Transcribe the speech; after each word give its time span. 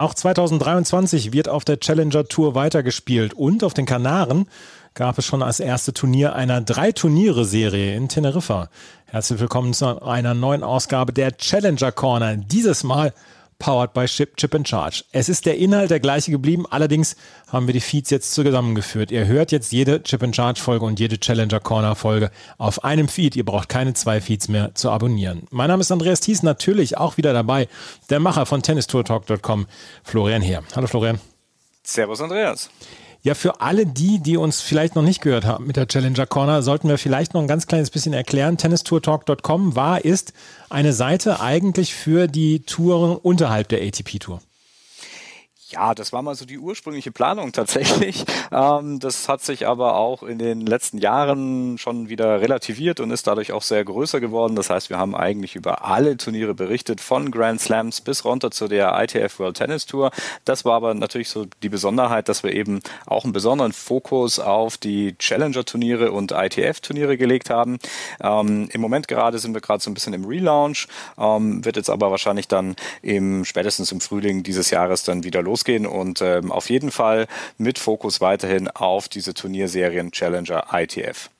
Auch 0.00 0.14
2023 0.14 1.34
wird 1.34 1.50
auf 1.50 1.66
der 1.66 1.78
Challenger 1.78 2.24
Tour 2.24 2.54
weitergespielt 2.54 3.34
und 3.34 3.62
auf 3.62 3.74
den 3.74 3.84
Kanaren 3.84 4.48
gab 4.94 5.18
es 5.18 5.26
schon 5.26 5.42
als 5.42 5.60
erste 5.60 5.92
Turnier 5.92 6.34
einer 6.34 6.62
Drei-Turniere-Serie 6.62 7.94
in 7.94 8.08
Teneriffa. 8.08 8.70
Herzlich 9.04 9.40
willkommen 9.40 9.74
zu 9.74 10.00
einer 10.00 10.32
neuen 10.32 10.62
Ausgabe 10.62 11.12
der 11.12 11.36
Challenger 11.36 11.92
Corner. 11.92 12.38
Dieses 12.38 12.82
Mal 12.82 13.12
powered 13.60 13.92
by 13.92 14.06
Chip, 14.06 14.36
Chip 14.36 14.52
and 14.56 14.66
Charge. 14.66 15.04
Es 15.12 15.28
ist 15.28 15.46
der 15.46 15.56
Inhalt 15.56 15.92
der 15.92 16.00
gleiche 16.00 16.32
geblieben, 16.32 16.64
allerdings 16.68 17.14
haben 17.46 17.68
wir 17.68 17.74
die 17.74 17.80
Feeds 17.80 18.10
jetzt 18.10 18.34
zusammengeführt. 18.34 19.12
Ihr 19.12 19.26
hört 19.26 19.52
jetzt 19.52 19.70
jede 19.70 20.02
Chip 20.02 20.24
and 20.24 20.34
Charge 20.34 20.60
Folge 20.60 20.84
und 20.84 20.98
jede 20.98 21.20
Challenger 21.20 21.60
Corner 21.60 21.94
Folge 21.94 22.32
auf 22.58 22.82
einem 22.82 23.06
Feed. 23.06 23.36
Ihr 23.36 23.44
braucht 23.44 23.68
keine 23.68 23.94
zwei 23.94 24.20
Feeds 24.20 24.48
mehr 24.48 24.74
zu 24.74 24.90
abonnieren. 24.90 25.46
Mein 25.50 25.68
Name 25.68 25.82
ist 25.82 25.92
Andreas 25.92 26.18
Thies, 26.18 26.42
natürlich 26.42 26.96
auch 26.96 27.16
wieder 27.16 27.32
dabei, 27.32 27.68
der 28.08 28.18
Macher 28.18 28.46
von 28.46 28.62
tennistourtalk.com, 28.62 29.66
Florian 30.02 30.42
Heer. 30.42 30.64
Hallo 30.74 30.88
Florian. 30.88 31.20
Servus 31.84 32.20
Andreas. 32.20 32.70
Ja, 33.22 33.34
für 33.34 33.60
alle 33.60 33.84
die, 33.84 34.18
die 34.18 34.38
uns 34.38 34.62
vielleicht 34.62 34.96
noch 34.96 35.02
nicht 35.02 35.20
gehört 35.20 35.44
haben 35.44 35.66
mit 35.66 35.76
der 35.76 35.86
Challenger 35.86 36.26
Corner, 36.26 36.62
sollten 36.62 36.88
wir 36.88 36.96
vielleicht 36.96 37.34
noch 37.34 37.42
ein 37.42 37.48
ganz 37.48 37.66
kleines 37.66 37.90
bisschen 37.90 38.14
erklären. 38.14 38.56
Tennistourtalk.com 38.56 39.76
war, 39.76 40.04
ist 40.04 40.32
eine 40.70 40.94
Seite 40.94 41.40
eigentlich 41.40 41.94
für 41.94 42.28
die 42.28 42.60
Touren 42.60 43.16
unterhalb 43.16 43.68
der 43.68 43.82
ATP 43.82 44.18
Tour. 44.20 44.40
Ja, 45.70 45.94
das 45.94 46.12
war 46.12 46.20
mal 46.22 46.34
so 46.34 46.44
die 46.46 46.58
ursprüngliche 46.58 47.12
Planung 47.12 47.52
tatsächlich. 47.52 48.24
Ähm, 48.52 48.98
das 48.98 49.28
hat 49.28 49.42
sich 49.42 49.68
aber 49.68 49.94
auch 49.94 50.24
in 50.24 50.38
den 50.38 50.66
letzten 50.66 50.98
Jahren 50.98 51.78
schon 51.78 52.08
wieder 52.08 52.40
relativiert 52.40 52.98
und 52.98 53.12
ist 53.12 53.28
dadurch 53.28 53.52
auch 53.52 53.62
sehr 53.62 53.84
größer 53.84 54.18
geworden. 54.18 54.56
Das 54.56 54.70
heißt, 54.70 54.90
wir 54.90 54.98
haben 54.98 55.14
eigentlich 55.14 55.54
über 55.54 55.84
alle 55.84 56.16
Turniere 56.16 56.52
berichtet, 56.52 57.00
von 57.00 57.30
Grand 57.30 57.60
Slams 57.60 58.00
bis 58.00 58.24
runter 58.24 58.50
zu 58.50 58.66
der 58.66 59.00
ITF 59.00 59.38
World 59.38 59.56
Tennis 59.56 59.86
Tour. 59.86 60.10
Das 60.44 60.64
war 60.64 60.74
aber 60.74 60.94
natürlich 60.94 61.28
so 61.28 61.46
die 61.62 61.68
Besonderheit, 61.68 62.28
dass 62.28 62.42
wir 62.42 62.52
eben 62.52 62.80
auch 63.06 63.22
einen 63.22 63.32
besonderen 63.32 63.72
Fokus 63.72 64.40
auf 64.40 64.76
die 64.76 65.16
Challenger-Turniere 65.16 66.10
und 66.10 66.32
ITF-Turniere 66.32 67.16
gelegt 67.16 67.50
haben. 67.50 67.78
Ähm, 68.20 68.68
Im 68.72 68.80
Moment 68.80 69.06
gerade 69.06 69.38
sind 69.38 69.54
wir 69.54 69.60
gerade 69.60 69.80
so 69.80 69.90
ein 69.90 69.94
bisschen 69.94 70.14
im 70.14 70.24
Relaunch, 70.24 70.88
ähm, 71.18 71.64
wird 71.64 71.76
jetzt 71.76 71.90
aber 71.90 72.10
wahrscheinlich 72.10 72.48
dann 72.48 72.74
im 73.02 73.44
spätestens 73.44 73.92
im 73.92 74.00
Frühling 74.00 74.42
dieses 74.42 74.70
Jahres 74.70 75.04
dann 75.04 75.22
wieder 75.22 75.40
los 75.42 75.59
losgehen 75.60 75.86
und 75.86 76.20
ähm, 76.22 76.50
auf 76.50 76.70
jeden 76.70 76.90
Fall 76.90 77.26
mit 77.58 77.78
Fokus 77.78 78.20
weiterhin 78.20 78.68
auf 78.68 79.08
diese 79.08 79.34
Turnierserien 79.34 80.10
Challenger 80.10 80.64
ITF. 80.72 81.30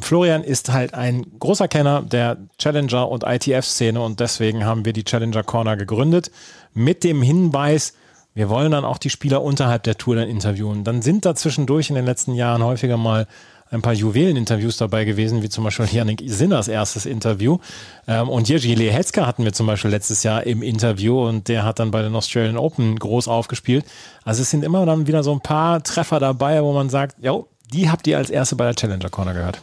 Florian 0.00 0.44
ist 0.44 0.72
halt 0.72 0.92
ein 0.94 1.24
großer 1.38 1.68
Kenner 1.68 2.02
der 2.02 2.36
Challenger 2.58 3.08
und 3.08 3.24
ITF-Szene 3.24 4.00
und 4.00 4.20
deswegen 4.20 4.64
haben 4.64 4.84
wir 4.84 4.92
die 4.92 5.04
Challenger 5.04 5.42
Corner 5.42 5.76
gegründet 5.76 6.30
mit 6.74 7.02
dem 7.02 7.22
Hinweis, 7.22 7.94
wir 8.34 8.50
wollen 8.50 8.72
dann 8.72 8.84
auch 8.84 8.98
die 8.98 9.08
Spieler 9.08 9.42
unterhalb 9.42 9.84
der 9.84 9.96
Tour 9.96 10.16
dann 10.16 10.28
interviewen. 10.28 10.84
Dann 10.84 11.00
sind 11.00 11.24
da 11.24 11.34
zwischendurch 11.34 11.88
in 11.88 11.96
den 11.96 12.04
letzten 12.04 12.34
Jahren 12.34 12.62
häufiger 12.62 12.98
mal 12.98 13.26
ein 13.70 13.82
paar 13.82 13.92
Juwelen-Interviews 13.92 14.76
dabei 14.76 15.04
gewesen, 15.04 15.42
wie 15.42 15.48
zum 15.48 15.64
Beispiel 15.64 15.86
Janik 15.90 16.22
Sinners 16.26 16.68
erstes 16.68 17.06
Interview. 17.06 17.58
Ähm, 18.06 18.28
und 18.28 18.48
Jerzy 18.48 18.74
Lehetzka 18.74 19.26
hatten 19.26 19.44
wir 19.44 19.52
zum 19.52 19.66
Beispiel 19.66 19.90
letztes 19.90 20.22
Jahr 20.22 20.44
im 20.44 20.62
Interview 20.62 21.26
und 21.26 21.48
der 21.48 21.64
hat 21.64 21.78
dann 21.78 21.90
bei 21.90 22.02
den 22.02 22.14
Australian 22.14 22.56
Open 22.56 22.98
groß 22.98 23.28
aufgespielt. 23.28 23.84
Also 24.24 24.42
es 24.42 24.50
sind 24.50 24.64
immer 24.64 24.86
dann 24.86 25.06
wieder 25.06 25.22
so 25.22 25.32
ein 25.32 25.40
paar 25.40 25.82
Treffer 25.82 26.20
dabei, 26.20 26.62
wo 26.62 26.72
man 26.72 26.88
sagt, 26.90 27.16
ja, 27.20 27.38
die 27.72 27.90
habt 27.90 28.06
ihr 28.06 28.18
als 28.18 28.30
erste 28.30 28.56
bei 28.56 28.64
der 28.64 28.74
Challenger 28.74 29.10
Corner 29.10 29.34
gehört. 29.34 29.60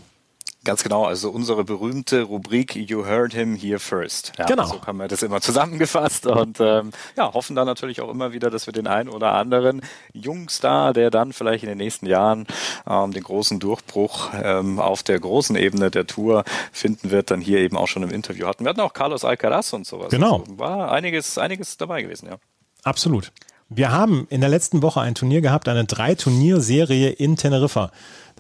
Ganz 0.66 0.82
genau, 0.82 1.04
also 1.04 1.30
unsere 1.30 1.66
berühmte 1.66 2.22
Rubrik 2.22 2.74
You 2.74 3.06
Heard 3.06 3.34
Him 3.34 3.56
Here 3.56 3.80
First. 3.80 4.32
Ja, 4.38 4.46
genau. 4.46 4.66
So 4.66 4.82
haben 4.86 4.98
wir 4.98 5.10
das 5.10 5.22
immer 5.22 5.42
zusammengefasst 5.42 6.26
und 6.26 6.62
ähm, 6.62 6.92
ja, 7.18 7.34
hoffen 7.34 7.54
dann 7.54 7.66
natürlich 7.66 8.00
auch 8.00 8.10
immer 8.10 8.32
wieder, 8.32 8.50
dass 8.50 8.66
wir 8.66 8.72
den 8.72 8.88
einen 8.88 9.10
oder 9.10 9.34
anderen 9.34 9.82
Jungstar, 10.14 10.94
der 10.94 11.12
dann 11.12 11.34
vielleicht 11.34 11.64
in 11.64 11.70
den 11.70 11.80
nächsten 11.80 12.06
Jahren 12.06 12.48
ähm, 12.88 13.12
den 13.12 13.24
großen 13.24 13.60
Durchbruch 13.60 14.30
ähm, 14.42 14.80
auf 14.80 15.04
der 15.04 15.20
großen 15.20 15.58
Ebene 15.58 15.92
der 15.92 16.08
Tour 16.08 16.46
finden 16.72 17.12
wird, 17.12 17.30
dann 17.30 17.42
hier 17.42 17.60
eben 17.60 17.76
auch 17.76 17.88
schon 17.88 18.04
im 18.04 18.12
Interview 18.12 18.48
hatten. 18.48 18.64
Wir 18.64 18.70
hatten 18.70 18.80
auch 18.80 18.94
Carlos 18.94 19.26
Alcaraz 19.26 19.74
und 19.74 19.86
sowas. 19.86 20.12
Genau. 20.12 20.40
Also 20.40 20.60
war 20.60 20.94
einiges, 20.94 21.38
einiges 21.38 21.76
dabei 21.76 22.04
gewesen, 22.04 22.30
ja. 22.30 22.38
Absolut. 22.84 23.34
Wir 23.68 23.92
haben 23.92 24.28
in 24.30 24.40
der 24.40 24.50
letzten 24.50 24.82
Woche 24.82 25.02
ein 25.02 25.16
Turnier 25.16 25.42
gehabt, 25.42 25.68
eine 25.68 25.86
Drei-Turnier-Serie 25.86 27.10
in 27.10 27.38
Teneriffa. 27.38 27.92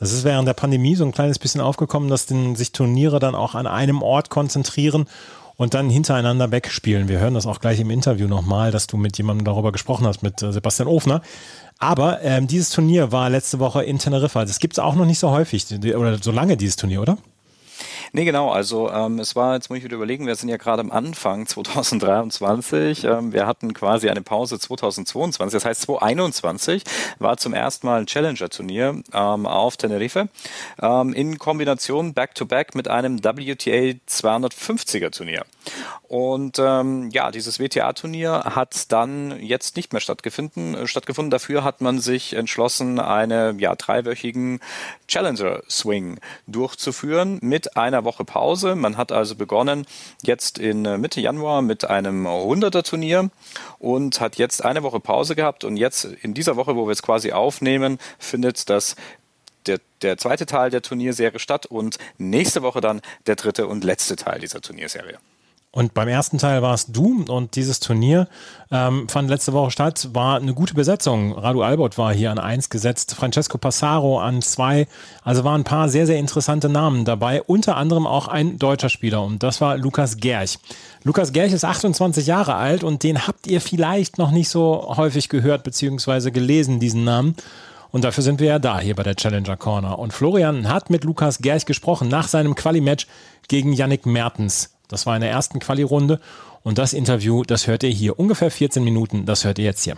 Das 0.03 0.11
ist 0.11 0.25
während 0.25 0.49
der 0.49 0.53
Pandemie 0.53 0.95
so 0.95 1.05
ein 1.05 1.13
kleines 1.13 1.39
bisschen 1.39 1.61
aufgekommen, 1.61 2.09
dass 2.09 2.25
den, 2.25 2.57
sich 2.57 2.73
Turniere 2.73 3.19
dann 3.19 3.35
auch 3.35 3.55
an 3.55 3.67
einem 3.67 4.01
Ort 4.01 4.29
konzentrieren 4.29 5.05
und 5.55 5.75
dann 5.75 5.89
hintereinander 5.89 6.51
wegspielen. 6.51 7.07
Wir 7.07 7.19
hören 7.19 7.35
das 7.35 7.45
auch 7.45 7.61
gleich 7.61 7.79
im 7.79 7.89
Interview 7.89 8.27
nochmal, 8.27 8.69
dass 8.69 8.85
du 8.87 8.97
mit 8.97 9.17
jemandem 9.17 9.45
darüber 9.45 9.71
gesprochen 9.71 10.05
hast, 10.05 10.21
mit 10.21 10.41
äh, 10.41 10.51
Sebastian 10.51 10.89
Ofner. 10.89 11.21
Aber 11.79 12.21
ähm, 12.21 12.47
dieses 12.47 12.69
Turnier 12.69 13.13
war 13.13 13.29
letzte 13.29 13.59
Woche 13.59 13.83
in 13.83 13.97
Teneriffa. 13.97 14.43
Das 14.43 14.59
gibt 14.59 14.73
es 14.73 14.79
auch 14.79 14.95
noch 14.95 15.05
nicht 15.05 15.19
so 15.19 15.29
häufig 15.29 15.67
oder 15.95 16.21
so 16.21 16.33
lange, 16.33 16.57
dieses 16.57 16.75
Turnier, 16.75 17.01
oder? 17.01 17.17
Nee, 18.15 18.25
genau. 18.25 18.51
Also 18.51 18.91
ähm, 18.91 19.17
es 19.17 19.35
war, 19.35 19.55
jetzt 19.55 19.69
muss 19.69 19.79
ich 19.79 19.83
wieder 19.83 19.95
überlegen, 19.95 20.27
wir 20.27 20.35
sind 20.35 20.47
ja 20.47 20.57
gerade 20.57 20.81
am 20.81 20.91
Anfang 20.91 21.47
2023. 21.47 23.05
Ähm, 23.05 23.33
wir 23.33 23.47
hatten 23.47 23.73
quasi 23.73 24.07
eine 24.07 24.21
Pause 24.21 24.59
2022. 24.59 25.51
Das 25.51 25.65
heißt 25.65 25.81
2021 25.81 26.83
war 27.17 27.37
zum 27.37 27.55
ersten 27.55 27.87
Mal 27.87 28.01
ein 28.01 28.05
Challenger-Turnier 28.05 29.01
ähm, 29.13 29.45
auf 29.47 29.77
Tenerife 29.77 30.29
ähm, 30.79 31.13
in 31.13 31.39
Kombination 31.39 32.13
Back-to-Back 32.13 32.69
-back 32.69 32.77
mit 32.77 32.87
einem 32.87 33.23
WTA 33.23 33.97
250er 34.07 35.09
Turnier. 35.09 35.43
Und 36.07 36.59
ähm, 36.59 37.09
ja, 37.11 37.31
dieses 37.31 37.59
WTA-Turnier 37.59 38.43
hat 38.53 38.91
dann 38.91 39.41
jetzt 39.41 39.75
nicht 39.75 39.91
mehr 39.91 40.01
stattgefunden. 40.01 40.75
Äh, 40.75 40.85
stattgefunden. 40.85 41.31
Dafür 41.31 41.63
hat 41.63 41.81
man 41.81 41.99
sich 41.99 42.33
entschlossen, 42.33 42.99
eine 42.99 43.55
ja, 43.57 43.73
dreiwöchigen 43.75 44.59
Challenger-Swing 45.07 46.19
durchzuführen 46.45 47.39
mit 47.41 47.77
einer 47.77 48.02
Woche 48.03 48.25
Pause. 48.25 48.75
Man 48.75 48.97
hat 48.97 49.11
also 49.11 49.35
begonnen 49.35 49.85
jetzt 50.23 50.59
in 50.59 50.85
äh, 50.85 50.97
Mitte 50.97 51.21
Januar 51.21 51.61
mit 51.61 51.85
einem 51.85 52.27
100er 52.27 52.83
Turnier 52.83 53.29
und 53.79 54.19
hat 54.19 54.37
jetzt 54.37 54.63
eine 54.63 54.83
Woche 54.83 54.99
Pause 54.99 55.35
gehabt 55.35 55.63
und 55.63 55.77
jetzt 55.77 56.05
in 56.05 56.33
dieser 56.33 56.55
Woche, 56.55 56.75
wo 56.75 56.87
wir 56.87 56.91
es 56.91 57.01
quasi 57.01 57.31
aufnehmen, 57.31 57.99
findet 58.19 58.69
das 58.69 58.95
der, 59.65 59.79
der 60.01 60.17
zweite 60.17 60.45
Teil 60.45 60.69
der 60.69 60.81
Turnierserie 60.81 61.39
statt 61.39 61.65
und 61.65 61.97
nächste 62.17 62.61
Woche 62.61 62.81
dann 62.81 63.01
der 63.27 63.35
dritte 63.35 63.67
und 63.67 63.83
letzte 63.83 64.15
Teil 64.15 64.39
dieser 64.39 64.61
Turnierserie. 64.61 65.17
Und 65.75 65.95
beim 65.95 66.07
ersten 66.07 66.37
Teil 66.37 66.61
warst 66.61 66.95
du 66.95 67.25
und 67.27 67.55
dieses 67.55 67.79
Turnier 67.79 68.27
ähm, 68.69 69.09
fand 69.09 69.27
letzte 69.27 69.53
Woche 69.53 69.71
statt, 69.71 70.09
war 70.13 70.35
eine 70.35 70.53
gute 70.53 70.75
Besetzung. 70.75 71.33
Radu 71.33 71.63
Albert 71.63 71.97
war 71.97 72.13
hier 72.13 72.29
an 72.29 72.37
eins 72.37 72.69
gesetzt, 72.69 73.15
Francesco 73.15 73.57
Passaro 73.57 74.19
an 74.19 74.43
zwei. 74.43 74.85
Also 75.23 75.43
waren 75.43 75.61
ein 75.61 75.63
paar 75.63 75.89
sehr, 75.89 76.05
sehr 76.05 76.19
interessante 76.19 76.69
Namen 76.69 77.05
dabei, 77.05 77.41
unter 77.41 77.75
anderem 77.75 78.05
auch 78.05 78.27
ein 78.27 78.59
deutscher 78.59 78.89
Spieler 78.89 79.23
und 79.23 79.41
das 79.41 79.61
war 79.61 79.75
Lukas 79.75 80.17
Gerch. 80.17 80.59
Lukas 81.03 81.33
Gerch 81.33 81.53
ist 81.53 81.65
28 81.65 82.27
Jahre 82.27 82.53
alt 82.53 82.83
und 82.83 83.01
den 83.01 83.25
habt 83.25 83.47
ihr 83.47 83.59
vielleicht 83.59 84.19
noch 84.19 84.29
nicht 84.29 84.49
so 84.49 84.93
häufig 84.95 85.27
gehört 85.27 85.63
bzw. 85.63 86.29
gelesen, 86.29 86.79
diesen 86.79 87.03
Namen. 87.03 87.35
Und 87.89 88.03
dafür 88.03 88.23
sind 88.23 88.39
wir 88.39 88.47
ja 88.47 88.59
da, 88.59 88.79
hier 88.79 88.95
bei 88.95 89.03
der 89.03 89.15
Challenger 89.15 89.57
Corner. 89.57 89.97
Und 89.97 90.13
Florian 90.13 90.69
hat 90.69 90.91
mit 90.91 91.03
Lukas 91.03 91.39
Gerch 91.39 91.65
gesprochen 91.65 92.09
nach 92.09 92.27
seinem 92.27 92.53
Quali-Match 92.53 93.07
gegen 93.47 93.73
Yannick 93.73 94.05
Mertens. 94.05 94.72
Das 94.87 95.05
war 95.05 95.15
in 95.15 95.21
der 95.21 95.31
ersten 95.31 95.59
Quali-Runde. 95.59 96.19
Und 96.63 96.77
das 96.77 96.93
Interview, 96.93 97.43
das 97.43 97.67
hört 97.67 97.83
ihr 97.83 97.89
hier. 97.89 98.17
Ungefähr 98.19 98.51
14 98.51 98.83
Minuten, 98.83 99.25
das 99.25 99.43
hört 99.43 99.59
ihr 99.59 99.65
jetzt 99.65 99.83
hier. 99.83 99.95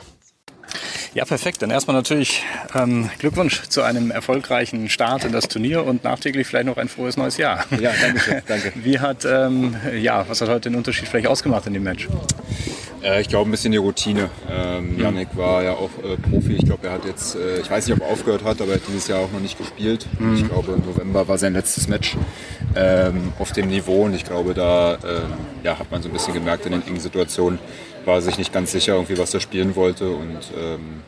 Ja, 1.13 1.23
perfekt. 1.23 1.61
Dann 1.61 1.69
erstmal 1.69 1.95
natürlich 1.95 2.43
ähm, 2.73 3.09
Glückwunsch 3.19 3.63
zu 3.69 3.83
einem 3.83 4.11
erfolgreichen 4.11 4.89
Start 4.89 5.23
in 5.23 5.31
das 5.31 5.47
Turnier 5.47 5.85
und 5.85 6.03
nachträglich 6.03 6.47
vielleicht 6.47 6.65
noch 6.65 6.77
ein 6.77 6.89
frohes 6.89 7.15
neues 7.15 7.37
Jahr. 7.37 7.65
Ja, 7.79 7.91
danke 8.01 8.19
schön. 8.19 8.41
Danke. 8.47 8.73
Wie 8.75 8.99
hat, 8.99 9.23
ähm, 9.25 9.75
ja, 9.97 10.27
was 10.27 10.41
hat 10.41 10.49
heute 10.49 10.69
den 10.69 10.75
Unterschied 10.75 11.07
vielleicht 11.07 11.27
ausgemacht 11.27 11.67
in 11.67 11.73
dem 11.73 11.83
Match? 11.83 12.09
Äh, 13.03 13.21
ich 13.21 13.27
glaube 13.27 13.49
ein 13.49 13.51
bisschen 13.51 13.71
die 13.71 13.77
Routine. 13.77 14.29
Ähm, 14.49 14.99
Yannick 14.99 15.29
war 15.35 15.63
ja 15.63 15.73
auch 15.73 15.89
äh, 16.03 16.17
Profi. 16.17 16.53
Ich 16.53 16.65
glaube, 16.65 16.87
er 16.87 16.93
hat 16.93 17.05
jetzt, 17.05 17.35
äh, 17.35 17.59
ich 17.59 17.69
weiß 17.69 17.87
nicht, 17.87 17.95
ob 17.95 18.07
er 18.07 18.11
aufgehört 18.11 18.43
hat, 18.43 18.61
aber 18.61 18.71
er 18.71 18.75
hat 18.77 18.87
dieses 18.87 19.07
Jahr 19.07 19.19
auch 19.19 19.31
noch 19.31 19.39
nicht 19.39 19.57
gespielt. 19.57 20.07
Mhm. 20.19 20.35
Ich 20.35 20.47
glaube, 20.47 20.73
im 20.73 20.85
November 20.85 21.27
war 21.27 21.37
sein 21.37 21.53
letztes 21.53 21.87
Match 21.87 22.15
ähm, 22.75 23.33
auf 23.39 23.51
dem 23.51 23.67
Niveau 23.67 24.03
und 24.05 24.13
ich 24.13 24.25
glaube, 24.25 24.53
da 24.53 24.95
ähm, 24.95 25.33
ja, 25.63 25.77
hat 25.77 25.91
man 25.91 26.01
so 26.01 26.09
ein 26.09 26.13
bisschen 26.13 26.33
gemerkt 26.33 26.65
in 26.65 26.71
den 26.73 26.85
engen 26.85 26.99
Situationen, 26.99 27.59
war 28.05 28.15
er 28.15 28.21
sich 28.21 28.37
nicht 28.37 28.53
ganz 28.53 28.71
sicher, 28.71 28.93
irgendwie, 28.93 29.17
was 29.17 29.33
er 29.33 29.39
spielen 29.39 29.75
wollte 29.75 30.09
und 30.09 30.39
ähm, 30.57 31.01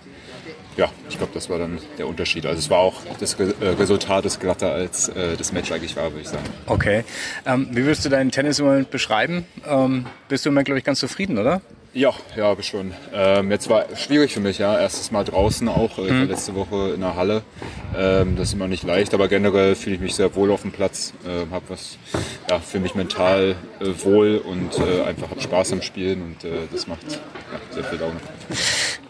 ja, 0.77 0.89
ich 1.09 1.17
glaube, 1.17 1.31
das 1.33 1.49
war 1.49 1.57
dann 1.57 1.79
der 1.97 2.07
Unterschied. 2.07 2.45
Also 2.45 2.59
es 2.59 2.69
war 2.69 2.77
auch, 2.77 3.01
das 3.19 3.33
äh, 3.33 3.45
Resultat 3.79 4.25
ist 4.25 4.39
glatter 4.39 4.71
als 4.71 5.09
äh, 5.09 5.35
das 5.35 5.51
Match 5.51 5.71
eigentlich 5.71 5.95
war, 5.95 6.11
würde 6.11 6.21
ich 6.21 6.29
sagen. 6.29 6.45
Okay. 6.67 7.03
Ähm, 7.47 7.67
wie 7.71 7.83
würdest 7.83 8.05
du 8.05 8.09
deinen 8.09 8.29
Tennis 8.29 8.59
im 8.59 8.65
Moment 8.65 8.91
beschreiben? 8.91 9.45
Ähm, 9.67 10.05
bist 10.29 10.45
du 10.45 10.49
im 10.49 10.53
Moment, 10.53 10.67
glaube 10.67 10.77
ich, 10.77 10.85
ganz 10.85 10.99
zufrieden, 10.99 11.39
oder? 11.39 11.61
Ja, 11.97 12.13
ja, 12.35 12.43
habe 12.43 12.61
ich 12.61 12.67
schon. 12.67 12.93
Ähm, 13.11 13.49
jetzt 13.49 13.71
war 13.71 13.85
schwierig 13.95 14.31
für 14.31 14.39
mich, 14.39 14.59
ja. 14.59 14.77
Erstes 14.79 15.09
Mal 15.09 15.23
draußen 15.23 15.67
auch, 15.67 15.97
äh, 15.97 16.07
war 16.07 16.25
letzte 16.25 16.53
Woche 16.53 16.91
in 16.93 17.01
der 17.01 17.15
Halle. 17.15 17.41
Ähm, 17.97 18.35
das 18.35 18.49
ist 18.49 18.53
immer 18.53 18.67
nicht 18.67 18.83
leicht, 18.83 19.15
aber 19.15 19.27
generell 19.27 19.73
fühle 19.73 19.95
ich 19.95 20.01
mich 20.01 20.13
sehr 20.13 20.35
wohl 20.35 20.51
auf 20.51 20.61
dem 20.61 20.71
Platz. 20.71 21.13
Ähm, 21.27 21.49
habe 21.49 21.65
was, 21.69 21.97
ja, 22.51 22.59
fühle 22.59 22.83
mich 22.83 22.93
mental 22.93 23.55
äh, 23.79 23.85
wohl 24.05 24.37
und 24.37 24.77
äh, 24.77 25.05
einfach 25.05 25.31
habe 25.31 25.41
Spaß 25.41 25.73
am 25.73 25.81
Spielen 25.81 26.21
und 26.21 26.43
äh, 26.43 26.67
das 26.71 26.85
macht 26.85 27.01
ja, 27.11 27.17
sehr 27.71 27.83
viel 27.83 27.97
Laune. 27.97 28.19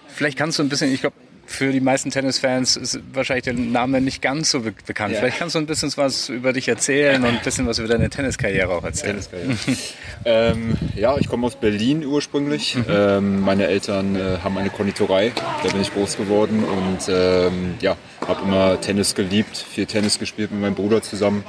Vielleicht 0.08 0.38
kannst 0.38 0.58
du 0.58 0.64
ein 0.64 0.70
bisschen, 0.70 0.90
ich 0.94 1.02
glaube, 1.02 1.18
für 1.48 1.72
die 1.72 1.80
meisten 1.80 2.12
Tennisfans 2.12 2.76
ist 2.76 3.00
wahrscheinlich 3.14 3.46
der 3.46 3.54
Name 3.54 4.02
nicht 4.02 4.22
ganz 4.22 4.52
so 4.52 4.60
be 4.60 4.74
bekannt. 4.86 5.14
Ja. 5.14 5.20
Vielleicht 5.20 5.40
kannst 5.40 5.56
du 5.56 5.60
ein 5.60 5.66
bisschen 5.66 5.92
was 5.96 6.30
über 6.30 6.54
dich 6.54 6.68
erzählen 6.68 7.24
und 7.24 7.30
ein 7.30 7.40
bisschen 7.44 7.66
was 7.66 7.80
über 7.80 7.88
deine 7.88 8.10
Tenniskarriere 8.10 8.70
auch 8.70 8.84
erzählen. 8.84 9.20
Tenniskarriere. 9.22 9.58
ähm, 10.26 10.78
ja, 10.96 11.18
ich 11.18 11.28
komme 11.28 11.48
aus 11.48 11.56
Berlin 11.56 12.06
ursprünglich. 12.06 12.78
Ähm, 12.90 13.42
meine 13.42 13.68
Eltern 13.68 14.16
äh, 14.16 14.40
haben 14.44 14.58
eine 14.58 14.70
Konditorei, 14.70 15.32
da 15.64 15.70
bin 15.70 15.82
ich 15.82 15.94
groß 15.94 16.18
geworden 16.18 16.64
und 16.64 17.10
ähm, 17.10 17.76
ja, 17.80 17.96
habe 18.28 18.44
immer 18.44 18.82
Tennis 18.82 19.16
geliebt, 19.16 19.58
viel 19.58 19.86
Tennis 19.86 20.20
gespielt 20.20 20.52
mit 20.52 20.60
meinem 20.60 20.76
Bruder 20.76 21.02
zusammen 21.02 21.44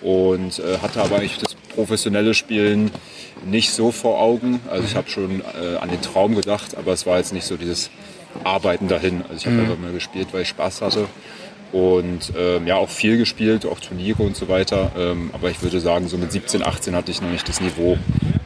und 0.00 0.58
äh, 0.58 0.78
hatte 0.78 1.02
aber 1.02 1.16
eigentlich 1.16 1.38
das 1.38 1.54
professionelle 1.74 2.34
Spielen 2.34 2.90
nicht 3.44 3.72
so 3.72 3.92
vor 3.92 4.20
Augen. 4.20 4.60
Also 4.70 4.84
ich 4.84 4.96
habe 4.96 5.10
schon 5.10 5.40
äh, 5.40 5.76
an 5.76 5.90
den 5.90 6.00
Traum 6.00 6.34
gedacht, 6.34 6.76
aber 6.76 6.92
es 6.92 7.04
war 7.06 7.18
jetzt 7.18 7.32
nicht 7.32 7.44
so 7.44 7.56
dieses 7.56 7.90
Arbeiten 8.42 8.88
dahin. 8.88 9.22
Also 9.22 9.34
ich 9.34 9.46
habe 9.46 9.60
einfach 9.60 9.78
mal 9.78 9.92
gespielt, 9.92 10.28
weil 10.32 10.42
ich 10.42 10.48
Spaß 10.48 10.82
hatte 10.82 11.06
und 11.72 12.32
ähm, 12.38 12.66
ja 12.66 12.76
auch 12.76 12.88
viel 12.88 13.18
gespielt, 13.18 13.66
auch 13.66 13.80
Turniere 13.80 14.22
und 14.22 14.36
so 14.36 14.48
weiter. 14.48 14.92
Ähm, 14.96 15.30
aber 15.32 15.50
ich 15.50 15.62
würde 15.62 15.80
sagen, 15.80 16.08
so 16.08 16.16
mit 16.16 16.30
17, 16.30 16.62
18 16.62 16.94
hatte 16.94 17.10
ich 17.10 17.20
noch 17.20 17.30
nicht 17.30 17.48
das 17.48 17.60
Niveau, 17.60 17.98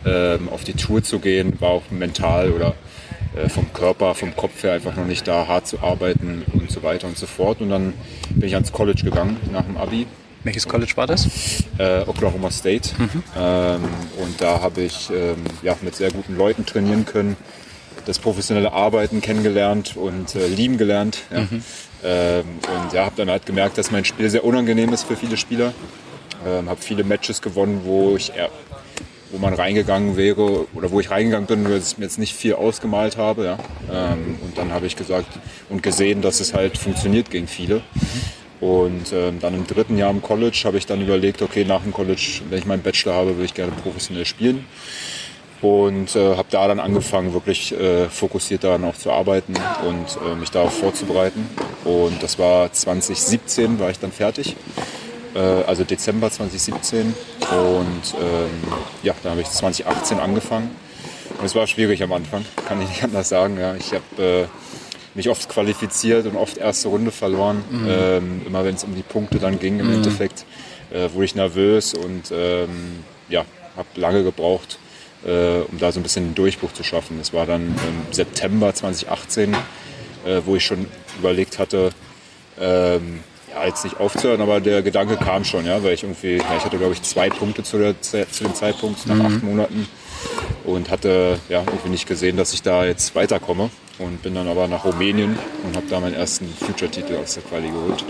ähm, 0.06 0.49
auf 0.49 0.64
die 0.64 0.73
Tour 0.73 1.02
zu 1.02 1.19
gehen, 1.19 1.61
war 1.61 1.70
auch 1.70 1.90
mental 1.90 2.52
oder 2.52 2.75
äh, 3.37 3.49
vom 3.49 3.70
Körper, 3.73 4.14
vom 4.14 4.35
Kopf 4.35 4.62
her 4.62 4.73
einfach 4.73 4.96
noch 4.96 5.05
nicht 5.05 5.29
da, 5.29 5.46
hart 5.46 5.67
zu 5.67 5.81
arbeiten 5.81 6.43
und 6.55 6.70
so 6.70 6.82
weiter 6.82 7.06
und 7.06 7.19
so 7.19 7.26
fort. 7.26 7.61
Und 7.61 7.69
dann 7.69 7.93
bin 8.31 8.49
ich 8.49 8.55
ans 8.55 8.73
College 8.73 9.02
gegangen 9.05 9.37
nach 9.52 9.64
dem 9.64 9.76
Abi 9.76 10.06
Welches 10.44 10.67
College 10.67 10.93
war 10.94 11.06
das? 11.06 11.64
äh, 11.79 12.02
Oklahoma 12.06 12.50
State. 12.50 12.91
Ähm, 13.37 13.82
und 14.23 14.41
da 14.41 14.61
habe 14.62 14.82
ich 14.82 15.11
ähm, 15.11 15.37
ja, 15.62 15.76
mit 15.82 15.94
sehr 15.96 16.11
guten 16.11 16.37
Leuten 16.37 16.64
trainieren 16.64 17.05
können, 17.05 17.37
das 18.08 18.19
professionelle 18.19 18.72
Arbeiten 18.72 19.20
kennengelernt 19.20 19.96
und 19.96 20.34
äh, 20.34 20.46
lieben 20.49 20.78
gelernt. 20.78 21.19
Ja. 21.31 21.46
Ähm, 22.02 22.44
und 22.62 22.93
ja, 22.93 23.05
habe 23.05 23.14
dann 23.16 23.31
halt 23.31 23.44
gemerkt, 23.44 23.76
dass 23.76 23.90
mein 23.90 24.05
Spiel 24.05 24.31
sehr 24.31 24.44
unangenehm 24.44 24.93
ist 24.93 25.05
für 25.05 25.14
viele 25.14 25.37
Spieler. 25.37 25.75
Ähm, 26.46 26.70
habe 26.70 26.81
viele 26.81 27.05
Matches 27.05 27.43
gewonnen, 27.43 27.82
wo 27.84 28.16
ich 28.16 28.34
eher, 28.34 28.49
wo 29.31 29.38
man 29.38 29.52
reingegangen 29.52 30.16
wäre 30.16 30.66
oder 30.75 30.90
wo 30.90 31.00
ich 31.00 31.10
reingegangen 31.10 31.46
bin, 31.46 31.64
weil 31.69 31.78
ich 31.78 31.99
mir 31.99 32.05
jetzt 32.05 32.19
nicht 32.19 32.34
viel 32.34 32.55
ausgemalt 32.55 33.19
habe. 33.19 33.44
Ja. 33.44 33.58
Ähm, 33.93 34.38
und 34.43 34.56
dann 34.56 34.72
habe 34.72 34.87
ich 34.87 34.96
gesagt 34.96 35.28
und 35.69 35.82
gesehen, 35.82 36.22
dass 36.22 36.40
es 36.40 36.55
halt 36.55 36.78
funktioniert 36.78 37.31
gegen 37.31 37.46
viele. 37.46 37.82
Und 38.60 39.12
ähm, 39.12 39.38
dann 39.38 39.55
im 39.55 39.66
dritten 39.66 39.99
Jahr 39.99 40.10
im 40.10 40.22
College 40.22 40.62
habe 40.64 40.78
ich 40.78 40.87
dann 40.87 41.02
überlegt, 41.02 41.43
okay, 41.43 41.64
nach 41.64 41.82
dem 41.82 41.93
College, 41.93 42.40
wenn 42.49 42.58
ich 42.58 42.64
meinen 42.64 42.82
Bachelor 42.82 43.14
habe, 43.14 43.34
würde 43.37 43.44
ich 43.44 43.55
gerne 43.55 43.72
professionell 43.82 44.25
spielen. 44.25 44.64
Und 45.60 46.14
äh, 46.14 46.37
habe 46.37 46.49
da 46.50 46.69
dann 46.69 46.78
angefangen, 46.78 47.32
wirklich 47.32 47.72
äh, 47.72 48.08
fokussiert 48.08 48.62
daran 48.62 48.84
auch 48.84 48.94
zu 48.94 49.10
arbeiten 49.10 49.55
und 49.87 50.19
äh, 50.25 50.37
mich 50.37 50.50
darauf 50.50 50.78
vorzubereiten. 50.78 51.49
Und 51.84 52.22
das 52.22 52.38
war 52.38 52.72
2017, 52.72 53.81
war 53.81 53.90
ich 53.90 53.99
dann 53.99 54.12
fertig. 54.12 54.55
Äh, 55.34 55.38
also 55.38 55.82
Dezember 55.82 56.31
2017. 56.31 57.06
Und 57.06 58.14
ähm, 58.20 58.72
ja, 59.02 59.14
da 59.22 59.31
habe 59.31 59.40
ich 59.40 59.49
2018 59.49 60.20
angefangen. 60.20 60.70
Und 61.38 61.44
es 61.44 61.55
war 61.55 61.66
schwierig 61.66 62.02
am 62.02 62.12
Anfang, 62.12 62.44
kann 62.66 62.81
ich 62.81 62.88
nicht 62.88 63.02
anders 63.05 63.28
sagen. 63.28 63.58
Ja. 63.58 63.75
Ich 63.75 63.93
habe 63.93 64.22
äh, 64.22 64.46
mich 65.14 65.28
oft 65.28 65.49
qualifiziert 65.49 66.26
und 66.26 66.37
oft 66.37 66.58
erste 66.58 66.88
Runde 66.88 67.10
verloren. 67.10 67.64
Ähm, 67.88 68.43
immer 68.46 68.64
wenn 68.64 68.76
es 68.76 68.84
um 68.84 68.94
die 68.94 69.02
Punkte 69.02 69.38
dann 69.38 69.58
ging 69.58 69.81
im 69.81 69.93
Endeffekt, 69.93 70.44
äh, 70.90 71.08
wurde 71.12 71.25
ich 71.25 71.34
nervös 71.34 71.94
und 71.94 72.32
ähm, 72.32 73.05
ja, 73.28 73.44
habe 73.76 73.88
lange 73.96 74.22
gebraucht, 74.22 74.78
äh, 75.26 75.61
um 75.70 75.79
da 75.79 75.93
so 75.93 76.00
ein 76.00 76.03
bisschen 76.03 76.26
einen 76.26 76.35
Durchbruch 76.35 76.73
zu 76.73 76.82
schaffen. 76.82 77.19
Es 77.20 77.32
war 77.32 77.47
dann 77.47 77.62
im 77.62 78.12
September 78.12 78.75
2018, 78.75 79.55
äh, 79.55 79.56
wo 80.44 80.56
ich 80.56 80.65
schon 80.65 80.87
überlegt 81.19 81.59
hatte, 81.59 81.91
ähm, 82.61 83.20
ja, 83.50 83.67
jetzt 83.67 83.85
nicht 83.85 83.99
aufzuhören, 83.99 84.41
aber 84.41 84.61
der 84.61 84.82
Gedanke 84.82 85.17
kam 85.17 85.44
schon, 85.44 85.67
ja, 85.67 85.82
weil 85.82 85.94
ich 85.94 86.03
irgendwie, 86.03 86.37
ja, 86.37 86.56
ich 86.56 86.65
hatte 86.65 86.79
glaube 86.79 86.93
ich 86.93 87.03
zwei 87.03 87.31
Punkte 87.31 87.62
zu, 87.62 87.79
der, 87.79 88.00
zu 88.00 88.25
dem 88.25 88.55
Zeitpunkt 88.55 89.06
nach 89.06 89.19
acht 89.25 89.43
Monaten 89.43 89.88
und 90.65 90.91
hatte 90.91 91.38
ja 91.49 91.61
irgendwie 91.61 91.88
nicht 91.88 92.06
gesehen, 92.06 92.37
dass 92.37 92.53
ich 92.53 92.62
da 92.62 92.85
jetzt 92.85 93.15
weiterkomme 93.15 93.70
und 93.99 94.23
bin 94.23 94.35
dann 94.35 94.49
aber 94.49 94.69
nach 94.69 94.85
Rumänien 94.85 95.38
und 95.65 95.76
habe 95.76 95.87
da 95.88 96.00
meinen 96.00 96.15
ersten 96.15 96.49
Future-Titel 96.49 97.17
aus 97.17 97.35
der 97.35 97.43
Quali 97.44 97.69
geholt. 97.69 98.05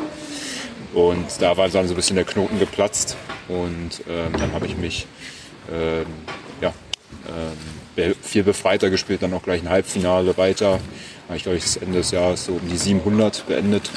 Und 0.94 1.26
da 1.40 1.56
war 1.56 1.68
dann 1.68 1.86
so 1.86 1.94
ein 1.94 1.96
bisschen 1.96 2.16
der 2.16 2.24
Knoten 2.24 2.58
geplatzt 2.58 3.16
und 3.48 4.02
ähm, 4.08 4.32
dann 4.38 4.52
habe 4.52 4.66
ich 4.66 4.76
mich 4.76 5.06
ähm, 5.70 6.06
ja, 6.60 6.72
ähm, 7.28 8.14
viel 8.22 8.42
befreiter 8.44 8.90
gespielt, 8.90 9.22
dann 9.22 9.34
auch 9.34 9.42
gleich 9.42 9.62
ein 9.62 9.68
Halbfinale 9.68 10.36
weiter. 10.36 10.80
Habe 11.28 11.36
ich 11.36 11.42
glaube 11.42 11.58
ich 11.58 11.64
das 11.64 11.76
Ende 11.76 11.98
des 11.98 12.10
Jahres 12.10 12.46
so 12.46 12.52
um 12.52 12.68
die 12.68 12.76
700 12.76 13.46
beendet. 13.46 13.90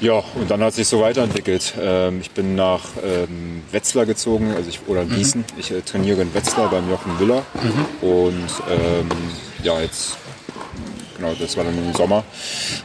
Ja, 0.00 0.22
und 0.34 0.50
dann 0.50 0.60
hat 0.62 0.74
sich 0.74 0.88
so 0.88 1.00
weiterentwickelt. 1.00 1.74
Ähm, 1.80 2.20
ich 2.20 2.30
bin 2.32 2.54
nach 2.56 2.82
ähm, 3.02 3.62
Wetzlar 3.70 4.04
gezogen, 4.06 4.52
also 4.54 4.68
ich, 4.68 4.80
oder 4.86 5.02
in 5.02 5.10
Gießen. 5.10 5.44
Ich 5.58 5.70
äh, 5.70 5.80
trainiere 5.82 6.20
in 6.22 6.34
Wetzlar 6.34 6.68
beim 6.68 6.90
Jochen 6.90 7.16
Müller. 7.18 7.42
Und 8.00 8.50
ähm, 8.68 9.08
ja, 9.62 9.80
jetzt, 9.80 10.16
genau, 11.16 11.32
das 11.38 11.56
war 11.56 11.64
dann 11.64 11.78
im 11.78 11.94
Sommer. 11.94 12.24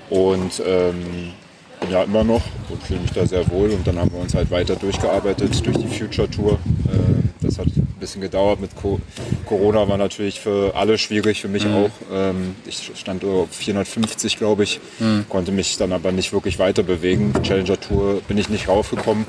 Und 0.09 0.61
ähm, 0.65 1.33
bin 1.81 1.91
ja 1.91 2.03
immer 2.03 2.23
noch 2.23 2.43
und 2.69 2.83
fühle 2.83 3.01
mich 3.01 3.11
da 3.11 3.25
sehr 3.25 3.49
wohl. 3.49 3.71
Und 3.71 3.85
dann 3.87 3.97
haben 3.97 4.11
wir 4.11 4.19
uns 4.19 4.35
halt 4.35 4.51
weiter 4.51 4.75
durchgearbeitet 4.75 5.65
durch 5.65 5.77
die 5.77 5.87
Future 5.87 6.29
Tour. 6.29 6.53
Äh, 6.53 7.45
das 7.45 7.57
hat 7.57 7.67
ein 7.99 8.01
bisschen 8.01 8.21
gedauert. 8.21 8.59
Mit 8.61 8.75
Co 8.75 8.99
Corona 9.45 9.87
war 9.87 9.97
natürlich 9.97 10.39
für 10.39 10.73
alle 10.75 10.97
schwierig, 10.97 11.41
für 11.41 11.49
mich 11.49 11.65
auch. 11.67 11.91
Ähm, 12.11 12.55
ich 12.65 12.91
stand 12.95 13.23
auf 13.25 13.49
450, 13.51 14.37
glaube 14.37 14.63
ich, 14.63 14.79
konnte 15.27 15.51
mich 15.51 15.77
dann 15.77 15.91
aber 15.91 16.11
nicht 16.11 16.31
wirklich 16.33 16.59
weiter 16.59 16.83
bewegen. 16.83 17.33
Challenger 17.43 17.79
Tour 17.79 18.21
bin 18.27 18.37
ich 18.37 18.49
nicht 18.49 18.67
raufgekommen. 18.69 19.25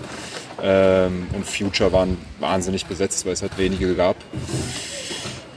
Ähm, 0.63 1.27
und 1.35 1.47
Future 1.47 1.93
waren 1.93 2.17
wahnsinnig 2.39 2.87
besetzt, 2.87 3.25
weil 3.27 3.33
es 3.33 3.43
halt 3.43 3.59
wenige 3.59 3.95
gab. 3.95 4.17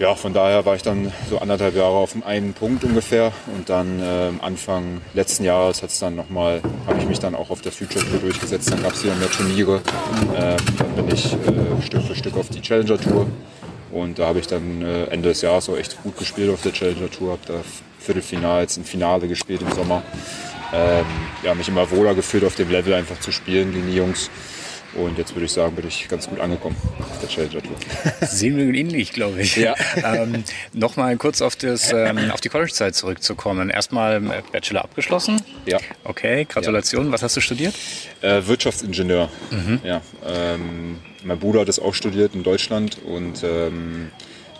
Ja, 0.03 0.15
von 0.15 0.33
daher 0.33 0.65
war 0.65 0.75
ich 0.75 0.81
dann 0.81 1.13
so 1.29 1.37
anderthalb 1.37 1.77
Jahre 1.77 1.95
auf 1.95 2.11
dem 2.11 2.23
einen 2.23 2.51
Punkt 2.51 2.83
ungefähr 2.83 3.31
und 3.55 3.69
dann 3.69 4.01
ähm, 4.03 4.41
Anfang 4.41 4.99
letzten 5.13 5.45
Jahres 5.45 5.81
hat's 5.81 5.97
dann 5.99 6.17
noch 6.17 6.29
mal, 6.29 6.61
habe 6.85 6.99
ich 6.99 7.07
mich 7.07 7.19
dann 7.19 7.35
auch 7.35 7.49
auf 7.49 7.61
der 7.61 7.71
Future 7.71 8.03
Tour 8.03 8.19
durchgesetzt. 8.19 8.69
Dann 8.69 8.83
gab 8.83 8.91
es 8.91 9.05
wieder 9.05 9.15
mehr 9.15 9.31
Turniere. 9.31 9.81
Ähm, 10.35 10.57
dann 10.77 10.93
bin 10.93 11.15
ich 11.15 11.31
äh, 11.31 11.81
Stück 11.85 12.03
für 12.03 12.15
Stück 12.15 12.35
auf 12.35 12.49
die 12.49 12.59
Challenger 12.59 12.99
Tour 12.99 13.27
und 13.93 14.19
da 14.19 14.27
habe 14.27 14.39
ich 14.39 14.47
dann 14.47 14.81
äh, 14.81 15.05
Ende 15.05 15.29
des 15.29 15.41
Jahres 15.41 15.69
auch 15.69 15.77
echt 15.77 16.03
gut 16.03 16.17
gespielt 16.17 16.49
auf 16.53 16.61
der 16.61 16.73
Challenger 16.73 17.09
Tour. 17.09 17.31
Habe 17.31 17.41
da 17.47 17.53
Viertelfinals, 17.99 18.75
ein 18.75 18.83
Finale 18.83 19.29
gespielt 19.29 19.61
im 19.61 19.71
Sommer. 19.71 20.03
Ähm, 20.73 21.05
ja, 21.43 21.55
mich 21.55 21.69
immer 21.69 21.89
wohler 21.91 22.13
gefühlt 22.13 22.43
auf 22.43 22.55
dem 22.55 22.69
Level 22.69 22.93
einfach 22.93 23.21
zu 23.21 23.31
spielen 23.31 23.71
gegen 23.71 23.87
die 23.87 23.95
Jungs. 23.95 24.29
Und 24.95 25.17
jetzt 25.17 25.33
würde 25.35 25.45
ich 25.45 25.51
sagen, 25.51 25.75
bin 25.75 25.87
ich 25.87 26.07
ganz 26.07 26.27
gut 26.29 26.39
angekommen 26.39 26.75
auf 26.99 27.19
der 27.19 27.29
Challenger 27.29 27.61
Tour. 27.63 27.75
Sehen 28.27 28.57
wir 28.57 28.65
ähnlich, 28.65 29.11
glaube 29.11 29.41
ich. 29.41 29.55
Ja. 29.55 29.75
ähm, 30.03 30.43
Nochmal 30.73 31.17
kurz 31.17 31.41
auf, 31.41 31.55
das, 31.55 31.91
ähm, 31.91 32.31
auf 32.31 32.41
die 32.41 32.49
College-Zeit 32.49 32.93
zurückzukommen. 32.95 33.69
Erstmal 33.69 34.23
äh, 34.23 34.41
Bachelor 34.51 34.83
abgeschlossen. 34.83 35.41
Ja. 35.65 35.79
Okay, 36.03 36.45
Gratulation. 36.45 37.11
Was 37.11 37.23
hast 37.23 37.35
du 37.35 37.41
studiert? 37.41 37.73
Äh, 38.21 38.41
Wirtschaftsingenieur. 38.45 39.29
Ja, 39.83 40.01
ähm, 40.27 40.99
mein 41.23 41.39
Bruder 41.39 41.61
hat 41.61 41.69
das 41.69 41.79
auch 41.79 41.93
studiert 41.93 42.35
in 42.35 42.43
Deutschland 42.43 42.97
und 43.03 43.43
ähm, 43.43 44.11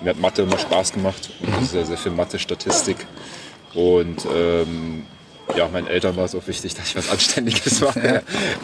mir 0.02 0.12
hat 0.12 0.20
Mathe 0.20 0.42
immer 0.44 0.58
Spaß 0.58 0.94
gemacht 0.94 1.30
und 1.42 1.66
sehr, 1.70 1.86
sehr 1.86 1.98
viel 1.98 2.12
Mathe, 2.12 2.40
Statistik. 2.40 2.98
Und 3.74 4.26
ähm, 4.34 5.04
ja, 5.56 5.68
meinen 5.68 5.88
Eltern 5.88 6.16
war 6.16 6.26
es 6.26 6.36
auch 6.36 6.48
wichtig, 6.48 6.74
dass 6.76 6.90
ich 6.90 6.96
was 6.96 7.10
Anständiges 7.10 7.82
mache. 7.82 8.00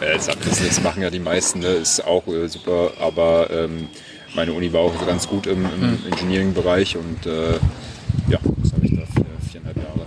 äh, 0.00 0.12
das, 0.12 0.26
das 0.26 0.82
machen 0.82 1.02
ja 1.02 1.10
die 1.10 1.20
meisten, 1.20 1.60
ne? 1.60 1.68
ist 1.68 2.04
auch 2.04 2.26
äh, 2.26 2.48
super, 2.48 2.92
aber 3.00 3.50
ähm, 3.50 3.88
meine 4.34 4.52
Uni 4.52 4.72
war 4.72 4.80
auch 4.80 5.06
ganz 5.06 5.26
gut 5.28 5.46
im, 5.46 5.64
im 5.64 5.98
Engineering-Bereich 6.10 6.96
und 6.96 7.26
äh, 7.26 7.54
ja, 8.28 8.38
das 8.62 8.72
habe 8.72 8.84
ich 8.84 8.94
da 8.94 9.02
für 9.06 9.50
viereinhalb 9.50 9.76
Jahre 9.76 10.06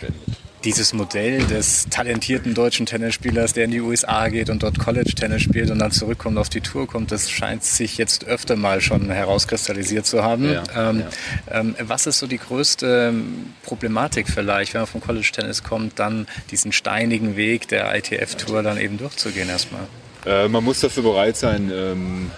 beendet. 0.00 0.44
Dieses 0.64 0.94
Modell 0.94 1.44
des 1.46 1.86
talentierten 1.90 2.54
deutschen 2.54 2.86
Tennisspielers, 2.86 3.52
der 3.52 3.66
in 3.66 3.70
die 3.70 3.82
USA 3.82 4.28
geht 4.28 4.48
und 4.48 4.62
dort 4.62 4.78
College-Tennis 4.78 5.42
spielt 5.42 5.70
und 5.70 5.78
dann 5.78 5.90
zurückkommt, 5.90 6.38
auf 6.38 6.48
die 6.48 6.62
Tour 6.62 6.86
kommt, 6.86 7.12
das 7.12 7.30
scheint 7.30 7.62
sich 7.64 7.98
jetzt 7.98 8.24
öfter 8.24 8.56
mal 8.56 8.80
schon 8.80 9.10
herauskristallisiert 9.10 10.06
zu 10.06 10.22
haben. 10.22 10.50
Ja, 10.50 10.62
ähm, 10.74 11.00
ja. 11.00 11.60
Ähm, 11.60 11.76
was 11.80 12.06
ist 12.06 12.18
so 12.18 12.26
die 12.26 12.38
größte 12.38 13.10
ähm, 13.12 13.52
Problematik 13.62 14.26
vielleicht, 14.28 14.72
wenn 14.72 14.80
man 14.80 14.88
vom 14.88 15.02
College-Tennis 15.02 15.62
kommt, 15.62 15.98
dann 15.98 16.26
diesen 16.50 16.72
steinigen 16.72 17.36
Weg 17.36 17.68
der 17.68 17.94
ITF-Tour 17.94 18.62
dann 18.62 18.78
eben 18.78 18.96
durchzugehen 18.96 19.50
erstmal? 19.50 19.82
Äh, 20.24 20.48
man 20.48 20.64
muss 20.64 20.80
dafür 20.80 21.02
bereit 21.02 21.36
sein, 21.36 21.70
ähm, 21.74 22.30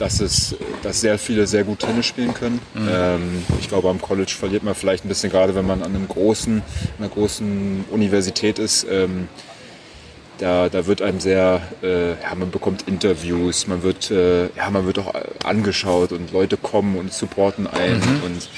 dass, 0.00 0.20
es, 0.20 0.56
dass 0.82 1.00
sehr 1.00 1.18
viele 1.18 1.46
sehr 1.46 1.64
gut 1.64 1.80
Tennis 1.80 2.06
spielen 2.06 2.32
können. 2.32 2.60
Ähm, 2.90 3.44
ich 3.60 3.68
glaube, 3.68 3.88
am 3.90 4.00
College 4.00 4.32
verliert 4.36 4.62
man 4.62 4.74
vielleicht 4.74 5.04
ein 5.04 5.08
bisschen, 5.08 5.30
gerade 5.30 5.54
wenn 5.54 5.66
man 5.66 5.82
an 5.82 5.94
einem 5.94 6.08
großen, 6.08 6.62
einer 6.98 7.08
großen 7.08 7.84
Universität 7.90 8.58
ist. 8.58 8.86
Ähm, 8.90 9.28
da, 10.38 10.70
da 10.70 10.86
wird 10.86 11.02
einem 11.02 11.20
sehr, 11.20 11.60
äh, 11.82 12.12
ja, 12.12 12.34
man 12.34 12.50
bekommt 12.50 12.88
Interviews, 12.88 13.66
man 13.66 13.82
wird, 13.82 14.10
äh, 14.10 14.44
ja, 14.56 14.70
man 14.70 14.86
wird 14.86 14.98
auch 14.98 15.12
angeschaut 15.44 16.12
und 16.12 16.32
Leute 16.32 16.56
kommen 16.56 16.96
und 16.96 17.12
supporten 17.12 17.66
einen 17.66 18.02
und 18.24 18.48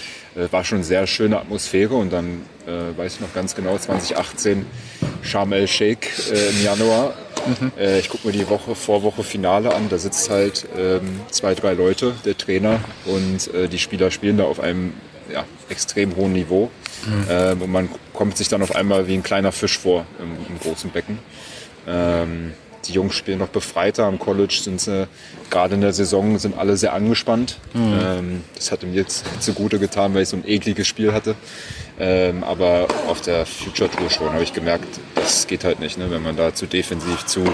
äh, 0.41 0.51
war 0.53 0.65
schon 0.65 0.79
eine 0.79 0.85
sehr 0.85 1.09
schöne 1.09 1.41
Atmosphäre 1.41 1.95
und 1.95 2.13
dann 2.13 2.43
äh, 2.67 2.97
weiß 2.97 3.15
ich 3.15 3.21
noch 3.21 3.35
ganz 3.35 3.57
genau 3.57 3.77
2018 3.77 4.65
Sharm 5.23 5.53
el 5.53 5.67
Sheikh 5.67 6.09
äh, 6.31 6.51
im 6.51 6.65
Januar. 6.65 7.15
Äh, 7.79 7.99
ich 7.99 8.09
gucke 8.09 8.27
mir 8.27 8.33
die 8.33 8.49
Woche 8.49 8.75
vor 8.75 9.03
Woche 9.03 9.23
Finale 9.23 9.75
an, 9.75 9.89
da 9.89 9.99
sitzt 9.99 10.31
halt 10.31 10.67
ähm, 10.77 11.21
zwei, 11.31 11.55
drei 11.55 11.75
Leute, 11.75 12.15
der 12.25 12.37
Trainer 12.37 12.81
und 13.07 13.53
äh, 13.55 13.69
die 13.69 13.79
Spieler 13.79 14.11
spielen 14.11 14.37
da 14.37 14.45
auf 14.45 14.61
einem 14.61 14.95
ja, 15.33 15.45
extrem 15.69 16.17
hohen 16.17 16.33
Niveau 16.33 16.71
ähm, 17.31 17.63
und 17.63 17.73
man 17.73 17.89
kommt 18.13 18.37
sich 18.37 18.49
dann 18.49 18.63
auf 18.63 18.75
einmal 18.75 19.09
wie 19.09 19.15
ein 19.15 19.23
kleiner 19.23 19.53
Fisch 19.53 19.79
vor 19.79 20.07
im, 20.19 20.37
im 20.49 20.61
großen 20.61 20.91
Becken. 20.91 21.19
Ähm, 21.87 22.53
die 22.87 22.93
Jungs 22.93 23.15
spielen 23.15 23.39
noch 23.39 23.49
befreiter. 23.49 24.05
Am 24.07 24.19
College 24.19 24.59
sind 24.61 24.81
sie, 24.81 25.07
gerade 25.51 25.75
in 25.77 25.81
der 25.81 25.93
Saison, 25.93 26.39
sind 26.39 26.59
alle 26.59 26.77
sehr 26.77 26.93
angespannt. 26.93 27.59
Ähm, 27.75 28.43
das 28.57 28.73
hat 28.73 28.83
mir 28.83 28.93
jetzt 28.93 29.25
zugute 29.41 29.79
getan, 29.79 30.15
weil 30.15 30.23
ich 30.23 30.29
so 30.29 30.37
ein 30.37 30.47
ekliges 30.47 30.89
Spiel 30.89 31.13
hatte. 31.13 31.37
Ähm, 31.99 32.43
aber 32.43 32.89
auf 33.07 33.21
der 33.21 33.47
Future 33.47 33.91
Tour 33.91 34.11
schon 34.11 34.33
habe 34.33 34.43
ich 34.43 34.53
gemerkt, 34.53 35.01
das 35.15 35.47
geht 35.47 35.65
halt 35.65 35.81
nicht. 35.81 35.99
Ne? 35.99 36.11
Wenn 36.11 36.23
man 36.23 36.37
da 36.37 36.55
zu 36.55 36.67
defensiv, 36.67 37.27
zu, 37.27 37.45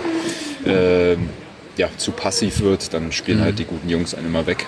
ähm, 0.65 1.29
ja, 1.77 1.89
zu 1.97 2.13
passiv 2.13 2.61
wird, 2.61 2.95
dann 2.95 3.13
spielen 3.13 3.41
halt 3.41 3.59
die 3.59 3.65
guten 3.65 3.89
Jungs 3.89 4.15
einen 4.15 4.27
immer 4.27 4.47
weg. 4.47 4.67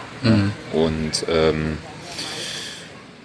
Und 0.73 1.25
ähm, 1.29 1.79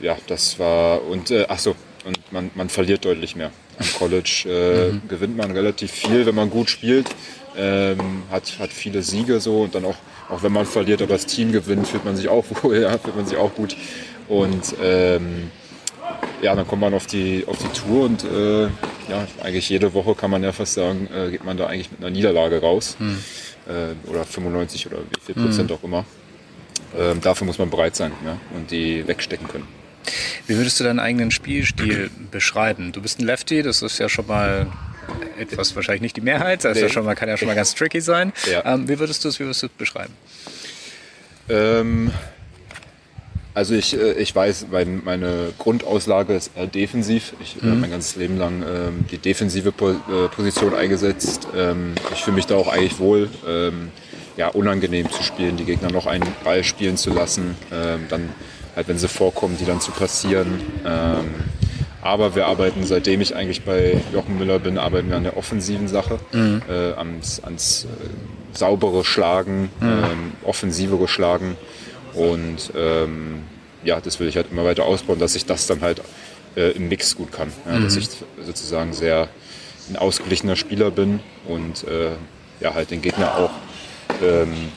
ja, 0.02 0.18
das 0.28 0.60
war 0.60 1.04
und 1.08 1.32
äh, 1.32 1.46
ach 1.50 1.60
so 1.60 1.75
und 2.06 2.32
man, 2.32 2.52
man 2.56 2.70
verliert 2.70 3.04
deutlich 3.06 3.36
mehr. 3.36 3.52
Am 3.80 3.88
College 3.98 4.46
äh, 4.48 5.08
gewinnt 5.10 5.36
man 5.36 5.52
relativ 5.52 5.92
viel, 5.92 6.25
wenn 6.25 6.36
man 6.36 6.50
gut 6.50 6.70
spielt, 6.70 7.08
ähm, 7.58 8.24
hat, 8.32 8.60
hat 8.60 8.72
viele 8.72 9.02
Siege 9.02 9.40
so 9.40 9.62
und 9.62 9.75
dann 9.75 9.86
auch, 9.86 9.98
auch 10.30 10.44
wenn 10.44 10.54
man 10.54 10.66
verliert, 10.66 11.02
aber 11.02 11.14
das 11.14 11.25
Team 11.25 11.52
gewinnt, 11.52 11.88
fühlt 11.88 12.06
man 12.06 12.16
sich 12.16 12.30
auch 12.30 12.46
wohl, 12.64 12.82
ja, 12.82 12.98
fühlt 12.98 13.16
man 13.16 13.25
sich 13.25 13.38
auch 13.38 13.54
gut. 13.54 13.75
Und 14.28 14.75
ähm, 14.82 15.52
ja, 16.42 16.56
dann 16.56 16.68
kommt 16.68 16.82
man 16.82 16.94
auf 16.94 17.08
die, 17.08 17.44
auf 17.48 17.58
die 17.58 17.68
Tour 17.80 18.06
und 18.06 18.24
äh, 18.24 18.64
ja, 19.10 19.28
eigentlich 19.44 19.70
jede 19.70 19.94
Woche 19.94 20.16
kann 20.16 20.32
man 20.32 20.44
ja 20.44 20.52
fast 20.52 20.74
sagen, 20.74 21.08
äh, 21.16 21.32
geht 21.32 21.44
man 21.44 21.58
da 21.58 21.68
eigentlich 21.68 21.92
mit 21.92 22.00
einer 22.02 22.10
Niederlage 22.10 22.60
raus. 22.62 22.98
Äh, 23.68 24.10
oder 24.10 24.26
95 24.26 24.88
oder 24.88 24.98
wie 25.00 25.20
viel 25.34 25.36
Prozent 25.44 25.72
auch 25.72 25.84
immer. 25.84 26.06
Ähm, 26.98 27.20
dafür 27.22 27.46
muss 27.48 27.58
man 27.58 27.70
bereit 27.70 27.96
sein 27.96 28.12
ja, 28.24 28.38
und 28.56 28.70
die 28.72 29.08
wegstecken 29.08 29.48
können. 29.48 29.68
Wie 30.46 30.56
würdest 30.56 30.80
du 30.80 30.84
deinen 30.84 31.00
eigenen 31.00 31.32
Spielstil 31.32 32.10
beschreiben? 32.32 32.92
Du 32.92 33.02
bist 33.02 33.20
ein 33.20 33.26
Lefty, 33.26 33.64
das 33.64 33.82
ist 33.82 33.98
ja 33.98 34.08
schon 34.08 34.28
mal 34.28 34.68
etwas 35.40 35.76
wahrscheinlich 35.76 36.02
nicht 36.02 36.16
die 36.18 36.22
Mehrheit, 36.22 36.64
das 36.64 36.74
ist 36.74 36.82
ja 36.82 36.88
Nee. 36.88 36.94
schon 36.94 37.06
mal, 37.06 37.16
kann 37.16 37.28
ja 37.30 37.38
schon 37.38 37.48
mal 37.48 37.56
ganz 37.56 37.74
tricky 37.76 38.02
sein. 38.02 38.34
Ja. 38.50 38.64
Ähm, 38.74 38.88
wie 38.88 39.00
würdest 39.00 39.24
du 39.26 39.30
es 39.30 39.40
wie 39.40 39.44
würdest 39.46 39.64
du 39.64 39.68
es 39.68 39.74
beschreiben? 39.74 40.14
Ähm, 41.50 42.12
also 43.56 43.74
ich, 43.74 43.98
äh, 43.98 44.14
ich 44.14 44.36
weiß, 44.36 44.68
mein, 44.70 45.02
meine 45.04 45.54
Grundauslage 45.58 46.36
ist 46.36 46.52
eher 46.56 46.68
defensiv. 46.68 47.34
Ich 47.42 47.56
habe 47.56 47.76
mein 47.76 47.90
ganzes 47.90 48.16
Leben 48.18 48.38
lang 48.38 48.62
ähm, 48.62 49.06
die 49.10 49.18
defensive 49.18 49.70
äh, 49.70 50.28
Position 50.28 50.76
eingesetzt. 50.76 51.48
Ähm, 51.56 51.94
ich 52.14 52.24
fühle 52.24 52.36
mich 52.36 52.46
da 52.46 52.56
auch 52.56 52.68
eigentlich 52.68 53.00
wohl. 53.00 53.30
Ähm, 53.48 53.90
ja, 54.38 54.50
unangenehm 54.50 55.10
zu 55.10 55.24
spielen, 55.24 55.56
die 55.56 55.64
Gegner 55.64 55.92
noch 55.92 56.08
einen 56.08 56.28
Ball 56.44 56.66
spielen 56.66 56.98
zu 56.98 57.12
lassen, 57.12 57.56
ähm, 57.72 58.02
dann 58.10 58.30
halt, 58.76 58.90
wenn 58.90 58.98
sie 58.98 59.08
vorkommen, 59.08 59.56
die 59.58 59.64
dann 59.64 59.80
zu 59.80 59.92
passieren. 59.92 60.60
Ähm, 60.86 61.26
aber 62.02 62.36
wir 62.36 62.46
arbeiten, 62.46 62.86
seitdem 62.86 63.22
ich 63.22 63.36
eigentlich 63.36 63.64
bei 63.64 64.02
Jochen 64.14 64.38
Müller 64.38 64.60
bin, 64.60 64.78
arbeiten 64.78 65.10
wir 65.10 65.16
an 65.16 65.24
der 65.24 65.38
offensiven 65.38 65.88
Sache, 65.88 66.20
äh, 66.70 66.94
ans, 66.98 67.42
ans 67.44 67.86
äh, 67.86 68.58
saubere 68.58 69.04
Schlagen, 69.06 69.70
ähm, 69.82 70.34
offensivere 70.44 71.08
Schlagen. 71.08 71.56
Und 72.16 72.72
ähm, 72.76 73.44
ja, 73.84 74.00
das 74.02 74.20
will 74.20 74.28
ich 74.28 74.36
halt 74.36 74.48
immer 74.52 74.66
weiter 74.66 74.86
ausbauen, 74.86 75.20
dass 75.20 75.36
ich 75.36 75.46
das 75.46 75.68
dann 75.68 75.82
halt 75.82 76.02
äh, 76.56 76.72
im 76.72 76.88
Mix 76.88 77.16
gut 77.16 77.32
kann. 77.32 77.52
Ja, 77.66 77.80
Dass 77.80 77.96
ich 77.96 78.10
sozusagen 78.44 78.94
sehr 78.94 79.30
ein 79.90 79.98
ausgeglichener 79.98 80.56
Spieler 80.56 80.90
bin 80.92 81.20
und 81.48 81.84
äh, 81.84 82.12
ja, 82.60 82.74
halt 82.74 82.90
den 82.90 83.02
Gegner 83.02 83.38
auch 83.38 83.52
ähm, 84.24 84.72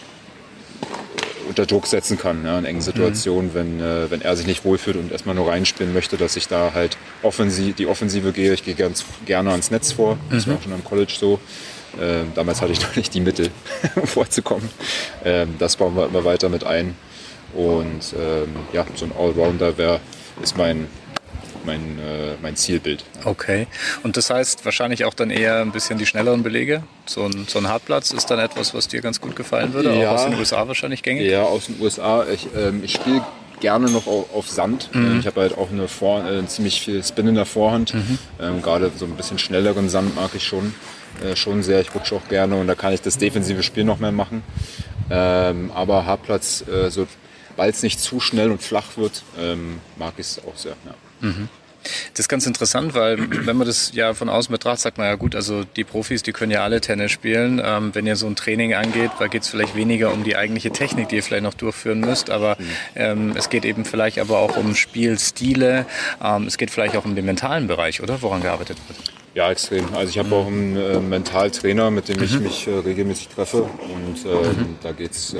unter 1.48 1.64
Druck 1.64 1.86
setzen 1.86 2.18
kann 2.18 2.44
ja, 2.44 2.58
in 2.58 2.66
engen 2.66 2.82
Situationen, 2.82 3.54
wenn, 3.54 3.80
äh, 3.80 4.10
wenn 4.10 4.20
er 4.20 4.36
sich 4.36 4.46
nicht 4.46 4.64
wohlfühlt 4.64 4.96
und 4.96 5.10
erstmal 5.10 5.34
nur 5.34 5.48
reinspielen 5.48 5.94
möchte, 5.94 6.18
dass 6.18 6.36
ich 6.36 6.46
da 6.46 6.72
halt 6.74 6.98
offensiv, 7.22 7.76
die 7.76 7.86
Offensive 7.86 8.32
gehe. 8.32 8.52
Ich 8.52 8.64
gehe 8.64 8.74
ganz 8.74 9.04
gerne 9.24 9.50
ans 9.50 9.70
Netz 9.70 9.92
vor. 9.92 10.18
Das 10.30 10.46
war 10.46 10.56
auch 10.56 10.62
schon 10.62 10.72
am 10.74 10.84
College 10.84 11.14
so. 11.18 11.40
Ähm, 11.98 12.32
damals 12.34 12.60
hatte 12.60 12.72
ich 12.72 12.82
noch 12.82 12.94
nicht 12.96 13.14
die 13.14 13.20
Mittel, 13.20 13.50
vorzukommen. 14.04 14.68
Ähm, 15.24 15.54
das 15.58 15.76
bauen 15.76 15.96
wir 15.96 16.06
immer 16.06 16.24
weiter 16.24 16.50
mit 16.50 16.64
ein. 16.64 16.94
Und 17.58 18.14
ähm, 18.16 18.54
ja, 18.72 18.86
so 18.94 19.04
ein 19.04 19.12
Allrounder 19.18 19.76
wär, 19.76 19.98
ist 20.40 20.56
mein, 20.56 20.86
mein, 21.66 21.80
äh, 21.98 22.34
mein 22.40 22.54
Zielbild. 22.54 23.02
Okay. 23.24 23.66
Und 24.04 24.16
das 24.16 24.30
heißt 24.30 24.64
wahrscheinlich 24.64 25.04
auch 25.04 25.12
dann 25.14 25.30
eher 25.30 25.60
ein 25.60 25.72
bisschen 25.72 25.98
die 25.98 26.06
schnelleren 26.06 26.44
Belege. 26.44 26.84
So 27.06 27.24
ein, 27.24 27.46
so 27.48 27.58
ein 27.58 27.68
Hartplatz 27.68 28.12
ist 28.12 28.26
dann 28.30 28.38
etwas, 28.38 28.74
was 28.74 28.86
dir 28.86 29.00
ganz 29.00 29.20
gut 29.20 29.34
gefallen 29.34 29.72
würde, 29.74 29.92
Ja. 29.98 30.10
auch 30.10 30.14
aus 30.14 30.24
den 30.26 30.34
USA 30.38 30.68
wahrscheinlich 30.68 31.02
gängig. 31.02 31.28
Ja, 31.28 31.42
aus 31.42 31.66
den 31.66 31.80
USA. 31.80 32.24
Ich, 32.32 32.46
ähm, 32.56 32.82
ich 32.84 32.92
spiele 32.92 33.24
gerne 33.58 33.90
noch 33.90 34.06
auf, 34.06 34.48
Sand. 34.48 34.90
Mhm. 34.94 35.18
Ich 35.18 35.26
habe 35.26 35.40
halt 35.40 35.58
auch 35.58 35.70
eine 35.72 35.88
Vor 35.88 36.24
äh, 36.30 36.46
ziemlich 36.46 36.80
viel 36.80 37.02
Spin 37.02 37.26
in 37.26 37.34
der 37.34 37.44
Vorhand. 37.44 37.92
Mhm. 37.92 38.18
Ähm, 38.40 38.62
Gerade 38.62 38.92
so 38.96 39.04
ein 39.04 39.16
bisschen 39.16 39.40
schnelleren 39.40 39.88
Sand 39.88 40.14
mag 40.14 40.30
ich 40.36 40.44
schon, 40.44 40.72
äh, 41.28 41.34
schon 41.34 41.64
sehr. 41.64 41.80
Ich 41.80 41.92
rutsche 41.92 42.14
auch 42.14 42.28
gerne 42.28 42.54
und 42.54 42.68
da 42.68 42.76
kann 42.76 42.92
ich 42.92 43.02
das 43.02 43.18
defensive 43.18 43.64
Spiel 43.64 43.82
noch 43.82 43.98
mehr 43.98 44.12
machen. 44.12 44.44
Ähm, 45.10 45.72
aber 45.74 46.06
Hartplatz, 46.06 46.62
äh, 46.68 46.88
sobald 47.58 47.74
es 47.74 47.82
nicht 47.82 47.98
zu 47.98 48.20
schnell 48.20 48.52
und 48.52 48.62
flach 48.62 48.96
wird, 48.96 49.24
ähm, 49.36 49.80
mag 49.96 50.14
ich 50.16 50.26
es 50.26 50.40
auch 50.46 50.56
sehr. 50.56 50.76
Ja. 50.86 51.28
Das 52.12 52.20
ist 52.20 52.28
ganz 52.28 52.46
interessant, 52.46 52.94
weil 52.94 53.18
wenn 53.46 53.56
man 53.56 53.66
das 53.66 53.92
ja 53.94 54.14
von 54.14 54.28
außen 54.28 54.52
betrachtet, 54.52 54.80
sagt 54.80 54.98
man 54.98 55.06
ja 55.06 55.14
gut, 55.14 55.34
also 55.34 55.64
die 55.64 55.84
Profis, 55.84 56.22
die 56.22 56.32
können 56.32 56.52
ja 56.52 56.62
alle 56.62 56.80
Tennis 56.80 57.12
spielen. 57.12 57.60
Ähm, 57.64 57.94
wenn 57.94 58.06
ihr 58.06 58.16
so 58.16 58.26
ein 58.26 58.36
Training 58.36 58.74
angeht, 58.74 59.10
da 59.18 59.26
geht 59.26 59.42
es 59.42 59.48
vielleicht 59.48 59.76
weniger 59.76 60.12
um 60.12 60.24
die 60.24 60.36
eigentliche 60.36 60.70
Technik, 60.70 61.08
die 61.08 61.16
ihr 61.16 61.22
vielleicht 61.22 61.44
noch 61.44 61.54
durchführen 61.54 62.00
müsst, 62.00 62.30
aber 62.30 62.56
ähm, 62.94 63.34
es 63.36 63.48
geht 63.50 63.64
eben 63.64 63.84
vielleicht 63.84 64.18
aber 64.18 64.38
auch 64.38 64.56
um 64.56 64.74
Spielstile. 64.74 65.86
Ähm, 66.22 66.46
es 66.46 66.58
geht 66.58 66.70
vielleicht 66.70 66.96
auch 66.96 67.04
um 67.04 67.14
den 67.14 67.24
mentalen 67.24 67.66
Bereich, 67.66 68.02
oder? 68.02 68.20
Woran 68.22 68.42
gearbeitet 68.42 68.78
wird. 68.88 68.98
Ja, 69.34 69.50
extrem. 69.50 69.94
Also 69.94 70.10
ich 70.10 70.18
habe 70.18 70.34
auch 70.34 70.46
einen 70.46 70.76
äh, 70.76 70.98
Mentaltrainer, 70.98 71.90
mit 71.90 72.08
dem 72.08 72.20
ich 72.22 72.40
mich 72.40 72.66
äh, 72.66 72.72
regelmäßig 72.72 73.28
treffe. 73.28 73.62
Und 73.62 74.26
ähm, 74.26 74.76
da 74.82 74.92
geht's, 74.92 75.34
äh, 75.34 75.38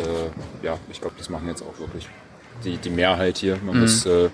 ja, 0.63 0.79
ich 0.91 1.01
glaube, 1.01 1.17
das 1.19 1.29
machen 1.31 1.49
jetzt 1.49 1.63
auch 1.63 1.79
wirklich 1.81 2.07
die, 2.65 2.77
die 2.77 2.91
Mehrheit 2.91 3.39
hier. 3.39 3.59
Man 3.65 3.81
muss 3.81 4.07
äh, 4.07 4.29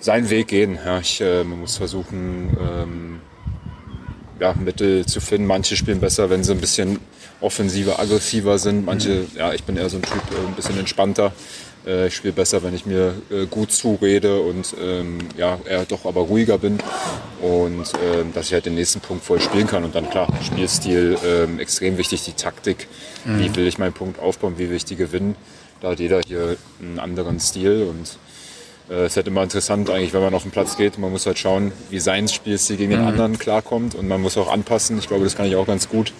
seinen 0.00 0.30
Weg 0.30 0.48
gehen. 0.48 0.78
Ja, 0.84 1.00
ich, 1.00 1.20
äh, 1.20 1.44
man 1.44 1.60
muss 1.60 1.76
versuchen, 1.76 2.56
ähm, 2.60 3.20
ja, 4.40 4.54
Mittel 4.54 5.04
zu 5.06 5.20
finden. 5.20 5.46
Manche 5.46 5.76
spielen 5.76 6.00
besser, 6.00 6.30
wenn 6.30 6.42
sie 6.42 6.52
ein 6.52 6.60
bisschen 6.60 6.98
offensiver, 7.40 8.00
aggressiver 8.00 8.58
sind. 8.58 8.84
Manche, 8.84 9.26
ja, 9.36 9.52
ich 9.52 9.64
bin 9.64 9.76
eher 9.76 9.88
so 9.88 9.98
ein 9.98 10.02
Typ, 10.02 10.22
äh, 10.32 10.48
ein 10.48 10.54
bisschen 10.54 10.78
entspannter. 10.78 11.32
Äh, 11.86 12.08
ich 12.08 12.16
spiele 12.16 12.32
besser, 12.32 12.62
wenn 12.62 12.74
ich 12.74 12.86
mir 12.86 13.14
äh, 13.30 13.46
gut 13.46 13.72
zurede 13.72 14.40
und 14.40 14.74
ähm, 14.82 15.18
ja, 15.36 15.58
eher 15.66 15.84
doch 15.84 16.06
aber 16.06 16.22
ruhiger 16.22 16.58
bin. 16.58 16.78
Und 17.42 17.92
ähm, 18.02 18.32
dass 18.34 18.46
ich 18.46 18.54
halt 18.54 18.66
den 18.66 18.74
nächsten 18.74 19.00
Punkt 19.00 19.24
voll 19.24 19.40
spielen 19.40 19.66
kann. 19.66 19.84
Und 19.84 19.94
dann 19.94 20.08
klar, 20.08 20.28
Spielstil 20.42 21.18
ähm, 21.24 21.58
extrem 21.58 21.98
wichtig, 21.98 22.24
die 22.24 22.32
Taktik. 22.32 22.88
Wie 23.24 23.54
will 23.54 23.66
ich 23.66 23.76
meinen 23.76 23.92
Punkt 23.92 24.18
aufbauen, 24.18 24.54
wie 24.56 24.70
will 24.70 24.76
ich 24.76 24.86
die 24.86 24.96
gewinnen? 24.96 25.36
Da 25.82 25.90
hat 25.90 26.00
jeder 26.00 26.20
hier 26.26 26.56
einen 26.80 26.98
anderen 26.98 27.38
Stil 27.38 27.86
und 27.88 28.18
es 28.96 29.12
ist 29.12 29.16
halt 29.16 29.28
immer 29.28 29.42
interessant 29.42 29.88
eigentlich, 29.88 30.12
wenn 30.12 30.22
man 30.22 30.34
auf 30.34 30.42
den 30.42 30.50
Platz 30.50 30.76
geht. 30.76 30.98
Man 30.98 31.10
muss 31.12 31.26
halt 31.26 31.38
schauen, 31.38 31.72
wie 31.90 32.00
sein 32.00 32.28
Spielstil 32.28 32.76
gegen 32.76 32.90
den 32.90 33.00
anderen 33.00 33.38
klarkommt 33.38 33.94
und 33.94 34.08
man 34.08 34.20
muss 34.20 34.36
auch 34.36 34.50
anpassen. 34.50 34.98
Ich 34.98 35.08
glaube, 35.08 35.24
das 35.24 35.36
kann 35.36 35.46
ich 35.46 35.56
auch 35.56 35.66
ganz 35.66 35.88
gut, 35.88 36.12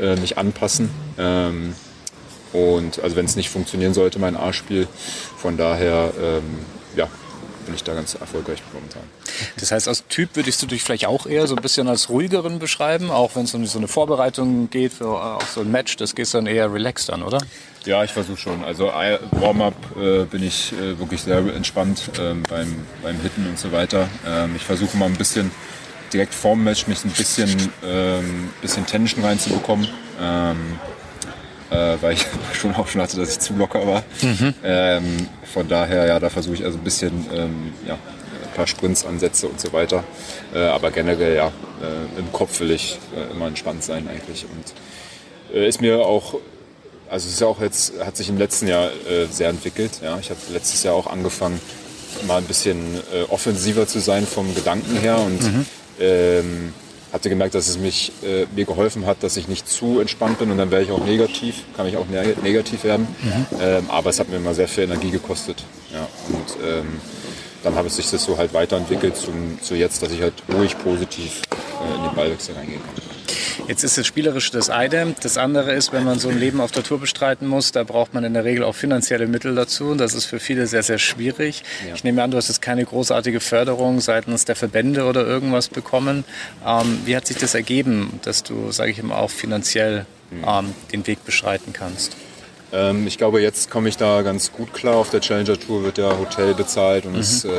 äh, 0.00 0.16
mich 0.16 0.36
anpassen. 0.36 0.90
Ähm, 1.18 1.74
Und 2.52 3.02
also 3.02 3.16
wenn 3.16 3.26
es 3.26 3.36
nicht 3.36 3.50
funktionieren 3.50 3.92
sollte, 3.92 4.18
mein 4.18 4.36
A-Spiel, 4.36 4.88
von 5.36 5.56
daher 5.56 6.12
ähm, 6.18 6.60
ja, 6.96 7.06
bin 7.66 7.74
ich 7.74 7.82
da 7.84 7.92
ganz 7.92 8.14
erfolgreich 8.14 8.62
momentan. 8.72 9.02
Das 9.58 9.72
heißt, 9.72 9.88
als 9.88 10.04
Typ 10.08 10.30
würdest 10.34 10.62
du 10.62 10.66
dich 10.66 10.82
vielleicht 10.82 11.06
auch 11.06 11.26
eher 11.26 11.46
so 11.48 11.56
ein 11.56 11.60
bisschen 11.60 11.88
als 11.88 12.08
ruhigeren 12.08 12.58
beschreiben, 12.58 13.10
auch 13.10 13.34
wenn 13.34 13.44
es 13.44 13.54
um 13.54 13.66
so 13.66 13.78
eine 13.78 13.88
Vorbereitung 13.88 14.70
geht 14.70 14.94
für 14.94 15.04
äh, 15.04 15.08
auf 15.36 15.50
so 15.50 15.60
ein 15.60 15.70
Match, 15.70 15.96
das 15.96 16.14
gehst 16.14 16.32
dann 16.34 16.46
eher 16.46 16.72
relaxed 16.72 17.10
an, 17.10 17.22
oder? 17.22 17.38
Ja, 17.86 18.02
ich 18.02 18.10
versuche 18.10 18.36
schon. 18.36 18.64
Also 18.64 18.86
Warm-up 18.86 19.74
äh, 19.96 20.24
bin 20.24 20.42
ich 20.42 20.72
äh, 20.72 20.98
wirklich 20.98 21.22
sehr 21.22 21.38
entspannt 21.38 22.10
ähm, 22.20 22.42
beim, 22.48 22.74
beim 23.00 23.20
Hitten 23.20 23.46
und 23.46 23.58
so 23.58 23.70
weiter. 23.70 24.08
Ähm, 24.26 24.56
ich 24.56 24.64
versuche 24.64 24.96
mal 24.96 25.06
ein 25.06 25.16
bisschen 25.16 25.52
direkt 26.12 26.34
vorm 26.34 26.64
Match 26.64 26.88
mich 26.88 27.04
ein 27.04 27.12
bisschen, 27.12 27.48
ähm, 27.84 28.50
bisschen 28.60 28.86
Tension 28.86 29.24
reinzubekommen. 29.24 29.86
Ähm, 30.20 30.80
äh, 31.70 31.96
weil 32.00 32.14
ich 32.14 32.26
schon 32.54 32.74
auch 32.74 32.88
schon 32.88 33.00
hatte, 33.00 33.16
dass 33.16 33.30
ich 33.30 33.38
zu 33.38 33.54
locker 33.54 33.86
war. 33.86 34.02
Mhm. 34.20 34.54
Ähm, 34.64 35.28
von 35.52 35.68
daher, 35.68 36.06
ja, 36.06 36.18
da 36.18 36.28
versuche 36.28 36.54
ich 36.54 36.64
also 36.64 36.78
ein 36.78 36.84
bisschen, 36.84 37.26
ähm, 37.32 37.72
ja, 37.86 37.94
ein 37.94 38.54
paar 38.54 38.66
Sprints 38.66 39.06
ansetze 39.06 39.46
und 39.46 39.60
so 39.60 39.72
weiter. 39.72 40.02
Äh, 40.52 40.58
aber 40.58 40.90
generell, 40.90 41.36
ja, 41.36 41.48
äh, 41.48 42.18
im 42.18 42.32
Kopf 42.32 42.58
will 42.60 42.72
ich 42.72 42.98
äh, 43.14 43.32
immer 43.32 43.46
entspannt 43.46 43.84
sein 43.84 44.08
eigentlich. 44.08 44.44
Und 44.44 45.54
äh, 45.56 45.68
ist 45.68 45.80
mir 45.80 46.00
auch, 46.00 46.34
also 47.10 47.26
es 47.26 47.34
ist 47.34 47.40
ja 47.40 47.46
auch 47.46 47.60
jetzt, 47.60 47.92
hat 48.04 48.16
sich 48.16 48.28
im 48.28 48.38
letzten 48.38 48.68
Jahr 48.68 48.90
äh, 49.08 49.26
sehr 49.30 49.48
entwickelt. 49.48 50.00
Ja. 50.02 50.18
Ich 50.18 50.30
habe 50.30 50.40
letztes 50.52 50.82
Jahr 50.82 50.94
auch 50.94 51.06
angefangen, 51.06 51.60
mal 52.26 52.38
ein 52.38 52.44
bisschen 52.44 52.78
offensiver 53.28 53.86
zu 53.86 53.98
sein 54.00 54.26
vom 54.26 54.54
Gedanken 54.54 54.96
her 54.96 55.18
und 55.18 55.42
mhm. 55.42 55.66
ähm, 56.00 56.72
hatte 57.16 57.28
gemerkt, 57.28 57.54
dass 57.54 57.68
es 57.68 57.78
mich, 57.78 58.12
äh, 58.22 58.46
mir 58.54 58.64
geholfen 58.64 59.06
hat, 59.06 59.22
dass 59.22 59.36
ich 59.36 59.48
nicht 59.48 59.68
zu 59.68 60.00
entspannt 60.00 60.38
bin 60.38 60.50
und 60.50 60.58
dann 60.58 60.70
wäre 60.70 60.82
ich 60.82 60.90
auch 60.90 61.04
negativ, 61.04 61.62
kann 61.76 61.86
ich 61.86 61.96
auch 61.96 62.06
ne 62.08 62.34
negativ 62.42 62.84
werden. 62.84 63.06
Mhm. 63.22 63.46
Ähm, 63.60 63.84
aber 63.88 64.10
es 64.10 64.20
hat 64.20 64.28
mir 64.28 64.36
immer 64.36 64.54
sehr 64.54 64.68
viel 64.68 64.84
Energie 64.84 65.10
gekostet. 65.10 65.64
Ja. 65.92 66.06
Und 66.28 66.64
ähm, 66.64 67.00
dann 67.62 67.74
habe 67.74 67.88
es 67.88 67.96
sich 67.96 68.10
das 68.10 68.24
so 68.24 68.36
halt 68.36 68.52
weiterentwickelt 68.52 69.16
zum, 69.16 69.58
zu 69.62 69.74
jetzt, 69.74 70.02
dass 70.02 70.12
ich 70.12 70.20
halt 70.20 70.34
ruhig 70.52 70.76
positiv 70.78 71.42
äh, 71.50 71.96
in 71.96 72.02
den 72.04 72.14
Ballwechsel 72.14 72.54
reingehen 72.54 72.82
kann. 72.82 73.15
Jetzt 73.68 73.84
ist 73.84 73.98
das 73.98 74.06
Spielerische 74.06 74.52
das 74.52 74.70
eine. 74.70 75.14
Das 75.22 75.38
andere 75.38 75.72
ist, 75.72 75.92
wenn 75.92 76.04
man 76.04 76.18
so 76.18 76.28
ein 76.28 76.38
Leben 76.38 76.60
auf 76.60 76.70
der 76.70 76.82
Tour 76.82 77.00
bestreiten 77.00 77.46
muss, 77.46 77.72
da 77.72 77.84
braucht 77.84 78.14
man 78.14 78.24
in 78.24 78.34
der 78.34 78.44
Regel 78.44 78.64
auch 78.64 78.74
finanzielle 78.74 79.26
Mittel 79.26 79.54
dazu. 79.54 79.86
Und 79.86 79.98
das 79.98 80.14
ist 80.14 80.26
für 80.26 80.40
viele 80.40 80.66
sehr, 80.66 80.82
sehr 80.82 80.98
schwierig. 80.98 81.62
Ja. 81.86 81.94
Ich 81.94 82.04
nehme 82.04 82.22
an, 82.22 82.30
du 82.30 82.36
hast 82.36 82.48
jetzt 82.48 82.62
keine 82.62 82.84
großartige 82.84 83.40
Förderung 83.40 84.00
seitens 84.00 84.44
der 84.44 84.56
Verbände 84.56 85.04
oder 85.04 85.26
irgendwas 85.26 85.68
bekommen. 85.68 86.24
Ähm, 86.66 87.00
wie 87.04 87.16
hat 87.16 87.26
sich 87.26 87.38
das 87.38 87.54
ergeben, 87.54 88.20
dass 88.22 88.42
du, 88.42 88.70
sage 88.72 88.90
ich 88.90 88.98
immer, 88.98 89.18
auch 89.18 89.30
finanziell 89.30 90.06
hm. 90.30 90.44
ähm, 90.46 90.74
den 90.92 91.06
Weg 91.06 91.24
beschreiten 91.24 91.72
kannst? 91.72 92.16
Ähm, 92.76 93.06
ich 93.06 93.16
glaube, 93.16 93.40
jetzt 93.40 93.70
komme 93.70 93.88
ich 93.88 93.96
da 93.96 94.22
ganz 94.22 94.52
gut 94.52 94.74
klar. 94.74 94.96
Auf 94.96 95.10
der 95.10 95.20
Challenger 95.20 95.58
Tour 95.58 95.82
wird 95.82 95.98
ja 95.98 96.16
Hotel 96.18 96.54
bezahlt 96.54 97.06
und 97.06 97.14
mhm. 97.14 97.20
es, 97.20 97.44
äh, 97.44 97.50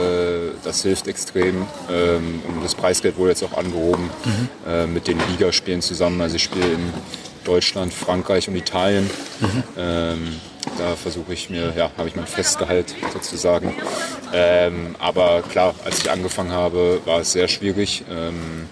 das 0.63 0.83
hilft 0.83 1.07
extrem. 1.07 1.65
Ähm, 1.91 2.41
und 2.47 2.63
das 2.63 2.75
Preisgeld 2.75 3.17
wurde 3.17 3.31
jetzt 3.31 3.43
auch 3.43 3.57
angehoben 3.57 4.09
mhm. 4.25 4.49
äh, 4.67 4.85
mit 4.85 5.07
den 5.07 5.19
Ligaspielen 5.31 5.81
zusammen. 5.81 6.21
Also 6.21 6.35
ich 6.35 6.43
spiele 6.43 6.65
in 6.65 6.93
Deutschland, 7.43 7.93
Frankreich 7.93 8.47
und 8.47 8.55
Italien. 8.55 9.09
Mhm. 9.39 9.63
Ähm, 9.77 10.39
da 10.77 10.95
versuche 10.95 11.33
ich 11.33 11.49
mir, 11.49 11.73
ja, 11.75 11.89
habe 11.97 12.09
ich 12.09 12.15
mein 12.15 12.27
Festgehalt 12.27 12.93
sozusagen. 13.13 13.73
Ähm, 14.33 14.95
aber 14.99 15.41
klar, 15.41 15.73
als 15.85 15.99
ich 15.99 16.11
angefangen 16.11 16.51
habe, 16.51 16.99
war 17.05 17.21
es 17.21 17.31
sehr 17.31 17.47
schwierig. 17.47 18.03
Ähm, 18.11 18.67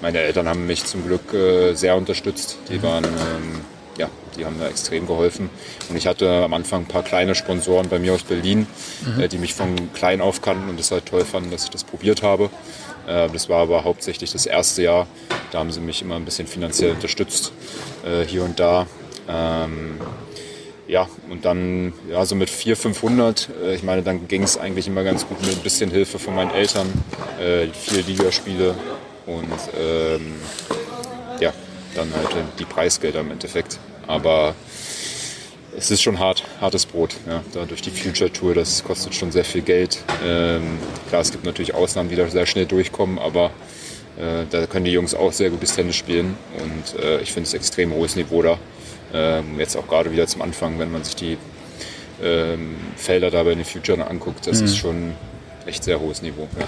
meine 0.00 0.20
Eltern 0.20 0.48
haben 0.48 0.66
mich 0.66 0.84
zum 0.84 1.04
Glück 1.04 1.34
äh, 1.34 1.74
sehr 1.74 1.96
unterstützt. 1.96 2.56
Die 2.70 2.78
mhm. 2.78 2.82
waren 2.82 3.04
ähm, 3.04 3.60
ja, 4.00 4.08
die 4.36 4.44
haben 4.44 4.56
da 4.58 4.68
extrem 4.68 5.06
geholfen. 5.06 5.50
Und 5.88 5.96
ich 5.96 6.06
hatte 6.06 6.28
am 6.42 6.54
Anfang 6.54 6.82
ein 6.82 6.88
paar 6.88 7.02
kleine 7.02 7.34
Sponsoren 7.34 7.88
bei 7.88 7.98
mir 7.98 8.14
aus 8.14 8.22
Berlin, 8.22 8.66
mhm. 9.06 9.20
äh, 9.20 9.28
die 9.28 9.38
mich 9.38 9.54
von 9.54 9.92
klein 9.92 10.20
auf 10.20 10.42
kannten 10.42 10.68
und 10.68 10.80
das 10.80 10.90
halt 10.90 11.06
toll 11.06 11.24
fanden, 11.24 11.50
dass 11.50 11.64
ich 11.64 11.70
das 11.70 11.84
probiert 11.84 12.22
habe. 12.22 12.50
Äh, 13.06 13.28
das 13.28 13.48
war 13.48 13.58
aber 13.58 13.84
hauptsächlich 13.84 14.32
das 14.32 14.46
erste 14.46 14.82
Jahr. 14.82 15.06
Da 15.52 15.58
haben 15.58 15.70
sie 15.70 15.80
mich 15.80 16.02
immer 16.02 16.16
ein 16.16 16.24
bisschen 16.24 16.46
finanziell 16.46 16.92
unterstützt, 16.92 17.52
äh, 18.04 18.24
hier 18.24 18.42
und 18.42 18.58
da. 18.58 18.86
Ähm, 19.28 20.00
ja, 20.88 21.08
und 21.28 21.44
dann 21.44 21.92
ja, 22.10 22.24
so 22.24 22.34
mit 22.34 22.50
400, 22.50 22.82
500, 22.82 23.48
äh, 23.62 23.74
ich 23.74 23.82
meine, 23.82 24.02
dann 24.02 24.26
ging 24.26 24.42
es 24.42 24.56
eigentlich 24.58 24.88
immer 24.88 25.04
ganz 25.04 25.26
gut 25.28 25.40
mit 25.42 25.50
ein 25.50 25.62
bisschen 25.62 25.90
Hilfe 25.90 26.18
von 26.18 26.34
meinen 26.34 26.50
Eltern, 26.50 26.90
äh, 27.38 27.68
vier 27.68 28.02
Ligaspiele 28.02 28.74
und 29.26 29.52
ähm, 29.78 30.34
ja, 31.38 31.52
dann 31.94 32.12
halt 32.14 32.44
die 32.58 32.64
Preisgelder 32.64 33.20
im 33.20 33.30
Endeffekt. 33.30 33.78
Aber 34.10 34.54
es 35.76 35.90
ist 35.90 36.02
schon 36.02 36.18
hart, 36.18 36.44
hartes 36.60 36.84
Brot. 36.84 37.16
Ja. 37.26 37.42
Da 37.52 37.64
durch 37.64 37.82
die 37.82 37.90
Future 37.90 38.32
Tour, 38.32 38.54
das 38.54 38.82
kostet 38.84 39.14
schon 39.14 39.32
sehr 39.32 39.44
viel 39.44 39.62
Geld. 39.62 39.98
Ähm, 40.24 40.78
klar, 41.08 41.20
es 41.22 41.30
gibt 41.30 41.44
natürlich 41.44 41.74
Ausnahmen, 41.74 42.08
die 42.08 42.16
da 42.16 42.26
sehr 42.28 42.46
schnell 42.46 42.66
durchkommen, 42.66 43.18
aber 43.18 43.46
äh, 44.18 44.44
da 44.50 44.66
können 44.66 44.84
die 44.84 44.92
Jungs 44.92 45.14
auch 45.14 45.32
sehr 45.32 45.50
gutes 45.50 45.74
Tennis 45.74 45.96
spielen. 45.96 46.36
Und 46.58 47.02
äh, 47.02 47.20
ich 47.20 47.32
finde 47.32 47.46
es 47.46 47.54
extrem 47.54 47.92
hohes 47.94 48.16
Niveau 48.16 48.42
da. 48.42 48.58
Ähm, 49.12 49.58
jetzt 49.58 49.76
auch 49.76 49.86
gerade 49.86 50.12
wieder 50.12 50.26
zum 50.26 50.42
Anfang, 50.42 50.78
wenn 50.78 50.90
man 50.90 51.04
sich 51.04 51.16
die 51.16 51.38
ähm, 52.22 52.76
Felder 52.96 53.30
da 53.30 53.42
bei 53.42 53.54
den 53.54 53.64
Future 53.64 54.06
anguckt, 54.06 54.46
das 54.46 54.60
mhm. 54.60 54.66
ist 54.66 54.76
schon 54.76 55.12
echt 55.66 55.84
sehr 55.84 56.00
hohes 56.00 56.22
Niveau. 56.22 56.48
Ja. 56.58 56.66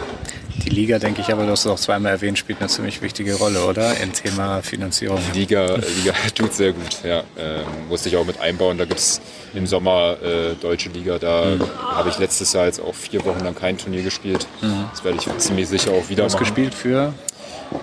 Die 0.64 0.70
Liga, 0.70 0.98
denke 0.98 1.20
ich, 1.20 1.32
aber 1.32 1.44
du 1.44 1.50
hast 1.50 1.64
es 1.64 1.66
auch 1.66 1.78
zweimal 1.78 2.12
erwähnt, 2.12 2.38
spielt 2.38 2.60
eine 2.60 2.68
ziemlich 2.68 3.02
wichtige 3.02 3.34
Rolle, 3.34 3.64
oder? 3.64 3.96
Im 3.98 4.12
Thema 4.12 4.62
Finanzierung. 4.62 5.18
Die 5.32 5.40
Liga, 5.40 5.76
Liga 5.76 6.12
tut 6.34 6.52
sehr 6.52 6.72
gut, 6.72 7.02
ja. 7.04 7.24
Ähm, 7.38 7.64
musste 7.88 8.08
ich 8.08 8.16
auch 8.16 8.24
mit 8.24 8.40
einbauen. 8.40 8.78
Da 8.78 8.84
gibt 8.84 9.00
es 9.00 9.20
im 9.54 9.66
Sommer 9.66 10.16
äh, 10.22 10.54
Deutsche 10.60 10.88
Liga. 10.90 11.18
Da 11.18 11.46
mhm. 11.46 11.62
habe 11.78 12.10
ich 12.10 12.18
letztes 12.18 12.52
Jahr 12.52 12.66
jetzt 12.66 12.80
auch 12.80 12.94
vier 12.94 13.24
Wochen 13.24 13.40
lang 13.40 13.54
kein 13.54 13.76
Turnier 13.76 14.02
gespielt. 14.02 14.46
Mhm. 14.60 14.84
Das 14.90 15.04
werde 15.04 15.18
ich 15.18 15.38
ziemlich 15.38 15.68
sicher 15.68 15.90
auch 15.92 16.08
wieder 16.08 16.22
du 16.22 16.24
hast 16.24 16.34
machen. 16.34 16.44
gespielt 16.44 16.74
für? 16.74 17.12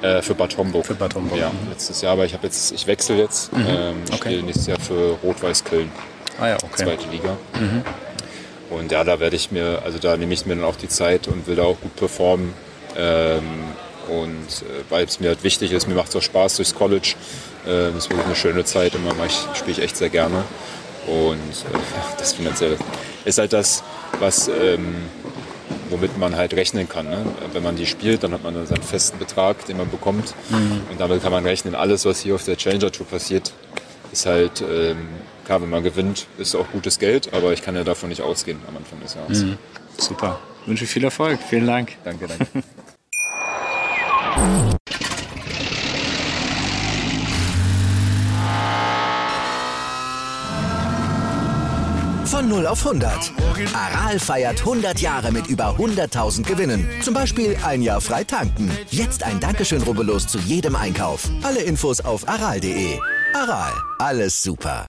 Äh, 0.02 0.22
für 0.22 0.36
Bad 0.36 0.58
Homburg. 0.58 0.86
Für 0.86 0.95
Bad 0.95 1.15
Homburg. 1.15 1.39
Ja, 1.39 1.50
mhm. 1.50 1.69
letztes 1.69 2.02
Jahr, 2.02 2.13
aber 2.13 2.26
ich 2.26 2.34
habe 2.34 2.45
jetzt, 2.45 2.72
ich 2.72 2.88
wechsle 2.88 3.17
jetzt. 3.17 3.52
Mhm. 3.52 3.65
Ähm, 3.67 3.95
okay. 4.08 4.17
spiele 4.17 4.43
nächstes 4.43 4.67
Jahr 4.67 4.80
für 4.80 5.17
Rot-Weiß 5.24 5.63
Köln. 5.63 5.91
Ah 6.39 6.48
ja, 6.48 6.56
okay. 6.63 6.84
Zweite 6.84 7.10
Liga. 7.10 7.38
Mhm. 7.60 7.84
Und 8.69 8.91
ja, 8.91 9.03
da 9.03 9.19
werde 9.19 9.36
ich 9.36 9.51
mir, 9.51 9.82
also 9.84 9.97
da 9.99 10.15
nehme 10.17 10.34
ich 10.34 10.45
mir 10.45 10.55
dann 10.55 10.63
auch 10.63 10.75
die 10.75 10.88
Zeit 10.88 11.27
und 11.27 11.47
will 11.47 11.55
da 11.55 11.63
auch 11.63 11.79
gut 11.79 11.95
performen. 11.95 12.53
Ähm, 12.97 13.43
und 14.10 14.63
äh, 14.63 14.84
weil 14.89 15.05
es 15.05 15.19
mir 15.19 15.29
halt 15.29 15.43
wichtig 15.43 15.71
ist, 15.71 15.88
mir 15.88 15.95
macht 15.95 16.10
es 16.10 16.15
auch 16.15 16.21
Spaß 16.21 16.58
durchs 16.58 16.75
College. 16.75 17.15
Äh, 17.65 17.91
das 17.91 17.95
ist 17.95 18.10
wirklich 18.10 18.25
eine 18.25 18.36
schöne 18.36 18.65
Zeit, 18.65 18.93
immer 18.95 19.13
spiele 19.29 19.71
ich 19.71 19.82
echt 19.82 19.97
sehr 19.97 20.10
gerne. 20.10 20.43
Und 21.08 21.34
äh, 21.34 21.77
das 22.17 22.34
finanziell 22.34 22.77
ist 23.25 23.38
halt 23.38 23.53
das, 23.53 23.84
was, 24.19 24.47
ähm, 24.47 24.95
womit 25.89 26.17
man 26.17 26.36
halt 26.36 26.53
rechnen 26.53 26.88
kann. 26.88 27.10
Ne? 27.10 27.25
Wenn 27.53 27.63
man 27.63 27.75
die 27.75 27.86
spielt, 27.86 28.23
dann 28.23 28.34
hat 28.34 28.43
man 28.43 28.53
dann 28.53 28.67
seinen 28.67 28.84
festen 28.84 29.17
Betrag, 29.17 29.65
den 29.65 29.77
man 29.77 29.89
bekommt. 29.89 30.34
Mhm. 30.49 30.82
Und 30.89 30.99
damit 30.99 31.21
kann 31.21 31.32
man 31.32 31.45
rechnen, 31.45 31.75
alles, 31.75 32.05
was 32.05 32.19
hier 32.21 32.36
auf 32.36 32.43
der 32.43 32.58
Challenger 32.58 32.91
Tour 32.91 33.08
passiert, 33.08 33.51
ist 34.12 34.25
halt 34.25 34.62
ähm, 34.62 35.08
klar, 35.49 35.63
wenn 35.63 35.69
man 35.71 35.81
gewinnt, 35.81 36.27
ist 36.38 36.55
auch 36.55 36.67
gutes 36.71 36.99
Geld, 36.99 37.33
aber 37.33 37.53
ich 37.53 37.63
kann 37.63 37.75
ja 37.75 37.83
davon 37.83 38.09
nicht 38.09 38.21
ausgehen 38.21 38.59
am 38.67 38.77
Anfang 38.77 38.99
des 38.99 39.15
Jahres. 39.15 39.41
Mhm. 39.41 39.57
Super. 39.97 40.39
Ich 40.62 40.67
wünsche 40.67 40.85
viel 40.85 41.03
Erfolg. 41.03 41.39
Vielen 41.49 41.65
Dank. 41.65 41.97
Danke, 42.03 42.27
danke. 42.27 42.45
Von 52.25 52.47
0 52.47 52.67
auf 52.67 52.85
100. 52.85 53.31
Aral 53.73 54.19
feiert 54.19 54.59
100 54.59 54.99
Jahre 54.99 55.31
mit 55.31 55.47
über 55.47 55.75
100.000 55.79 56.43
Gewinnen. 56.43 56.88
Zum 57.01 57.15
Beispiel 57.15 57.57
ein 57.65 57.81
Jahr 57.81 58.01
frei 58.01 58.23
tanken. 58.23 58.71
Jetzt 58.91 59.23
ein 59.23 59.39
Dankeschön, 59.39 59.81
rubbellos 59.81 60.27
zu 60.27 60.38
jedem 60.38 60.75
Einkauf. 60.75 61.27
Alle 61.41 61.62
Infos 61.62 62.01
auf 62.01 62.29
aral.de. 62.29 62.99
Aral, 63.33 63.73
alles 63.97 64.43
super. 64.43 64.85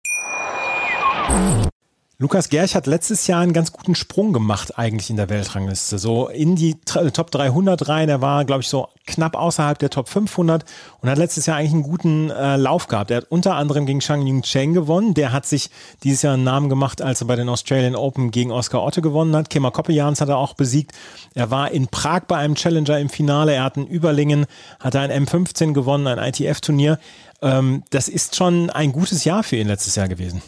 Lukas 2.23 2.51
Gerch 2.51 2.75
hat 2.75 2.87
letztes 2.87 3.27
Jahr 3.29 3.41
einen 3.41 3.55
ganz 3.55 3.73
guten 3.73 3.95
Sprung 3.95 4.35
gemacht 4.35 4.79
eigentlich 4.79 5.09
in 5.09 5.17
der 5.17 5.31
Weltrangliste. 5.31 5.99
So 5.99 6.29
in 6.29 6.55
die 6.55 6.75
Top 6.85 7.31
300 7.31 7.89
rein. 7.89 8.11
Er 8.11 8.21
war, 8.21 8.45
glaube 8.45 8.61
ich, 8.61 8.69
so 8.69 8.89
knapp 9.07 9.35
außerhalb 9.35 9.79
der 9.79 9.89
Top 9.89 10.07
500 10.07 10.67
und 11.01 11.09
hat 11.09 11.17
letztes 11.17 11.47
Jahr 11.47 11.57
eigentlich 11.57 11.73
einen 11.73 11.83
guten 11.83 12.29
äh, 12.29 12.57
Lauf 12.57 12.89
gehabt. 12.89 13.11
Er 13.11 13.17
hat 13.17 13.31
unter 13.31 13.55
anderem 13.55 13.87
gegen 13.87 14.03
Shang 14.03 14.27
Yung 14.27 14.43
Cheng 14.43 14.75
gewonnen. 14.75 15.15
Der 15.15 15.33
hat 15.33 15.47
sich 15.47 15.71
dieses 16.03 16.21
Jahr 16.21 16.35
einen 16.35 16.45
Namen 16.45 16.69
gemacht, 16.69 17.01
als 17.01 17.23
er 17.23 17.27
bei 17.27 17.37
den 17.37 17.49
Australian 17.49 17.97
Open 17.97 18.31
gegen 18.31 18.53
Oscar 18.53 18.83
Otte 18.83 19.01
gewonnen 19.01 19.35
hat. 19.35 19.49
Kemmer 19.49 19.71
Koppejans 19.71 20.21
hat 20.21 20.29
er 20.29 20.37
auch 20.37 20.53
besiegt. 20.53 20.93
Er 21.35 21.51
war 21.51 21.71
in 21.71 21.89
Prag 21.89 22.25
bei 22.29 22.37
einem 22.37 22.55
Challenger 22.55 22.99
im 22.99 23.09
Finale. 23.09 23.55
Er 23.55 23.65
hat 23.65 23.79
in 23.79 23.87
Überlingen, 23.87 24.45
hat 24.79 24.95
ein 24.95 25.11
M15 25.11 25.73
gewonnen, 25.73 26.07
ein 26.07 26.19
ITF-Turnier. 26.19 26.99
Ähm, 27.41 27.83
das 27.89 28.09
ist 28.09 28.37
schon 28.37 28.69
ein 28.69 28.93
gutes 28.93 29.25
Jahr 29.25 29.43
für 29.43 29.57
ihn 29.57 29.69
letztes 29.69 29.97
Jahr 29.97 30.07
gewesen. 30.07 30.43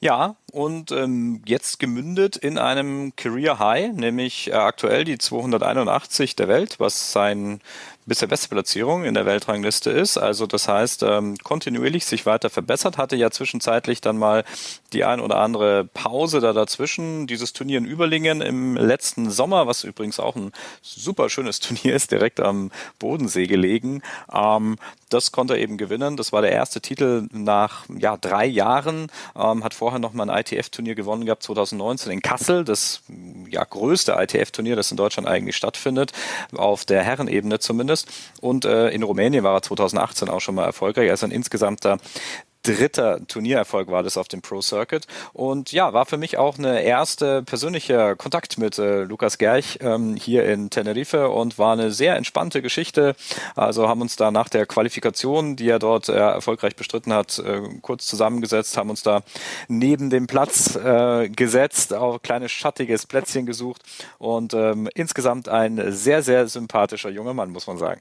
Ja, 0.00 0.36
und 0.52 0.92
ähm, 0.92 1.42
jetzt 1.44 1.78
gemündet 1.78 2.36
in 2.36 2.58
einem 2.58 3.14
Career 3.16 3.58
High, 3.58 3.92
nämlich 3.92 4.48
äh, 4.48 4.54
aktuell 4.54 5.04
die 5.04 5.18
281 5.18 6.36
der 6.36 6.48
Welt, 6.48 6.80
was 6.80 7.12
sein 7.12 7.60
bisher 8.08 8.26
beste 8.26 8.48
Platzierung 8.48 9.04
in 9.04 9.14
der 9.14 9.26
Weltrangliste 9.26 9.90
ist. 9.90 10.16
Also 10.16 10.46
das 10.46 10.66
heißt, 10.66 11.02
ähm, 11.04 11.36
kontinuierlich 11.44 12.06
sich 12.06 12.26
weiter 12.26 12.50
verbessert, 12.50 12.96
hatte 12.96 13.14
ja 13.16 13.30
zwischenzeitlich 13.30 14.00
dann 14.00 14.18
mal 14.18 14.44
die 14.92 15.04
ein 15.04 15.20
oder 15.20 15.36
andere 15.36 15.84
Pause 15.84 16.40
da 16.40 16.52
dazwischen. 16.52 17.26
Dieses 17.26 17.52
Turnier 17.52 17.78
in 17.78 17.84
Überlingen 17.84 18.40
im 18.40 18.76
letzten 18.76 19.30
Sommer, 19.30 19.66
was 19.66 19.84
übrigens 19.84 20.18
auch 20.18 20.34
ein 20.34 20.52
super 20.80 21.28
schönes 21.28 21.60
Turnier 21.60 21.94
ist, 21.94 22.10
direkt 22.10 22.40
am 22.40 22.72
Bodensee 22.98 23.46
gelegen. 23.46 24.02
Ähm, 24.32 24.76
das 25.10 25.30
konnte 25.30 25.54
er 25.54 25.60
eben 25.60 25.76
gewinnen. 25.76 26.16
Das 26.16 26.32
war 26.32 26.42
der 26.42 26.52
erste 26.52 26.80
Titel 26.80 27.28
nach 27.32 27.84
ja, 27.98 28.16
drei 28.16 28.46
Jahren. 28.46 29.08
Ähm, 29.36 29.62
hat 29.62 29.74
vorher 29.74 29.98
noch 29.98 30.14
mal 30.14 30.24
ein 30.24 30.30
ITF-Turnier 30.40 30.94
gewonnen 30.94 31.24
gehabt, 31.24 31.42
2019 31.42 32.12
in 32.12 32.22
Kassel. 32.22 32.64
Das 32.64 33.02
ja, 33.48 33.64
größte 33.64 34.12
ITF-Turnier, 34.12 34.76
das 34.76 34.90
in 34.90 34.96
Deutschland 34.96 35.28
eigentlich 35.28 35.56
stattfindet, 35.56 36.12
auf 36.54 36.84
der 36.84 37.02
Herrenebene 37.02 37.58
zumindest. 37.58 38.08
Und 38.40 38.64
äh, 38.64 38.90
in 38.90 39.02
Rumänien 39.02 39.44
war 39.44 39.54
er 39.54 39.62
2018 39.62 40.28
auch 40.28 40.40
schon 40.40 40.54
mal 40.54 40.64
erfolgreich. 40.64 41.08
Er 41.08 41.14
ist 41.14 41.24
ein 41.24 41.30
insgesamter 41.30 41.98
dritter 42.68 43.26
Turniererfolg 43.26 43.88
war 43.88 44.02
das 44.02 44.16
auf 44.16 44.28
dem 44.28 44.42
Pro 44.42 44.60
Circuit. 44.60 45.06
Und 45.32 45.72
ja, 45.72 45.92
war 45.92 46.06
für 46.06 46.18
mich 46.18 46.36
auch 46.36 46.58
eine 46.58 46.82
erste 46.82 47.42
persönliche 47.42 48.14
Kontakt 48.16 48.58
mit 48.58 48.78
äh, 48.78 49.04
Lukas 49.04 49.38
Gerch 49.38 49.78
ähm, 49.80 50.16
hier 50.16 50.44
in 50.44 50.70
Tenerife 50.70 51.30
und 51.30 51.58
war 51.58 51.72
eine 51.72 51.90
sehr 51.90 52.16
entspannte 52.16 52.62
Geschichte. 52.62 53.16
Also 53.56 53.88
haben 53.88 54.02
uns 54.02 54.16
da 54.16 54.30
nach 54.30 54.48
der 54.48 54.66
Qualifikation, 54.66 55.56
die 55.56 55.68
er 55.68 55.78
dort 55.78 56.08
äh, 56.08 56.12
erfolgreich 56.12 56.76
bestritten 56.76 57.12
hat, 57.12 57.38
äh, 57.38 57.62
kurz 57.80 58.06
zusammengesetzt, 58.06 58.76
haben 58.76 58.90
uns 58.90 59.02
da 59.02 59.22
neben 59.68 60.10
dem 60.10 60.26
Platz 60.26 60.76
äh, 60.76 61.28
gesetzt, 61.28 61.94
auch 61.94 62.14
ein 62.14 62.22
kleines 62.22 62.52
schattiges 62.52 63.06
Plätzchen 63.06 63.46
gesucht 63.46 63.82
und 64.18 64.54
ähm, 64.54 64.88
insgesamt 64.94 65.48
ein 65.48 65.92
sehr, 65.92 66.22
sehr 66.22 66.46
sympathischer 66.48 67.10
junger 67.10 67.34
Mann, 67.34 67.50
muss 67.50 67.66
man 67.66 67.78
sagen. 67.78 68.00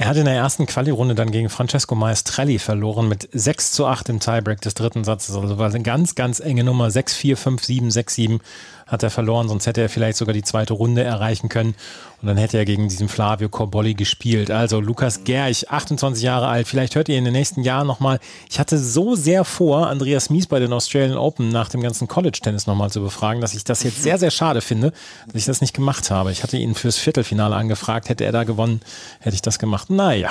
Er 0.00 0.06
hat 0.06 0.16
in 0.16 0.26
der 0.26 0.34
ersten 0.34 0.66
Quali-Runde 0.66 1.16
dann 1.16 1.32
gegen 1.32 1.48
Francesco 1.48 1.96
Maestrelli 1.96 2.60
verloren 2.60 3.08
mit 3.08 3.28
6 3.32 3.72
zu 3.72 3.84
8 3.84 4.08
im 4.10 4.20
Tiebreak 4.20 4.60
des 4.60 4.74
dritten 4.74 5.02
Satzes. 5.02 5.34
Also 5.34 5.58
war 5.58 5.68
eine 5.68 5.82
ganz, 5.82 6.14
ganz 6.14 6.38
enge 6.38 6.62
Nummer. 6.62 6.88
6, 6.92 7.16
4, 7.16 7.36
5, 7.36 7.64
7, 7.64 7.90
6, 7.90 8.14
7 8.14 8.40
hat 8.88 9.02
er 9.02 9.10
verloren, 9.10 9.48
sonst 9.48 9.66
hätte 9.66 9.82
er 9.82 9.88
vielleicht 9.88 10.16
sogar 10.16 10.32
die 10.32 10.42
zweite 10.42 10.72
Runde 10.72 11.04
erreichen 11.04 11.48
können. 11.48 11.74
Und 12.20 12.26
dann 12.26 12.36
hätte 12.36 12.58
er 12.58 12.64
gegen 12.64 12.88
diesen 12.88 13.08
Flavio 13.08 13.48
Corbolli 13.48 13.94
gespielt. 13.94 14.50
Also 14.50 14.80
Lukas 14.80 15.22
Gerch, 15.22 15.70
28 15.70 16.24
Jahre 16.24 16.48
alt. 16.48 16.66
Vielleicht 16.66 16.96
hört 16.96 17.08
ihr 17.08 17.16
in 17.16 17.24
den 17.24 17.32
nächsten 17.32 17.62
Jahren 17.62 17.86
nochmal. 17.86 18.18
Ich 18.50 18.58
hatte 18.58 18.76
so 18.76 19.14
sehr 19.14 19.44
vor, 19.44 19.86
Andreas 19.86 20.30
Mies 20.30 20.48
bei 20.48 20.58
den 20.58 20.72
Australian 20.72 21.16
Open 21.16 21.50
nach 21.50 21.68
dem 21.68 21.80
ganzen 21.80 22.08
College-Tennis 22.08 22.66
nochmal 22.66 22.90
zu 22.90 23.00
befragen, 23.00 23.40
dass 23.40 23.54
ich 23.54 23.62
das 23.62 23.84
jetzt 23.84 24.02
sehr, 24.02 24.18
sehr 24.18 24.32
schade 24.32 24.62
finde, 24.62 24.92
dass 25.26 25.36
ich 25.36 25.44
das 25.44 25.60
nicht 25.60 25.74
gemacht 25.74 26.10
habe. 26.10 26.32
Ich 26.32 26.42
hatte 26.42 26.56
ihn 26.56 26.74
fürs 26.74 26.96
Viertelfinale 26.96 27.54
angefragt. 27.54 28.08
Hätte 28.08 28.24
er 28.24 28.32
da 28.32 28.42
gewonnen, 28.42 28.80
hätte 29.20 29.34
ich 29.34 29.42
das 29.42 29.60
gemacht. 29.60 29.90
Naja. 29.90 30.30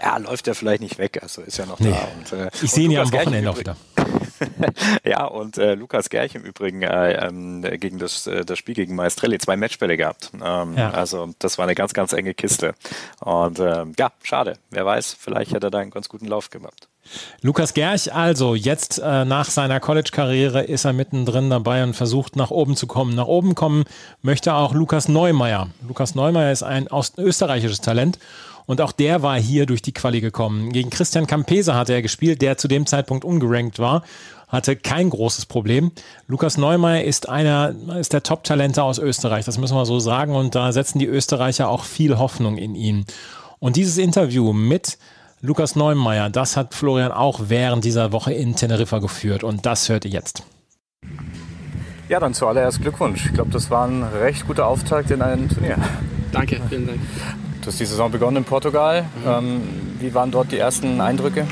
Ja, 0.00 0.16
läuft 0.18 0.46
er 0.46 0.54
vielleicht 0.54 0.80
nicht 0.80 0.98
weg, 0.98 1.18
also 1.20 1.42
ist 1.42 1.58
ja 1.58 1.66
noch 1.66 1.80
nee. 1.80 1.90
da. 1.90 2.08
Und, 2.16 2.40
äh, 2.40 2.50
ich 2.62 2.70
sehe 2.70 2.84
ihn 2.84 2.92
ja 2.92 3.02
am 3.02 3.12
Wochenende 3.12 3.50
auch 3.50 3.58
wieder. 3.58 3.76
ja, 5.04 5.24
und 5.24 5.58
äh, 5.58 5.74
Lukas 5.74 6.10
Gerch 6.10 6.34
im 6.34 6.42
Übrigen 6.42 6.82
äh, 6.82 7.26
ähm, 7.26 7.62
gegen 7.62 7.98
das, 7.98 8.26
äh, 8.26 8.44
das 8.44 8.58
Spiel 8.58 8.74
gegen 8.74 8.94
Maestrelli 8.94 9.38
zwei 9.38 9.56
Matchbälle 9.56 9.96
gehabt. 9.96 10.30
Ähm, 10.34 10.76
ja. 10.76 10.90
Also 10.90 11.34
das 11.38 11.58
war 11.58 11.64
eine 11.64 11.74
ganz, 11.74 11.92
ganz 11.94 12.12
enge 12.12 12.34
Kiste. 12.34 12.74
Und 13.20 13.58
ähm, 13.58 13.94
ja, 13.98 14.10
schade. 14.22 14.54
Wer 14.70 14.86
weiß, 14.86 15.16
vielleicht 15.18 15.52
hätte 15.52 15.68
er 15.68 15.70
da 15.70 15.78
einen 15.78 15.90
ganz 15.90 16.08
guten 16.08 16.26
Lauf 16.26 16.50
gemacht. 16.50 16.88
Lukas 17.40 17.74
Gerch, 17.74 18.12
also 18.12 18.54
jetzt 18.54 18.98
äh, 18.98 19.24
nach 19.24 19.48
seiner 19.48 19.80
College-Karriere 19.80 20.64
ist 20.64 20.84
er 20.84 20.92
mittendrin 20.92 21.48
dabei 21.50 21.82
und 21.82 21.94
versucht 21.94 22.36
nach 22.36 22.50
oben 22.50 22.76
zu 22.76 22.86
kommen. 22.86 23.14
Nach 23.14 23.26
oben 23.26 23.54
kommen 23.54 23.84
möchte 24.22 24.54
auch 24.54 24.74
Lukas 24.74 25.08
Neumeier. 25.08 25.68
Lukas 25.86 26.14
Neumeier 26.14 26.52
ist 26.52 26.62
ein 26.62 26.88
österreichisches 27.16 27.80
Talent 27.80 28.18
und 28.68 28.80
auch 28.80 28.92
der 28.92 29.22
war 29.22 29.40
hier 29.40 29.66
durch 29.66 29.82
die 29.82 29.92
Quali 29.92 30.20
gekommen. 30.20 30.70
Gegen 30.72 30.90
Christian 30.90 31.26
Campese 31.26 31.74
hatte 31.74 31.94
er 31.94 32.02
gespielt, 32.02 32.42
der 32.42 32.56
zu 32.56 32.68
dem 32.68 32.86
Zeitpunkt 32.86 33.24
ungerankt 33.24 33.80
war 33.80 34.04
hatte 34.48 34.76
kein 34.76 35.10
großes 35.10 35.46
Problem. 35.46 35.92
Lukas 36.26 36.56
Neumeier 36.56 37.04
ist 37.04 37.28
einer, 37.28 37.74
ist 37.98 38.12
der 38.12 38.22
Top-Talente 38.22 38.82
aus 38.82 38.98
Österreich, 38.98 39.44
das 39.44 39.58
müssen 39.58 39.76
wir 39.76 39.84
so 39.84 40.00
sagen. 40.00 40.34
Und 40.34 40.54
da 40.54 40.72
setzen 40.72 40.98
die 40.98 41.06
Österreicher 41.06 41.68
auch 41.68 41.84
viel 41.84 42.18
Hoffnung 42.18 42.56
in 42.56 42.74
ihn. 42.74 43.04
Und 43.58 43.76
dieses 43.76 43.98
Interview 43.98 44.52
mit 44.52 44.98
Lukas 45.40 45.76
Neumeier, 45.76 46.30
das 46.30 46.56
hat 46.56 46.74
Florian 46.74 47.12
auch 47.12 47.42
während 47.48 47.84
dieser 47.84 48.10
Woche 48.12 48.32
in 48.32 48.56
Teneriffa 48.56 48.98
geführt. 48.98 49.44
Und 49.44 49.66
das 49.66 49.88
hört 49.88 50.04
ihr 50.04 50.10
jetzt. 50.10 50.42
Ja, 52.08 52.18
dann 52.18 52.32
zuallererst 52.32 52.80
Glückwunsch. 52.80 53.26
Ich 53.26 53.34
glaube, 53.34 53.50
das 53.50 53.70
war 53.70 53.86
ein 53.86 54.02
recht 54.02 54.46
guter 54.46 54.66
Auftakt 54.66 55.10
in 55.10 55.20
ein 55.20 55.48
Turnier. 55.50 55.76
Danke, 56.32 56.60
vielen 56.70 56.86
Dank. 56.86 57.00
Du 57.60 57.66
hast 57.66 57.80
die 57.80 57.84
Saison 57.84 58.10
begonnen 58.10 58.38
in 58.38 58.44
Portugal. 58.44 59.02
Mhm. 59.02 59.28
Ähm, 59.28 59.60
wie 60.00 60.14
waren 60.14 60.30
dort 60.30 60.52
die 60.52 60.58
ersten 60.58 61.00
Eindrücke? 61.00 61.46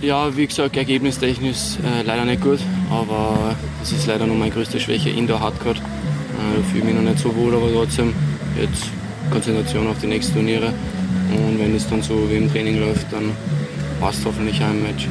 Ja, 0.00 0.34
wie 0.34 0.46
gesagt, 0.46 0.76
ergebnistechnisch 0.76 1.76
äh, 1.84 2.02
leider 2.02 2.24
nicht 2.24 2.40
gut, 2.40 2.58
aber 2.90 3.54
das 3.80 3.92
ist 3.92 4.06
leider 4.06 4.26
noch 4.26 4.34
meine 4.34 4.50
größte 4.50 4.80
Schwäche, 4.80 5.10
Indoor 5.10 5.40
Hardcore. 5.40 5.74
Äh, 5.74 6.56
da 6.56 6.62
fühle 6.70 6.78
ich 6.78 6.84
mich 6.84 6.94
noch 6.94 7.02
nicht 7.02 7.18
so 7.18 7.34
wohl, 7.36 7.54
aber 7.54 7.70
trotzdem 7.70 8.14
jetzt 8.58 8.84
Konzentration 9.30 9.86
auf 9.88 9.98
die 10.00 10.06
nächsten 10.06 10.34
Turniere. 10.34 10.72
Und 11.30 11.58
wenn 11.58 11.76
es 11.76 11.88
dann 11.88 12.02
so 12.02 12.14
wie 12.30 12.36
im 12.36 12.50
Training 12.50 12.80
läuft, 12.80 13.12
dann 13.12 13.32
passt 14.00 14.24
hoffentlich 14.24 14.62
ein 14.62 14.82
Match. 14.82 15.06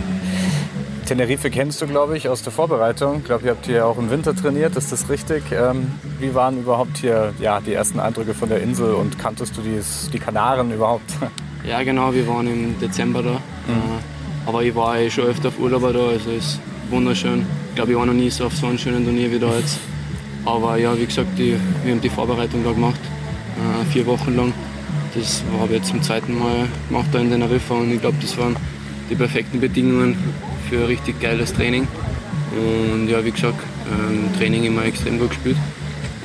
Tenerife 1.10 1.50
kennst 1.50 1.82
du, 1.82 1.88
glaube 1.88 2.16
ich, 2.18 2.30
aus 2.30 2.44
der 2.44 2.52
Vorbereitung. 2.52 3.18
Ich 3.18 3.26
glaube, 3.26 3.46
ihr 3.46 3.50
habt 3.50 3.66
hier 3.66 3.88
auch 3.88 3.98
im 3.98 4.12
Winter 4.12 4.36
trainiert, 4.36 4.76
ist 4.76 4.92
das 4.92 5.10
richtig? 5.10 5.42
Ähm, 5.52 5.88
wie 6.20 6.36
waren 6.36 6.60
überhaupt 6.60 7.00
hier 7.00 7.34
ja, 7.40 7.60
die 7.62 7.74
ersten 7.74 8.00
Eindrücke 8.00 8.36
von 8.36 8.48
der 8.48 8.62
Insel 8.62 8.94
und 8.94 9.18
kanntest 9.18 9.58
du 9.58 9.62
die, 9.62 9.80
die 10.14 10.20
Kanaren 10.20 10.72
überhaupt? 10.72 11.12
Ja, 11.68 11.84
genau, 11.84 12.14
wir 12.14 12.26
waren 12.28 12.48
im 12.48 12.80
Dezember 12.80 13.22
da. 13.22 13.32
Mhm. 13.32 13.38
Äh, 13.38 14.48
aber 14.48 14.64
ich 14.64 14.74
war 14.76 14.98
eh 14.98 15.10
schon 15.10 15.26
öfter 15.26 15.50
auf 15.50 15.60
Urlaub 15.60 15.82
da, 15.82 15.88
also 15.88 16.30
es 16.30 16.46
ist 16.46 16.60
wunderschön. 16.92 17.46
Ich 17.70 17.76
glaube, 17.76 17.92
ich 17.92 17.98
war 17.98 18.06
noch 18.06 18.14
nie 18.14 18.30
so 18.30 18.46
auf 18.46 18.56
so 18.56 18.68
einem 18.68 18.78
schönen 18.78 19.04
Turnier 19.04 19.32
wie 19.32 19.40
da 19.40 19.54
jetzt. 19.56 19.80
Aber 20.46 20.78
ja, 20.78 20.96
wie 20.98 21.06
gesagt, 21.06 21.38
die, 21.40 21.58
wir 21.84 21.92
haben 21.92 22.02
die 22.02 22.10
Vorbereitung 22.10 22.64
da 22.64 22.72
gemacht, 22.72 23.00
äh, 23.02 23.92
vier 23.92 24.06
Wochen 24.06 24.36
lang. 24.36 24.54
Das 25.16 25.44
habe 25.60 25.74
ich 25.74 25.80
jetzt 25.80 25.90
zum 25.90 26.04
zweiten 26.04 26.38
Mal 26.38 26.68
gemacht 26.88 27.08
da 27.12 27.20
in 27.20 27.32
Teneriffa 27.32 27.74
und 27.74 27.92
ich 27.92 28.00
glaube, 28.00 28.18
das 28.22 28.38
waren 28.38 28.56
die 29.10 29.16
perfekten 29.16 29.60
Bedingungen 29.60 30.16
für 30.70 30.78
ein 30.78 30.86
richtig 30.86 31.20
geiles 31.20 31.54
Training. 31.54 31.88
Und 32.52 33.10
ja, 33.10 33.24
wie 33.24 33.32
gesagt, 33.32 33.60
ähm, 33.92 34.30
Training 34.38 34.64
immer 34.64 34.86
extrem 34.86 35.20
gut 35.20 35.30
gespielt. 35.30 35.58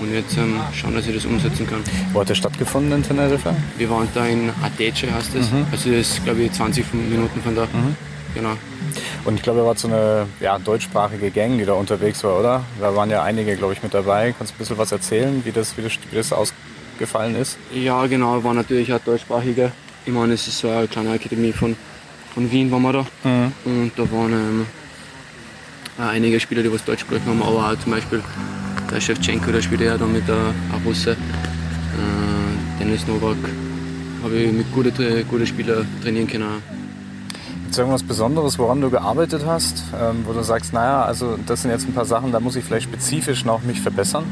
Und 0.00 0.12
jetzt 0.12 0.36
ähm, 0.36 0.60
schauen, 0.74 0.94
dass 0.94 1.06
ich 1.06 1.14
das 1.14 1.24
umsetzen 1.24 1.66
kann. 1.66 1.82
Wo 2.12 2.20
hat 2.20 2.28
das 2.28 2.36
stattgefunden 2.36 2.92
in 2.92 3.02
Teneriffa? 3.02 3.54
Wir 3.78 3.88
waren 3.90 4.08
da 4.14 4.26
in 4.26 4.50
Atece, 4.62 5.12
heißt 5.12 5.34
es. 5.34 5.50
Mhm. 5.50 5.66
Also 5.72 5.90
das 5.90 6.00
ist, 6.00 6.24
glaube 6.24 6.42
ich, 6.42 6.52
20 6.52 6.84
Minuten 6.92 7.40
von 7.40 7.54
da. 7.54 7.62
Mhm. 7.64 7.96
Genau. 8.34 8.50
Und 9.24 9.36
ich 9.36 9.42
glaube, 9.42 9.60
da 9.60 9.66
war 9.66 9.76
so 9.76 9.88
eine 9.88 10.26
ja, 10.40 10.58
deutschsprachige 10.58 11.30
Gang, 11.30 11.56
die 11.56 11.64
da 11.64 11.72
unterwegs 11.74 12.22
war, 12.24 12.38
oder? 12.38 12.64
Da 12.80 12.94
waren 12.94 13.08
ja 13.08 13.22
einige, 13.22 13.56
glaube 13.56 13.72
ich, 13.72 13.82
mit 13.82 13.94
dabei. 13.94 14.34
Kannst 14.36 14.52
du 14.52 14.56
ein 14.56 14.58
bisschen 14.58 14.78
was 14.78 14.92
erzählen, 14.92 15.42
wie 15.44 15.52
das, 15.52 15.76
wie 15.78 15.82
das, 15.82 15.92
wie 16.10 16.16
das 16.16 16.32
ausgefallen 16.32 17.36
ist? 17.36 17.56
Ja, 17.72 18.06
genau, 18.06 18.42
war 18.44 18.52
natürlich 18.52 18.92
auch 18.92 19.00
deutschsprachige. 19.00 19.72
Ich 20.04 20.12
meine, 20.12 20.34
es 20.34 20.46
ist 20.46 20.58
so 20.58 20.68
eine 20.68 20.88
kleine 20.88 21.12
Akademie 21.12 21.52
von 21.52 21.76
von 22.34 22.50
Wien 22.50 22.70
waren 22.70 22.82
wir 22.82 22.92
da. 22.92 23.06
Mhm. 23.22 23.52
Und 23.64 23.92
da 23.96 24.02
waren 24.10 24.32
ähm, 24.32 24.66
einige 25.98 26.40
Spieler, 26.40 26.62
die 26.62 26.72
was 26.72 26.84
Deutsch 26.84 27.00
sprechen 27.00 27.26
haben, 27.26 27.42
aber 27.42 27.70
auch 27.70 27.78
zum 27.78 27.92
Beispiel 27.92 28.22
der 28.90 29.00
Shevchenko, 29.00 29.52
der 29.52 29.62
spielt 29.62 29.80
ja 29.80 29.96
da 29.96 30.04
mit 30.04 30.26
der 30.28 30.52
Russe. 30.84 31.12
Äh, 31.12 31.16
Dennis 32.80 33.06
Novak 33.06 33.36
habe 34.22 34.36
ich 34.36 34.52
mit 34.52 34.72
guten 34.72 35.28
gute 35.28 35.46
Spielern 35.46 35.86
trainieren 36.02 36.26
können. 36.26 36.62
Gibt 37.62 37.72
es 37.72 37.78
irgendwas 37.78 38.02
Besonderes, 38.02 38.58
woran 38.58 38.80
du 38.80 38.90
gearbeitet 38.90 39.42
hast, 39.46 39.84
ähm, 39.98 40.24
wo 40.24 40.32
du 40.32 40.42
sagst, 40.42 40.72
naja, 40.72 41.04
also 41.04 41.38
das 41.46 41.62
sind 41.62 41.70
jetzt 41.70 41.86
ein 41.86 41.94
paar 41.94 42.04
Sachen, 42.04 42.32
da 42.32 42.40
muss 42.40 42.56
ich 42.56 42.64
vielleicht 42.64 42.84
spezifisch 42.84 43.44
noch 43.44 43.62
mich 43.62 43.80
verbessern? 43.80 44.24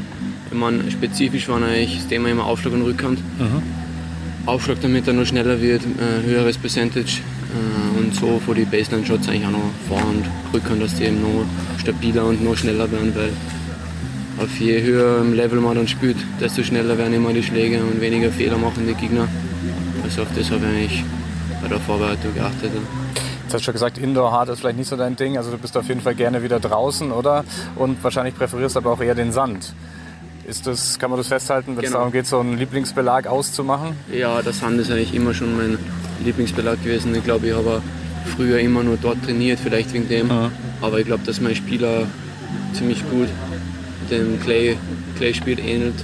Ich 0.51 0.59
meine, 0.59 0.91
spezifisch 0.91 1.49
war 1.49 1.57
eigentlich 1.57 1.97
das 1.97 2.09
Thema 2.09 2.29
immer 2.29 2.45
Aufschlag 2.45 2.75
und 2.75 2.83
Rückhand. 2.83 3.21
Mhm. 3.39 3.63
Aufschlag, 4.45 4.79
damit 4.83 5.07
er 5.07 5.15
noch 5.15 5.25
schneller 5.25 5.61
wird, 5.61 5.83
äh, 5.83 6.27
höheres 6.27 6.59
Percentage, 6.59 7.21
und 7.99 8.15
so 8.15 8.41
vor 8.45 8.55
die 8.55 8.65
Baseline-Shots 8.65 9.29
eigentlich 9.29 9.47
auch 9.47 9.51
noch 9.51 9.71
vor- 9.89 10.09
und 10.09 10.25
rückhand, 10.53 10.83
dass 10.83 10.95
die 10.95 11.05
eben 11.05 11.21
noch 11.21 11.45
stabiler 11.79 12.27
und 12.27 12.43
noch 12.43 12.57
schneller 12.57 12.91
werden, 12.91 13.15
weil 13.15 13.31
auf 14.39 14.59
je 14.59 14.83
höher 14.83 15.21
im 15.21 15.35
Level 15.35 15.61
man 15.61 15.77
dann 15.77 15.89
spielt, 15.89 16.17
desto 16.41 16.63
schneller 16.63 16.97
werden 16.99 17.15
immer 17.15 17.33
die 17.33 17.43
Schläge 17.43 17.83
und 17.83 18.01
weniger 18.01 18.31
Fehler 18.31 18.59
machen 18.59 18.87
die 18.87 18.95
Gegner. 18.95 19.29
Also 20.03 20.23
auf 20.23 20.29
das 20.37 20.51
habe 20.51 20.65
ich 20.65 20.73
eigentlich 20.73 21.05
bei 21.61 21.69
der 21.69 21.81
Vorbereitung 21.81 22.35
geachtet. 22.35 22.71
Jetzt 22.73 23.55
hast 23.55 23.61
du 23.61 23.65
schon 23.65 23.75
gesagt, 23.75 23.99
Indoor 23.99 24.33
Hard 24.33 24.49
ist 24.49 24.61
vielleicht 24.61 24.79
nicht 24.79 24.89
so 24.89 24.97
dein 24.97 25.15
Ding. 25.17 25.37
Also 25.37 25.51
du 25.51 25.59
bist 25.59 25.77
auf 25.77 25.87
jeden 25.89 26.01
Fall 26.01 26.15
gerne 26.15 26.43
wieder 26.43 26.59
draußen, 26.59 27.13
oder? 27.13 27.45
Und 27.77 28.03
wahrscheinlich 28.03 28.35
präferierst 28.35 28.77
du 28.77 28.81
aber 28.81 28.93
auch 28.93 29.01
eher 29.01 29.15
den 29.15 29.33
Sand. 29.33 29.75
Ist 30.47 30.67
das, 30.67 30.99
kann 30.99 31.11
man 31.11 31.19
das 31.19 31.29
festhalten, 31.29 31.77
wenn 31.77 31.85
es 31.85 31.91
genau. 31.91 31.99
darum 31.99 32.13
geht, 32.13 32.27
so 32.27 32.41
einen 32.41 32.59
Lieblingsbelag 32.59 33.27
auszumachen? 33.27 33.95
Ja, 34.13 34.43
der 34.43 34.53
Sand 34.53 34.81
ist 34.81 34.91
eigentlich 34.91 35.15
immer 35.15 35.35
schon 35.35 35.57
mein 35.57 35.79
Lieblingsbelag 36.23 36.83
gewesen. 36.83 37.15
Ich 37.15 37.25
glaube, 37.25 37.49
ich 37.49 37.55
habe 37.55 37.83
früher 38.37 38.59
immer 38.59 38.83
nur 38.83 38.97
dort 39.01 39.23
trainiert, 39.25 39.59
vielleicht 39.61 39.93
wegen 39.93 40.09
dem. 40.09 40.29
Ja. 40.29 40.51
Aber 40.81 40.99
ich 40.99 41.07
glaube, 41.07 41.25
dass 41.25 41.41
meine 41.41 41.55
Spieler 41.55 42.07
ziemlich 42.73 43.03
gut 43.11 43.29
dem 44.11 44.41
Clay, 44.41 44.77
Clay 45.17 45.35
spielt 45.35 45.61
ähnelt. 45.61 45.95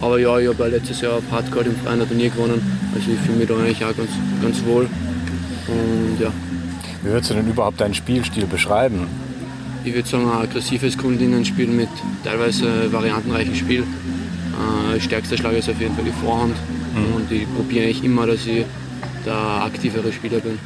Aber 0.00 0.18
ja, 0.18 0.38
ich 0.38 0.48
habe 0.48 0.62
ja 0.64 0.68
letztes 0.68 1.00
Jahr 1.00 1.14
auf 1.14 1.24
Hardcore 1.30 1.66
im 1.66 1.76
freien 1.76 2.06
Turnier 2.06 2.30
gewonnen. 2.30 2.60
Also 2.94 3.10
ich 3.10 3.18
fühle 3.20 3.38
mich 3.38 3.48
da 3.48 3.54
eigentlich 3.56 3.84
auch 3.84 3.96
ganz, 3.96 4.10
ganz 4.42 4.64
wohl. 4.64 4.88
Und 5.66 6.20
ja. 6.20 6.30
Wie 7.02 7.10
würdest 7.10 7.30
du 7.30 7.34
denn 7.34 7.48
überhaupt 7.48 7.80
deinen 7.80 7.94
Spielstil 7.94 8.46
beschreiben? 8.46 9.06
Ich 9.84 9.94
würde 9.94 10.08
sagen, 10.08 10.28
ein 10.30 10.42
aggressives 10.42 10.98
Grundlinienspiel 10.98 11.68
mit 11.68 11.88
teilweise 12.24 12.92
variantenreichem 12.92 13.54
Spiel. 13.54 13.82
Äh, 13.82 15.00
stärkster 15.00 15.36
Schlag 15.36 15.54
ist 15.54 15.68
auf 15.68 15.80
jeden 15.80 15.94
Fall 15.94 16.04
die 16.04 16.24
Vorhand. 16.24 16.54
Mhm. 16.94 17.14
Und 17.14 17.32
ich 17.32 17.46
probiere 17.54 17.84
eigentlich 17.84 18.04
immer, 18.04 18.26
dass 18.26 18.46
ich 18.46 18.64
der 19.26 19.64
aktivere 19.64 20.12
Spieler 20.12 20.40
bin 20.40 20.58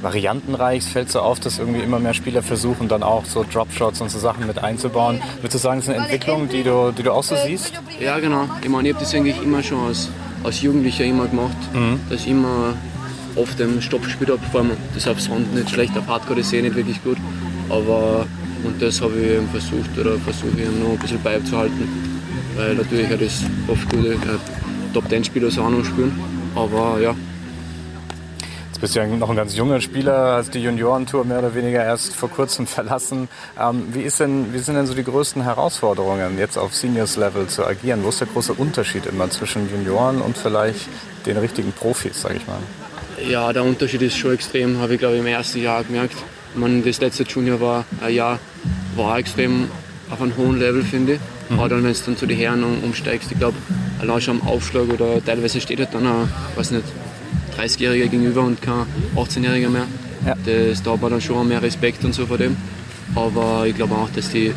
variantenreich. 0.00 0.84
Es 0.84 0.88
fällt 0.88 1.10
so 1.10 1.20
auf, 1.20 1.40
dass 1.40 1.58
irgendwie 1.58 1.80
immer 1.80 1.98
mehr 1.98 2.14
Spieler 2.14 2.42
versuchen, 2.42 2.88
dann 2.88 3.02
auch 3.02 3.24
so 3.24 3.44
Dropshots 3.44 4.00
und 4.00 4.10
so 4.10 4.18
Sachen 4.18 4.46
mit 4.46 4.58
einzubauen. 4.58 5.20
Würdest 5.40 5.54
du 5.54 5.58
sagen, 5.58 5.80
das 5.80 5.88
ist 5.88 5.94
eine 5.94 6.04
Entwicklung, 6.04 6.48
die 6.48 6.62
du, 6.62 6.92
die 6.92 7.02
du 7.02 7.12
auch 7.12 7.24
so 7.24 7.34
siehst? 7.36 7.72
Ja, 8.00 8.18
genau. 8.18 8.48
Ich 8.62 8.68
meine, 8.68 8.88
ich 8.88 8.94
habe 8.94 9.04
das 9.04 9.14
eigentlich 9.14 9.40
immer 9.42 9.62
schon 9.62 9.86
als, 9.86 10.08
als 10.44 10.62
Jugendlicher 10.62 11.04
immer 11.04 11.26
gemacht, 11.26 11.56
mhm. 11.72 12.00
dass 12.08 12.20
ich 12.20 12.28
immer 12.28 12.74
auf 13.36 13.54
dem 13.56 13.80
Stopp 13.80 14.02
gespielt 14.02 14.30
habe. 14.30 14.40
Vor 14.50 14.60
allem 14.60 14.70
das 14.94 15.08
auf 15.08 15.20
Sound 15.20 15.54
nicht 15.54 15.70
schlecht, 15.70 15.96
auf 15.98 16.06
Hardcore 16.06 16.42
sehe 16.42 16.60
ich 16.60 16.66
nicht 16.66 16.76
wirklich 16.76 17.02
gut. 17.02 17.18
Aber 17.68 18.26
und 18.64 18.82
das 18.82 19.00
habe 19.00 19.12
ich 19.20 19.30
eben 19.30 19.48
versucht 19.48 19.96
oder 19.98 20.18
versuche 20.18 20.60
ich 20.60 20.82
noch 20.82 20.90
ein 20.90 20.98
bisschen 20.98 21.22
beizuhalten. 21.22 21.88
Weil 22.56 22.74
natürlich 22.74 23.08
hat 23.08 23.20
es 23.20 23.44
oft 23.68 23.88
gute 23.88 24.14
äh, 24.14 24.18
Top-10-Spieler 24.92 25.50
so 25.50 25.62
auch 25.62 25.70
noch 25.70 25.84
spielen. 25.84 26.18
Aber 26.56 27.00
ja, 27.00 27.14
Du 28.78 28.82
bist 28.82 28.94
ja 28.94 29.04
noch 29.08 29.28
ein 29.28 29.34
ganz 29.34 29.56
junger 29.56 29.80
Spieler, 29.80 30.36
hast 30.36 30.54
die 30.54 30.62
Juniorentour 30.62 31.24
mehr 31.24 31.40
oder 31.40 31.52
weniger 31.52 31.82
erst 31.84 32.14
vor 32.14 32.30
kurzem 32.30 32.64
verlassen. 32.68 33.28
Ähm, 33.60 33.88
wie, 33.90 34.02
ist 34.02 34.20
denn, 34.20 34.54
wie 34.54 34.58
sind 34.60 34.76
denn 34.76 34.86
so 34.86 34.94
die 34.94 35.02
größten 35.02 35.42
Herausforderungen, 35.42 36.38
jetzt 36.38 36.56
auf 36.56 36.76
Seniors-Level 36.76 37.48
zu 37.48 37.66
agieren? 37.66 38.04
Wo 38.04 38.10
ist 38.10 38.20
der 38.20 38.28
große 38.28 38.52
Unterschied 38.52 39.06
immer 39.06 39.28
zwischen 39.30 39.68
Junioren 39.68 40.20
und 40.20 40.38
vielleicht 40.38 40.88
den 41.26 41.38
richtigen 41.38 41.72
Profis, 41.72 42.22
sage 42.22 42.36
ich 42.36 42.46
mal? 42.46 42.60
Ja, 43.28 43.52
der 43.52 43.64
Unterschied 43.64 44.00
ist 44.02 44.16
schon 44.16 44.34
extrem, 44.34 44.78
habe 44.78 44.94
ich 44.94 45.00
glaube 45.00 45.16
ich 45.16 45.22
im 45.22 45.26
ersten 45.26 45.60
Jahr 45.60 45.82
gemerkt. 45.82 46.14
Meine, 46.54 46.80
das 46.82 47.00
letzte 47.00 47.24
Junior 47.24 47.60
war 47.60 47.84
ein 48.00 48.14
Jahr, 48.14 48.38
war 48.94 49.18
extrem 49.18 49.68
auf 50.08 50.22
einem 50.22 50.36
hohen 50.36 50.60
Level, 50.60 50.84
finde 50.84 51.14
ich. 51.14 51.20
Mhm. 51.48 51.58
Aber 51.58 51.68
dann, 51.68 51.82
wenn 51.82 51.92
du 51.92 51.98
dann 51.98 52.16
zu 52.16 52.26
den 52.26 52.38
Herren 52.38 52.62
umsteigst, 52.62 53.32
ich 53.32 53.38
glaube, 53.38 53.56
allein 54.00 54.20
schon 54.20 54.40
am 54.40 54.46
Aufschlag 54.46 54.88
oder 54.88 55.20
teilweise 55.24 55.60
steht 55.60 55.80
halt 55.80 55.92
dann 55.92 56.06
auch, 56.06 56.28
weiß 56.54 56.70
nicht, 56.70 56.84
30-Jähriger 57.58 58.08
gegenüber 58.08 58.42
und 58.42 58.62
kein 58.62 58.86
18-Jähriger 59.16 59.68
mehr. 59.68 59.86
Ja. 60.24 60.34
Das, 60.44 60.82
da 60.82 60.92
hat 60.92 61.02
man 61.02 61.10
dann 61.12 61.20
schon 61.20 61.48
mehr 61.48 61.62
Respekt 61.62 62.04
und 62.04 62.14
so 62.14 62.26
vor 62.26 62.38
dem. 62.38 62.56
Aber 63.14 63.66
ich 63.66 63.74
glaube 63.74 63.94
auch, 63.94 64.10
dass 64.10 64.30
die, 64.30 64.52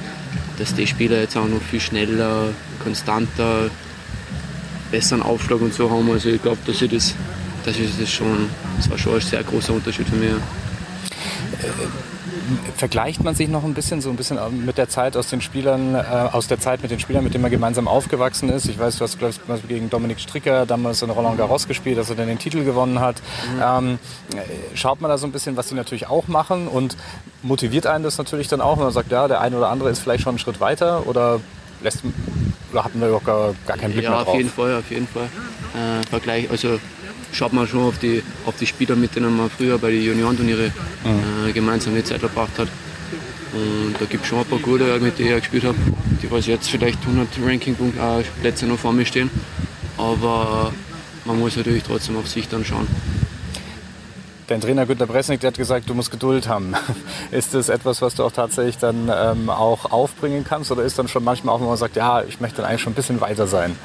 dass 0.57 0.73
die 0.73 0.85
Spieler 0.85 1.19
jetzt 1.21 1.35
auch 1.37 1.47
noch 1.47 1.61
viel 1.61 1.79
schneller, 1.79 2.49
konstanter, 2.83 3.69
besseren 4.91 5.23
Aufschlag 5.23 5.61
und 5.61 5.73
so 5.73 5.89
haben. 5.89 6.09
Also 6.11 6.29
ich 6.29 6.41
glaube, 6.41 6.57
dass 6.65 6.81
ich 6.81 6.91
das, 6.91 7.15
das 7.65 7.77
ist 7.79 7.99
das 7.99 8.11
schon, 8.11 8.49
das 8.77 8.89
war 8.89 8.97
schon 8.97 9.15
ein 9.15 9.21
sehr 9.21 9.43
großer 9.43 9.73
Unterschied 9.73 10.07
für 10.07 10.15
mich. 10.15 10.31
Äh, 12.53 12.71
vergleicht 12.77 13.23
man 13.23 13.35
sich 13.35 13.47
noch 13.49 13.63
ein 13.63 13.73
bisschen 13.73 14.01
so 14.01 14.09
ein 14.09 14.15
bisschen 14.15 14.37
mit 14.65 14.77
der 14.77 14.89
Zeit 14.89 15.17
aus 15.17 15.29
den 15.29 15.41
Spielern, 15.41 15.95
äh, 15.95 15.99
aus 16.31 16.47
der 16.47 16.59
Zeit 16.59 16.81
mit 16.81 16.91
den 16.91 16.99
Spielern, 16.99 17.23
mit 17.23 17.33
denen 17.33 17.41
man 17.41 17.51
gemeinsam 17.51 17.87
aufgewachsen 17.87 18.49
ist. 18.49 18.67
Ich 18.67 18.79
weiß, 18.79 18.97
du 18.97 19.03
hast 19.03 19.19
glaube 19.19 19.33
ich 19.33 19.67
gegen 19.67 19.89
Dominik 19.89 20.19
Stricker 20.19 20.65
damals 20.65 21.01
in 21.01 21.09
Roland 21.09 21.37
Garros 21.37 21.67
gespielt, 21.67 21.97
dass 21.97 22.09
er 22.09 22.15
dann 22.15 22.27
den 22.27 22.39
Titel 22.39 22.63
gewonnen 22.63 22.99
hat. 22.99 23.21
Mhm. 23.55 23.61
Ähm, 23.63 23.99
schaut 24.73 25.01
man 25.01 25.09
da 25.09 25.17
so 25.17 25.27
ein 25.27 25.31
bisschen, 25.31 25.57
was 25.57 25.69
sie 25.69 25.75
natürlich 25.75 26.07
auch 26.07 26.27
machen 26.27 26.67
und 26.67 26.97
motiviert 27.43 27.87
einen 27.87 28.03
das 28.03 28.17
natürlich 28.17 28.47
dann 28.47 28.61
auch, 28.61 28.77
wenn 28.77 28.85
man 28.85 28.93
sagt, 28.93 29.11
ja, 29.11 29.27
der 29.27 29.41
eine 29.41 29.57
oder 29.57 29.69
andere 29.69 29.89
ist 29.89 29.99
vielleicht 29.99 30.23
schon 30.23 30.31
einen 30.31 30.39
Schritt 30.39 30.59
weiter 30.59 31.07
oder 31.07 31.39
lässt 31.81 32.03
oder 32.71 32.85
hatten 32.85 32.99
wir 32.99 33.07
überhaupt 33.07 33.25
gar, 33.25 33.53
gar 33.67 33.77
keinen 33.77 33.93
Blick 33.93 34.05
ja, 34.05 34.11
mehr 34.11 34.19
drauf? 34.19 34.27
Ja, 34.27 34.33
auf 34.33 34.37
jeden 34.37 34.49
Fall, 34.49 34.75
auf 34.75 34.91
jeden 34.91 35.07
Fall. 35.07 35.23
Äh, 35.23 36.07
Vergleich, 36.09 36.49
also 36.49 36.79
schaut 37.31 37.53
man 37.53 37.67
schon 37.67 37.81
auf 37.81 37.97
die, 37.99 38.23
auf 38.45 38.55
die 38.57 38.67
Spieler, 38.67 38.95
mit 38.95 39.15
denen 39.15 39.35
man 39.35 39.49
früher 39.49 39.77
bei 39.77 39.91
den 39.91 40.03
Juniorenturniere 40.03 40.71
mhm. 41.03 41.49
äh, 41.49 41.51
gemeinsam 41.51 41.95
die 41.95 42.03
Zeit 42.03 42.19
verbracht 42.19 42.57
hat. 42.57 42.67
Und 43.53 43.95
da 43.99 44.05
gibt 44.05 44.23
es 44.23 44.29
schon 44.29 44.39
ein 44.39 44.45
paar 44.45 44.59
gute, 44.59 44.99
mit 44.99 45.19
denen 45.19 45.29
ich 45.29 45.41
gespielt 45.41 45.65
habe, 45.65 45.77
die 46.21 46.31
was 46.31 46.47
jetzt 46.47 46.69
vielleicht 46.69 46.99
100 47.01 47.27
Ranking-Plätze 47.45 48.65
noch 48.65 48.79
vor 48.79 48.93
mir 48.93 49.05
stehen. 49.05 49.29
Aber 49.97 50.71
man 51.25 51.39
muss 51.39 51.57
natürlich 51.57 51.83
trotzdem 51.83 52.17
auf 52.17 52.27
sich 52.27 52.47
dann 52.47 52.63
schauen. 52.63 52.87
Dein 54.47 54.59
Trainer 54.59 54.85
Günter 54.85 55.05
Bresnik, 55.05 55.39
der 55.39 55.49
hat 55.49 55.57
gesagt, 55.57 55.89
du 55.89 55.93
musst 55.93 56.11
Geduld 56.11 56.49
haben. 56.49 56.73
Ist 57.31 57.53
das 57.53 57.69
etwas, 57.69 58.01
was 58.01 58.15
du 58.15 58.23
auch 58.23 58.31
tatsächlich 58.33 58.77
dann 58.77 59.09
ähm, 59.13 59.49
auch 59.49 59.91
aufbringen 59.91 60.43
kannst? 60.43 60.71
Oder 60.71 60.83
ist 60.83 60.99
dann 60.99 61.07
schon 61.07 61.23
manchmal 61.23 61.55
auch, 61.55 61.61
wenn 61.61 61.67
man 61.67 61.77
sagt, 61.77 61.95
ja, 61.95 62.21
ich 62.23 62.41
möchte 62.41 62.57
dann 62.57 62.65
eigentlich 62.65 62.81
schon 62.81 62.91
ein 62.91 62.95
bisschen 62.95 63.21
weiter 63.21 63.47
sein? 63.47 63.77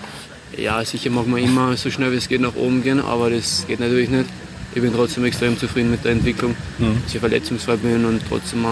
Ja, 0.56 0.82
sicher 0.84 1.10
mag 1.10 1.26
man 1.26 1.42
immer 1.42 1.76
so 1.76 1.90
schnell 1.90 2.12
wie 2.12 2.16
es 2.16 2.28
geht 2.28 2.40
nach 2.40 2.56
oben 2.56 2.82
gehen, 2.82 3.00
aber 3.00 3.28
das 3.28 3.66
geht 3.66 3.78
natürlich 3.78 4.08
nicht. 4.08 4.24
Ich 4.74 4.80
bin 4.80 4.92
trotzdem 4.92 5.24
extrem 5.24 5.58
zufrieden 5.58 5.90
mit 5.90 6.04
der 6.04 6.12
Entwicklung, 6.12 6.54
mhm. 6.78 7.02
dass 7.04 7.14
ich 7.14 7.20
verletzungsfrei 7.20 7.76
bin 7.76 8.04
und 8.04 8.22
trotzdem 8.28 8.64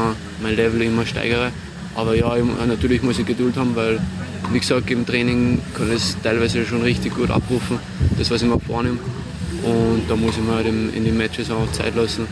mein 0.43 0.57
Level 0.57 0.81
immer 0.83 1.05
steigere. 1.05 1.51
Aber 1.95 2.15
ja, 2.15 2.35
natürlich 2.67 3.03
muss 3.03 3.19
ich 3.19 3.27
Geduld 3.27 3.57
haben, 3.57 3.77
weil, 3.77 4.01
wie 4.51 4.59
gesagt, 4.59 4.91
im 4.91 5.07
Training 5.07 5.61
kann 5.75 5.89
ich 5.89 5.97
es 5.97 6.17
teilweise 6.23 6.65
schon 6.65 6.83
richtig 6.83 7.15
gut 7.15 7.31
abrufen, 7.31 7.79
das, 8.19 8.31
was 8.31 8.43
ich 8.43 8.49
mir 8.49 8.59
vornehme. 8.61 8.99
Und 9.63 10.03
da 10.09 10.17
muss 10.17 10.37
ich 10.37 10.43
mir 10.43 10.55
halt 10.55 10.67
in 10.67 11.05
den 11.05 11.17
Matches 11.17 11.51
auch 11.51 11.71
Zeit 11.73 11.95
lassen 11.97 12.27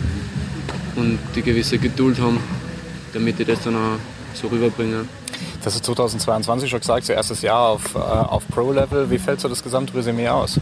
und 0.97 1.19
die 1.35 1.43
gewisse 1.43 1.79
Geduld 1.79 2.19
haben, 2.21 2.39
damit 3.13 3.39
ich 3.41 3.47
das 3.47 3.63
dann 3.63 3.77
auch 3.77 3.99
so 4.35 4.49
rüberbringe. 4.49 5.05
Das 5.63 5.75
ist 5.75 5.85
2022 5.85 6.71
schon 6.71 6.81
gesagt, 6.81 7.07
so 7.07 7.13
erstes 7.13 7.43
Jahr 7.43 7.69
auf, 7.69 7.95
äh, 7.95 7.99
auf 7.99 8.47
Pro-Level. 8.49 9.11
Wie 9.11 9.19
fällt 9.19 9.41
so 9.41 9.49
das 9.49 9.63
Gesamtresümee 9.63 10.29
aus? 10.29 10.61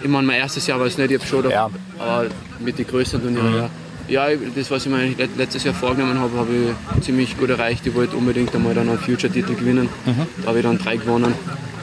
Ich 0.00 0.08
meine, 0.08 0.26
mein 0.26 0.38
erstes 0.38 0.66
Jahr 0.66 0.78
war 0.78 0.86
es 0.86 0.96
nicht, 0.96 1.10
ich 1.10 1.18
habe 1.18 1.26
schon, 1.26 1.50
ja. 1.50 1.68
aber 1.98 2.26
mit 2.60 2.78
den 2.78 2.86
größten 2.86 3.20
Turnieren, 3.20 3.50
mhm. 3.50 3.56
ja. 3.56 3.70
Ja, 4.08 4.26
das, 4.54 4.70
was 4.70 4.86
ich 4.86 4.90
mir 4.92 5.14
letztes 5.36 5.64
Jahr 5.64 5.74
vorgenommen 5.74 6.18
habe, 6.18 6.38
habe 6.38 6.48
ich 6.96 7.04
ziemlich 7.04 7.36
gut 7.36 7.50
erreicht. 7.50 7.86
Ich 7.86 7.94
wollte 7.94 8.16
unbedingt 8.16 8.54
einmal 8.54 8.74
dann 8.74 8.88
einen 8.88 8.98
Future-Titel 8.98 9.54
gewinnen. 9.54 9.90
Mhm. 10.06 10.26
Da 10.40 10.48
habe 10.48 10.58
ich 10.60 10.64
dann 10.64 10.78
drei 10.78 10.96
gewonnen. 10.96 11.34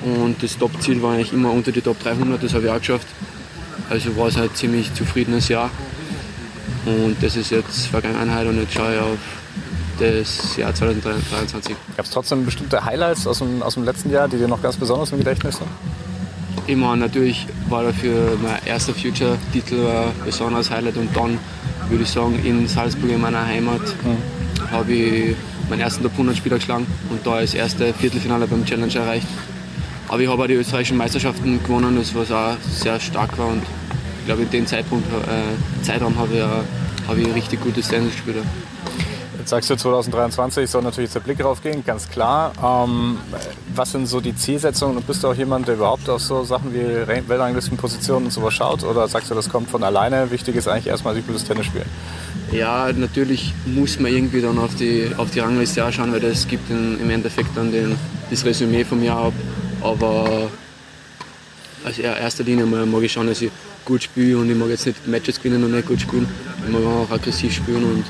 Und 0.04 0.41
das 0.41 0.58
Top-Ziel 0.58 1.04
war 1.04 1.13
eigentlich 1.13 1.34
immer 1.34 1.52
unter 1.52 1.72
die 1.72 1.82
Top 1.82 2.00
300, 2.00 2.41
das 2.41 2.56
habe 2.56 2.65
ich 2.65 2.72
auch 2.72 2.80
geschafft. 2.80 3.08
Also 3.91 4.18
war 4.18 4.28
es 4.28 4.38
ein 4.38 4.50
ziemlich 4.56 4.91
zufriedenes 4.96 5.50
Jahr. 5.50 5.70
Und 6.86 7.18
das 7.22 7.36
ist 7.36 7.52
jetzt 7.52 7.88
Vergangenheit 7.88 8.48
und 8.48 8.60
jetzt 8.60 8.74
schaue 8.74 8.94
ich 8.94 9.00
auf 9.00 9.18
das 9.99 10.58
Jahr 10.58 10.73
2023. 10.73 11.75
Gab 11.95 12.05
es 12.05 12.12
trotzdem 12.12 12.45
bestimmte 12.45 12.84
Highlights 12.84 13.27
aus 13.27 13.39
dem, 13.39 13.62
aus 13.62 13.75
dem 13.75 13.84
letzten 13.84 14.10
Jahr, 14.12 14.27
die 14.27 14.38
dir 14.38 14.47
noch 14.47 14.62
ganz 14.62 14.77
besonders 14.77 15.12
im 15.12 15.19
Gedächtnis 15.19 15.58
sind? 15.58 15.67
Immer, 16.67 16.95
natürlich 16.95 17.47
war 17.69 17.84
dafür 17.84 18.38
mein 18.41 18.65
erster 18.65 18.93
Future-Titel 18.93 19.86
ein 19.88 20.25
besonderes 20.25 20.71
Highlight 20.71 20.97
und 20.97 21.15
dann 21.15 21.38
würde 21.89 22.03
ich 22.03 22.10
sagen, 22.10 22.39
in 22.43 22.67
Salzburg, 22.67 23.12
in 23.12 23.21
meiner 23.21 23.45
Heimat, 23.45 23.81
mhm. 23.81 24.71
habe 24.71 24.91
ich 24.91 25.36
meinen 25.69 25.81
ersten 25.81 26.03
Top 26.03 26.13
100 26.13 26.36
Spieler 26.36 26.58
geschlagen 26.58 26.88
und 27.10 27.25
da 27.25 27.41
das 27.41 27.53
erste 27.53 27.93
Viertelfinale 27.93 28.47
beim 28.47 28.65
Challenge 28.65 28.93
erreicht. 28.95 29.27
Aber 30.08 30.19
ich 30.19 30.29
habe 30.29 30.41
auch 30.41 30.47
die 30.47 30.53
österreichischen 30.53 30.97
Meisterschaften 30.97 31.62
gewonnen, 31.62 31.95
das 31.97 32.13
was 32.15 32.31
auch 32.31 32.55
sehr 32.71 32.99
stark 32.99 33.38
war 33.38 33.47
und 33.47 33.63
ich 34.19 34.25
glaube 34.25 34.41
in 34.41 34.49
dem 34.49 34.65
Zeitpunkt, 34.65 35.08
äh, 35.08 35.84
Zeitraum 35.84 36.17
habe 36.17 36.34
ich, 36.34 36.39
äh, 36.39 37.08
habe 37.08 37.21
ich 37.21 37.36
richtig 37.36 37.62
gutes 37.62 37.88
Tennis 37.88 38.12
gespielt. 38.12 38.38
Jetzt 39.45 39.51
sagst 39.51 39.69
du 39.69 39.75
2023 39.75 40.67
soll 40.67 40.81
natürlich 40.81 41.12
der 41.12 41.19
Blick 41.19 41.38
drauf 41.38 41.62
gehen, 41.62 41.86
ganz 41.86 42.10
klar. 42.10 42.51
Ähm, 42.63 43.19
was 43.75 43.91
sind 43.91 44.08
so 44.08 44.19
die 44.19 44.36
Zielsetzungen 44.36 44.97
und 44.97 45.05
bist 45.05 45.23
du 45.23 45.27
auch 45.27 45.36
jemand, 45.36 45.67
der 45.67 45.75
überhaupt 45.75 46.10
auf 46.10 46.19
so 46.19 46.43
Sachen 46.43 46.73
wie 46.73 47.08
Weltranglistenpositionen 47.29 48.25
und 48.25 48.31
sowas 48.31 48.55
schaut 48.55 48.84
oder 48.84 49.08
sagst 49.08 49.29
du, 49.29 49.36
das 49.36 49.47
kommt 49.47 49.69
von 49.69 49.84
alleine? 49.84 50.31
Wichtig 50.31 50.55
ist 50.55 50.67
eigentlich 50.67 50.88
erstmal, 50.88 51.13
dass 51.13 51.21
ich 51.21 51.27
gutes 51.27 51.43
Tennis 51.43 51.67
spielen. 51.67 51.86
Ja, 52.51 52.91
natürlich 52.91 53.53
muss 53.67 53.99
man 53.99 54.12
irgendwie 54.12 54.41
dann 54.41 54.58
auf 54.58 54.73
die, 54.73 55.12
auf 55.15 55.29
die 55.29 55.41
Rangliste 55.41 55.86
auch 55.86 55.91
schauen, 55.91 56.12
weil 56.12 56.21
das 56.21 56.47
gibt 56.47 56.67
in, 56.71 56.99
im 56.99 57.12
Endeffekt 57.12 57.55
dann 57.55 57.71
den, 57.71 57.95
das 58.31 58.43
Resümee 58.45 58.84
vom 58.84 59.03
Jahr 59.03 59.25
ab. 59.25 59.34
Aber 59.81 60.49
als 61.86 61.99
erster 61.99 62.43
Linie 62.43 62.65
mag 62.65 63.03
ich 63.03 63.12
schauen, 63.12 63.27
dass 63.27 63.43
ich 63.43 63.51
gut 63.86 64.01
spiele 64.01 64.39
und 64.39 64.49
ich 64.49 64.58
mag 64.58 64.69
jetzt 64.69 64.88
nicht 64.88 65.05
Matches 65.05 65.38
gewinnen 65.39 65.63
und 65.63 65.71
nicht 65.71 65.88
gut 65.88 66.01
spielen. 66.01 66.27
Ich 66.65 66.73
mag 66.73 66.81
auch 66.84 67.12
aggressiv 67.12 67.53
spielen 67.53 67.84
und 67.84 68.05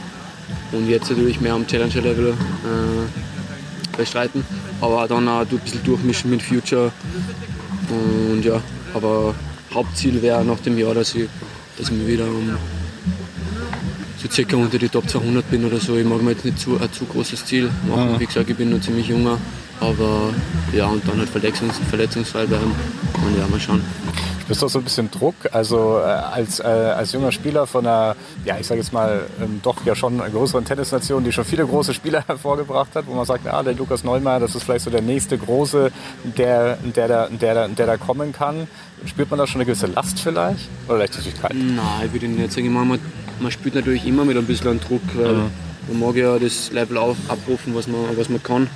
und 0.72 0.88
jetzt 0.88 1.10
natürlich 1.10 1.42
mehr 1.42 1.54
am 1.54 1.66
Challenger-Level 1.66 2.30
äh, 2.30 3.98
bestreiten. 3.98 4.44
Aber 4.82 5.08
dann 5.08 5.28
auch 5.28 5.42
ein 5.42 5.48
bisschen 5.48 5.84
durchmischen 5.84 6.30
mit 6.30 6.42
Future. 6.42 6.92
Und 7.90 8.44
ja, 8.44 8.62
aber 8.94 9.36
Hauptziel 9.74 10.22
wäre 10.22 10.44
nach 10.44 10.60
dem 10.60 10.78
Jahr, 10.78 10.94
dass 10.94 11.16
ich, 11.16 11.28
dass 11.78 11.90
ich 11.90 12.08
wieder 12.08 12.26
um 12.26 12.58
so 14.22 14.30
circa 14.30 14.58
unter 14.58 14.78
die 14.78 14.90
Top 14.90 15.08
200 15.10 15.50
bin 15.52 15.66
oder 15.66 15.80
so. 15.80 15.96
Ich 15.98 16.06
mag 16.06 16.22
mir 16.22 16.32
jetzt 16.32 16.46
nicht 16.46 16.60
zu, 16.60 16.80
ein 16.80 16.92
zu 16.92 17.06
großes 17.06 17.46
Ziel 17.46 17.70
machen. 17.88 18.14
Ja. 18.14 18.20
Wie 18.20 18.26
gesagt, 18.26 18.50
ich 18.50 18.56
bin 18.56 18.70
noch 18.72 18.82
ziemlich 18.82 19.08
junger. 19.08 19.38
Aber 19.80 20.34
ja, 20.74 20.88
und 20.88 21.08
dann 21.08 21.20
halt 21.20 21.30
verletzungs 21.30 21.80
verletzungsfrei 21.90 22.46
bleiben. 22.46 22.72
Und 23.14 23.38
ja, 23.38 23.48
mal 23.48 23.60
schauen 23.60 23.82
Bist 24.48 24.62
du 24.62 24.68
so 24.68 24.78
ein 24.78 24.84
bisschen 24.84 25.10
Druck? 25.10 25.36
Also 25.52 26.00
äh, 26.00 26.04
als, 26.04 26.60
äh, 26.60 26.64
als 26.64 27.14
junger 27.14 27.32
Spieler 27.32 27.66
von 27.66 27.86
einer, 27.86 28.16
ja 28.46 28.58
ich 28.60 28.68
sage 28.68 28.80
jetzt 28.80 28.94
mal, 28.94 29.26
ähm, 29.42 29.60
doch 29.64 29.84
ja 29.86 29.96
schon 29.96 30.20
größeren 30.20 30.64
Tennisnation, 30.66 31.24
die 31.24 31.32
schon 31.32 31.46
viele 31.46 31.66
große 31.66 31.96
Spieler 31.96 32.24
hervorgebracht 32.28 32.96
hat, 32.96 33.08
wo 33.08 33.16
man 33.16 33.26
sagt, 33.26 33.46
ja, 33.46 33.64
der 33.64 33.74
Lukas 33.74 34.04
Neumeier, 34.04 34.40
das 34.40 34.54
ist 34.54 34.64
vielleicht 34.64 34.86
so 34.86 34.92
der 34.92 35.02
nächste 35.02 35.38
große, 35.38 35.92
der, 36.24 36.78
der, 36.78 37.08
der, 37.08 37.30
der, 37.30 37.68
der 37.70 37.86
da 37.88 37.98
kommen 37.98 38.34
kann. 38.34 38.68
Spürt 39.06 39.32
man 39.32 39.40
da 39.40 39.48
schon 39.48 39.62
eine 39.62 39.66
gewisse 39.66 39.88
Last 39.88 40.20
vielleicht? 40.20 40.70
Oder 40.88 41.00
Leichtigkeit? 41.00 41.54
Nein, 41.54 42.06
ich 42.06 42.14
würde 42.14 42.28
nicht 42.28 42.52
sagen. 42.52 42.72
Man, 42.72 43.00
man 43.40 43.52
spürt 43.52 43.74
natürlich 43.74 44.06
immer 44.06 44.26
mit 44.26 44.38
ein 44.38 44.46
bisschen 44.46 44.80
Druck, 44.80 45.02
weil 45.16 45.34
mhm. 45.34 45.52
man 45.88 46.00
mag 46.00 46.16
ja 46.16 46.38
das 46.38 46.72
Level 46.72 46.98
auf, 46.98 47.18
abrufen, 47.30 47.74
was 47.74 47.88
man, 47.88 48.02
was 48.16 48.30
man 48.30 48.42
kann. 48.44 48.68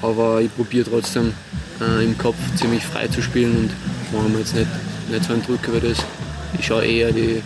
Aber 0.00 0.40
ich 0.40 0.54
probiere 0.54 0.88
trotzdem 0.88 1.34
äh, 1.80 2.04
im 2.04 2.16
Kopf 2.16 2.36
ziemlich 2.54 2.84
frei 2.84 3.08
zu 3.08 3.20
spielen 3.20 3.70
und 4.12 4.16
machen 4.16 4.32
wir 4.32 4.40
jetzt 4.40 4.54
nicht, 4.54 4.68
nicht 5.10 5.24
so 5.24 5.32
einen 5.32 5.44
Druck 5.44 5.66
über 5.66 5.80
das. 5.80 5.98
Ich 6.58 6.66
schaue 6.66 6.84
eher 6.84 7.12
die. 7.12 7.42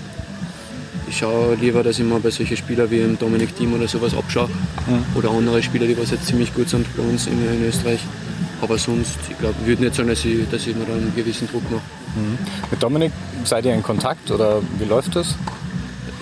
Ich 1.08 1.18
schaue 1.18 1.56
lieber, 1.56 1.82
dass 1.82 1.98
ich 1.98 2.04
mal 2.04 2.20
bei 2.20 2.30
solchen 2.30 2.56
Spielern 2.56 2.90
wie 2.90 3.00
im 3.00 3.18
Dominik 3.18 3.54
Team 3.56 3.74
oder 3.74 3.86
sowas 3.86 4.16
abschaue. 4.16 4.48
Mhm. 4.86 5.04
Oder 5.14 5.30
andere 5.30 5.62
Spieler, 5.62 5.86
die 5.86 5.98
was 5.98 6.10
jetzt 6.10 6.26
ziemlich 6.26 6.54
gut 6.54 6.68
sind 6.68 6.86
bei 6.96 7.02
uns 7.02 7.26
in, 7.26 7.32
in 7.32 7.64
Österreich. 7.64 8.00
Aber 8.62 8.78
sonst, 8.78 9.18
ich 9.28 9.36
glaube, 9.38 9.54
ich 9.60 9.66
würde 9.66 9.82
nicht 9.82 9.94
sagen, 9.94 10.08
dass 10.08 10.24
ich, 10.24 10.48
dass 10.50 10.66
ich 10.66 10.74
mir 10.74 10.84
da 10.84 10.92
einen 10.92 11.12
gewissen 11.14 11.48
Druck 11.48 11.64
mache. 11.70 11.82
Mhm. 12.16 12.38
Mit 12.70 12.82
Dominik 12.82 13.12
seid 13.44 13.66
ihr 13.66 13.74
in 13.74 13.82
Kontakt 13.82 14.30
oder 14.30 14.62
wie 14.78 14.84
läuft 14.84 15.16
das? 15.16 15.34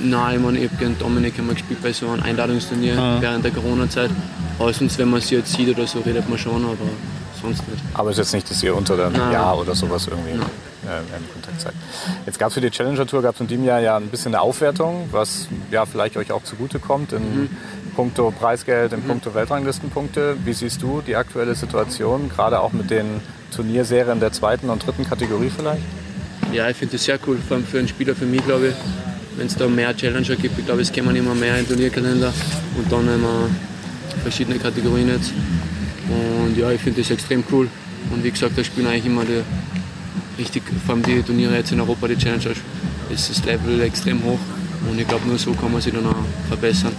Nein, 0.01 0.37
ich 0.37 0.43
meine, 0.43 0.59
ich 0.59 0.71
habe 0.71 0.77
gegen 0.77 0.99
Dominik 0.99 1.39
einmal 1.39 1.55
gespielt 1.55 1.83
bei 1.83 1.93
so 1.93 2.09
einem 2.09 2.23
Einladungsturnier 2.23 2.95
mhm. 2.95 3.21
während 3.21 3.45
der 3.45 3.53
Corona-Zeit. 3.53 4.11
Aber 4.59 4.73
sonst, 4.73 4.99
wenn 4.99 5.11
man 5.11 5.21
sie 5.21 5.37
jetzt 5.37 5.53
sieht 5.53 5.69
oder 5.69 5.87
so, 5.87 6.01
redet 6.01 6.29
man 6.29 6.39
schon, 6.39 6.65
aber 6.65 6.77
sonst 7.41 7.69
nicht. 7.69 7.83
Aber 7.95 8.11
es 8.11 8.19
ist 8.19 8.19
jetzt 8.19 8.35
nicht, 8.35 8.51
dass 8.51 8.63
ihr 8.63 8.75
unter 8.75 8.97
dem. 8.97 9.15
Jahr 9.15 9.59
oder 9.59 9.75
sowas 9.75 10.07
irgendwie 10.11 10.39
Nein. 10.39 10.47
Äh, 10.91 11.17
in 11.17 11.33
Kontakt 11.33 11.61
seid. 11.61 11.75
Jetzt 12.27 12.39
gab 12.39 12.49
es 12.49 12.55
für 12.55 12.61
die 12.61 12.71
Challenger 12.71 13.07
Tour 13.07 13.23
gab 13.23 13.35
es 13.35 13.41
in 13.41 13.47
diesem 13.47 13.65
Jahr 13.65 13.81
ja 13.81 13.97
ein 13.97 14.09
bisschen 14.09 14.35
eine 14.35 14.43
Aufwertung, 14.43 15.09
was 15.13 15.49
ja 15.71 15.87
vielleicht 15.87 16.17
euch 16.17 16.33
auch 16.33 16.43
zugutekommt 16.43 17.13
in 17.13 17.23
mhm. 17.23 17.49
puncto 17.95 18.31
Preisgeld, 18.31 18.93
in 18.93 19.01
mhm. 19.01 19.09
puncto 19.09 19.35
Weltranglistenpunkte. 19.35 20.37
Wie 20.45 20.53
siehst 20.53 20.83
du 20.83 21.03
die 21.07 21.17
aktuelle 21.17 21.55
Situation, 21.55 22.29
gerade 22.29 22.61
auch 22.61 22.73
mit 22.73 22.91
den 22.91 23.21
Turnierserien 23.55 24.21
der 24.21 24.33
zweiten 24.33 24.71
und 24.71 24.85
dritten 24.85 25.09
Kategorie 25.09 25.51
vielleicht? 25.55 25.83
Ja, 26.53 26.69
ich 26.69 26.77
finde 26.77 26.97
das 26.97 27.05
sehr 27.05 27.19
cool, 27.27 27.39
vor 27.47 27.57
allem 27.57 27.67
für 27.67 27.79
einen 27.79 27.89
Spieler, 27.89 28.15
für 28.15 28.27
mich 28.27 28.45
glaube 28.45 28.69
ich. 28.69 28.75
Wenn 29.37 29.47
es 29.47 29.57
da 29.57 29.69
mehr 29.69 29.97
Challenger 29.97 30.35
gibt, 30.35 30.59
ich 30.59 30.67
glaube, 30.67 30.83
es 30.83 30.93
kommen 30.93 31.15
immer 31.15 31.35
mehr 31.35 31.57
in 31.57 31.67
Turnierkalender 31.67 32.33
und 32.77 32.93
dann 32.93 33.07
immer 33.07 33.49
verschiedene 34.23 34.59
Kategorien 34.59 35.09
jetzt. 35.09 35.33
Und 36.09 36.59
ja, 36.59 36.71
ich 36.73 36.81
finde 36.81 37.01
das 37.01 37.11
extrem 37.11 37.45
cool. 37.53 37.69
Und 38.13 38.25
wie 38.25 38.31
gesagt, 38.31 38.59
da 38.59 38.65
spielen 38.65 38.89
eigentlich 38.89 39.07
immer 39.07 39.25
die, 39.25 39.43
richtig, 40.41 40.63
vor 40.85 40.95
allem 40.95 41.05
die 41.05 41.23
Turniere 41.23 41.55
jetzt 41.55 41.71
in 41.73 41.81
Europa, 41.81 42.09
die 42.09 42.17
Challenger, 42.17 42.51
ist 43.11 43.31
das 43.31 43.45
Level 43.45 43.81
extrem 43.83 44.23
hoch. 44.25 44.39
Und 44.89 44.99
ich 44.99 45.07
glaube, 45.07 45.29
nur 45.29 45.39
so 45.39 45.53
kann 45.53 45.71
man 45.71 45.81
sich 45.81 45.93
dann 45.93 46.07
auch 46.07 46.25
verbessern. 46.49 46.93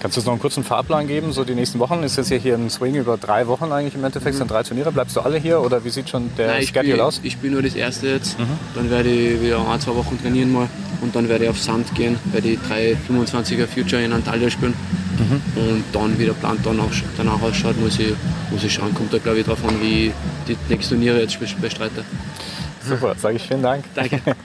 Kannst 0.00 0.16
du 0.16 0.20
uns 0.20 0.26
noch 0.26 0.32
einen 0.32 0.40
kurzen 0.40 0.64
Fahrplan 0.64 1.06
geben? 1.06 1.32
So 1.32 1.44
die 1.44 1.54
nächsten 1.54 1.78
Wochen 1.78 2.02
ist 2.02 2.16
jetzt 2.16 2.32
hier 2.32 2.54
ein 2.54 2.70
Swing 2.70 2.94
über 2.94 3.18
drei 3.18 3.46
Wochen 3.46 3.70
eigentlich 3.70 3.94
im 3.94 4.02
Endeffekt, 4.02 4.34
mhm. 4.34 4.38
sind 4.38 4.50
drei 4.50 4.62
Turniere. 4.62 4.90
Bleibst 4.90 5.14
du 5.14 5.20
alle 5.20 5.36
hier 5.36 5.60
oder 5.60 5.84
wie 5.84 5.90
sieht 5.90 6.08
schon 6.08 6.30
der 6.38 6.46
Nein, 6.48 6.62
Schedule 6.62 6.92
spiel, 6.92 7.00
aus? 7.00 7.20
Ich 7.22 7.34
spiele 7.34 7.52
nur 7.52 7.62
das 7.62 7.74
erste 7.74 8.08
jetzt. 8.08 8.38
Mhm. 8.38 8.44
Dann 8.74 8.90
werde 8.90 9.10
ich 9.10 9.42
wieder 9.42 9.68
ein, 9.68 9.80
zwei 9.80 9.94
Wochen 9.94 10.18
trainieren 10.20 10.52
mal 10.52 10.68
und 11.02 11.14
dann 11.14 11.28
werde 11.28 11.44
ich 11.44 11.50
auf 11.50 11.60
Sand 11.60 11.94
gehen, 11.94 12.18
werde 12.32 12.48
die 12.48 12.58
325er 12.58 13.66
Future 13.66 14.02
in 14.02 14.12
Antalya 14.14 14.48
spielen. 14.48 14.74
Mhm. 15.18 15.62
Und 15.62 15.84
dann 15.92 16.18
wieder 16.18 16.32
plant 16.32 16.60
danach, 16.64 16.90
danach 17.18 17.42
ausschaut, 17.42 17.78
muss 17.78 17.98
ich, 17.98 18.14
muss 18.50 18.64
ich 18.64 18.72
schauen. 18.72 18.94
Kommt 18.94 19.12
da 19.12 19.18
glaube 19.18 19.40
ich 19.40 19.44
darauf 19.44 19.62
an, 19.68 19.82
wie 19.82 20.06
ich 20.06 20.12
die 20.48 20.56
nächsten 20.70 20.94
Turniere 20.94 21.20
jetzt 21.20 21.38
bestreite. 21.60 22.04
Super, 22.84 23.14
sage 23.16 23.36
ich 23.36 23.46
vielen 23.46 23.62
Dank. 23.62 23.84
Danke. 23.94 24.20
Danke. 24.24 24.36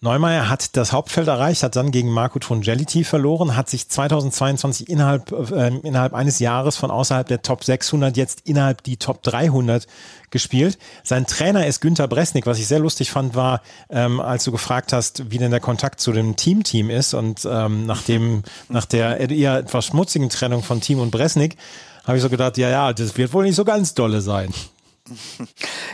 Neumeier 0.00 0.48
hat 0.48 0.76
das 0.76 0.92
Hauptfeld 0.92 1.26
erreicht, 1.26 1.64
hat 1.64 1.74
dann 1.74 1.90
gegen 1.90 2.10
Marco 2.10 2.38
Trongeliti 2.38 3.02
verloren, 3.02 3.56
hat 3.56 3.68
sich 3.68 3.88
2022 3.88 4.88
innerhalb, 4.88 5.32
äh, 5.50 5.76
innerhalb 5.78 6.14
eines 6.14 6.38
Jahres 6.38 6.76
von 6.76 6.92
außerhalb 6.92 7.26
der 7.26 7.42
Top 7.42 7.64
600 7.64 8.16
jetzt 8.16 8.42
innerhalb 8.44 8.84
die 8.84 8.96
Top 8.96 9.24
300 9.24 9.88
gespielt. 10.30 10.78
Sein 11.02 11.26
Trainer 11.26 11.66
ist 11.66 11.80
Günther 11.80 12.06
Bresnik. 12.06 12.46
Was 12.46 12.60
ich 12.60 12.68
sehr 12.68 12.78
lustig 12.78 13.10
fand, 13.10 13.34
war, 13.34 13.60
ähm, 13.90 14.20
als 14.20 14.44
du 14.44 14.52
gefragt 14.52 14.92
hast, 14.92 15.32
wie 15.32 15.38
denn 15.38 15.50
der 15.50 15.58
Kontakt 15.58 16.00
zu 16.00 16.12
dem 16.12 16.36
Team-Team 16.36 16.90
ist 16.90 17.12
und 17.12 17.44
ähm, 17.50 17.84
nach, 17.86 18.02
dem, 18.02 18.44
nach 18.68 18.84
der 18.84 19.28
eher 19.30 19.58
etwas 19.58 19.86
schmutzigen 19.86 20.28
Trennung 20.28 20.62
von 20.62 20.80
Team 20.80 21.00
und 21.00 21.10
Bresnik, 21.10 21.56
habe 22.04 22.18
ich 22.18 22.22
so 22.22 22.30
gedacht, 22.30 22.56
ja, 22.56 22.70
ja, 22.70 22.92
das 22.92 23.16
wird 23.16 23.32
wohl 23.32 23.44
nicht 23.44 23.56
so 23.56 23.64
ganz 23.64 23.94
dolle 23.94 24.20
sein. 24.20 24.54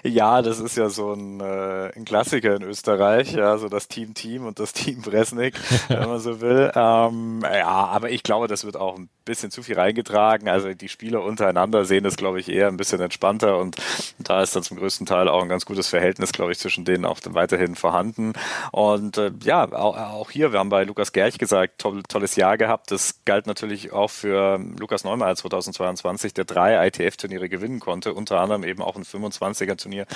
Ja, 0.07 0.43
das 0.43 0.61
ist 0.61 0.77
ja 0.77 0.91
so 0.91 1.15
ein, 1.15 1.41
äh, 1.41 1.91
ein 1.97 2.05
Klassiker 2.05 2.55
in 2.57 2.63
Österreich, 2.63 3.33
ja, 3.33 3.57
so 3.57 3.71
das 3.71 3.89
Team 3.89 4.13
Team 4.13 4.47
und 4.47 4.59
das 4.59 4.75
Team 4.75 5.01
Bresnik, 5.01 5.55
wenn 5.89 6.09
man 6.09 6.21
so 6.21 6.43
will. 6.43 6.71
Ähm, 6.75 7.41
ja, 7.43 7.67
aber 7.67 8.11
ich 8.11 8.23
glaube, 8.23 8.47
das 8.47 8.65
wird 8.65 8.77
auch 8.77 8.99
ein 8.99 9.09
bisschen 9.25 9.51
zu 9.51 9.63
viel 9.63 9.77
reingetragen. 9.77 10.49
Also 10.49 10.75
die 10.75 10.89
Spieler 10.89 11.23
untereinander 11.23 11.85
sehen 11.85 12.05
das, 12.05 12.17
glaube 12.17 12.41
ich, 12.41 12.51
eher 12.51 12.69
ein 12.69 12.77
bisschen 12.77 13.01
entspannter 13.01 13.59
und 13.59 13.77
da 14.19 14.43
ist 14.43 14.55
dann 14.55 14.63
zum 14.63 14.77
größten 14.77 15.07
Teil 15.07 15.29
auch 15.29 15.43
ein 15.43 15.49
ganz 15.49 15.65
gutes 15.65 15.89
Verhältnis, 15.89 16.33
glaube 16.33 16.53
ich, 16.53 16.59
zwischen 16.59 16.85
denen 16.85 17.05
auch 17.05 17.19
weiterhin 17.31 17.75
vorhanden. 17.75 18.35
Und 18.73 19.17
äh, 19.17 19.33
ja, 19.43 19.65
auch, 19.73 19.97
auch, 19.97 20.31
hier, 20.31 20.53
wir 20.53 20.59
haben 20.59 20.69
bei 20.69 20.85
Lukas 20.85 21.13
Gerch 21.13 21.39
gesagt, 21.39 21.79
toll, 21.79 22.03
tolles 22.09 22.37
Jahr 22.37 22.59
gehabt. 22.59 22.91
Das 22.91 23.21
galt 23.25 23.47
natürlich 23.47 23.93
auch 23.93 24.11
für 24.11 24.61
Lukas 24.79 25.05
Neumeier 25.05 25.37
2022, 25.37 26.35
der 26.35 26.45
drei 26.45 26.87
ITF-Turniere 26.87 27.49
gewinnen 27.49 27.81
konnte, 27.81 28.13
unter 28.13 28.41
anderem 28.41 28.65
eben 28.65 28.83
auch 28.83 28.97
ein 28.97 29.04
25er 29.05 29.77
Turnier 29.77 30.07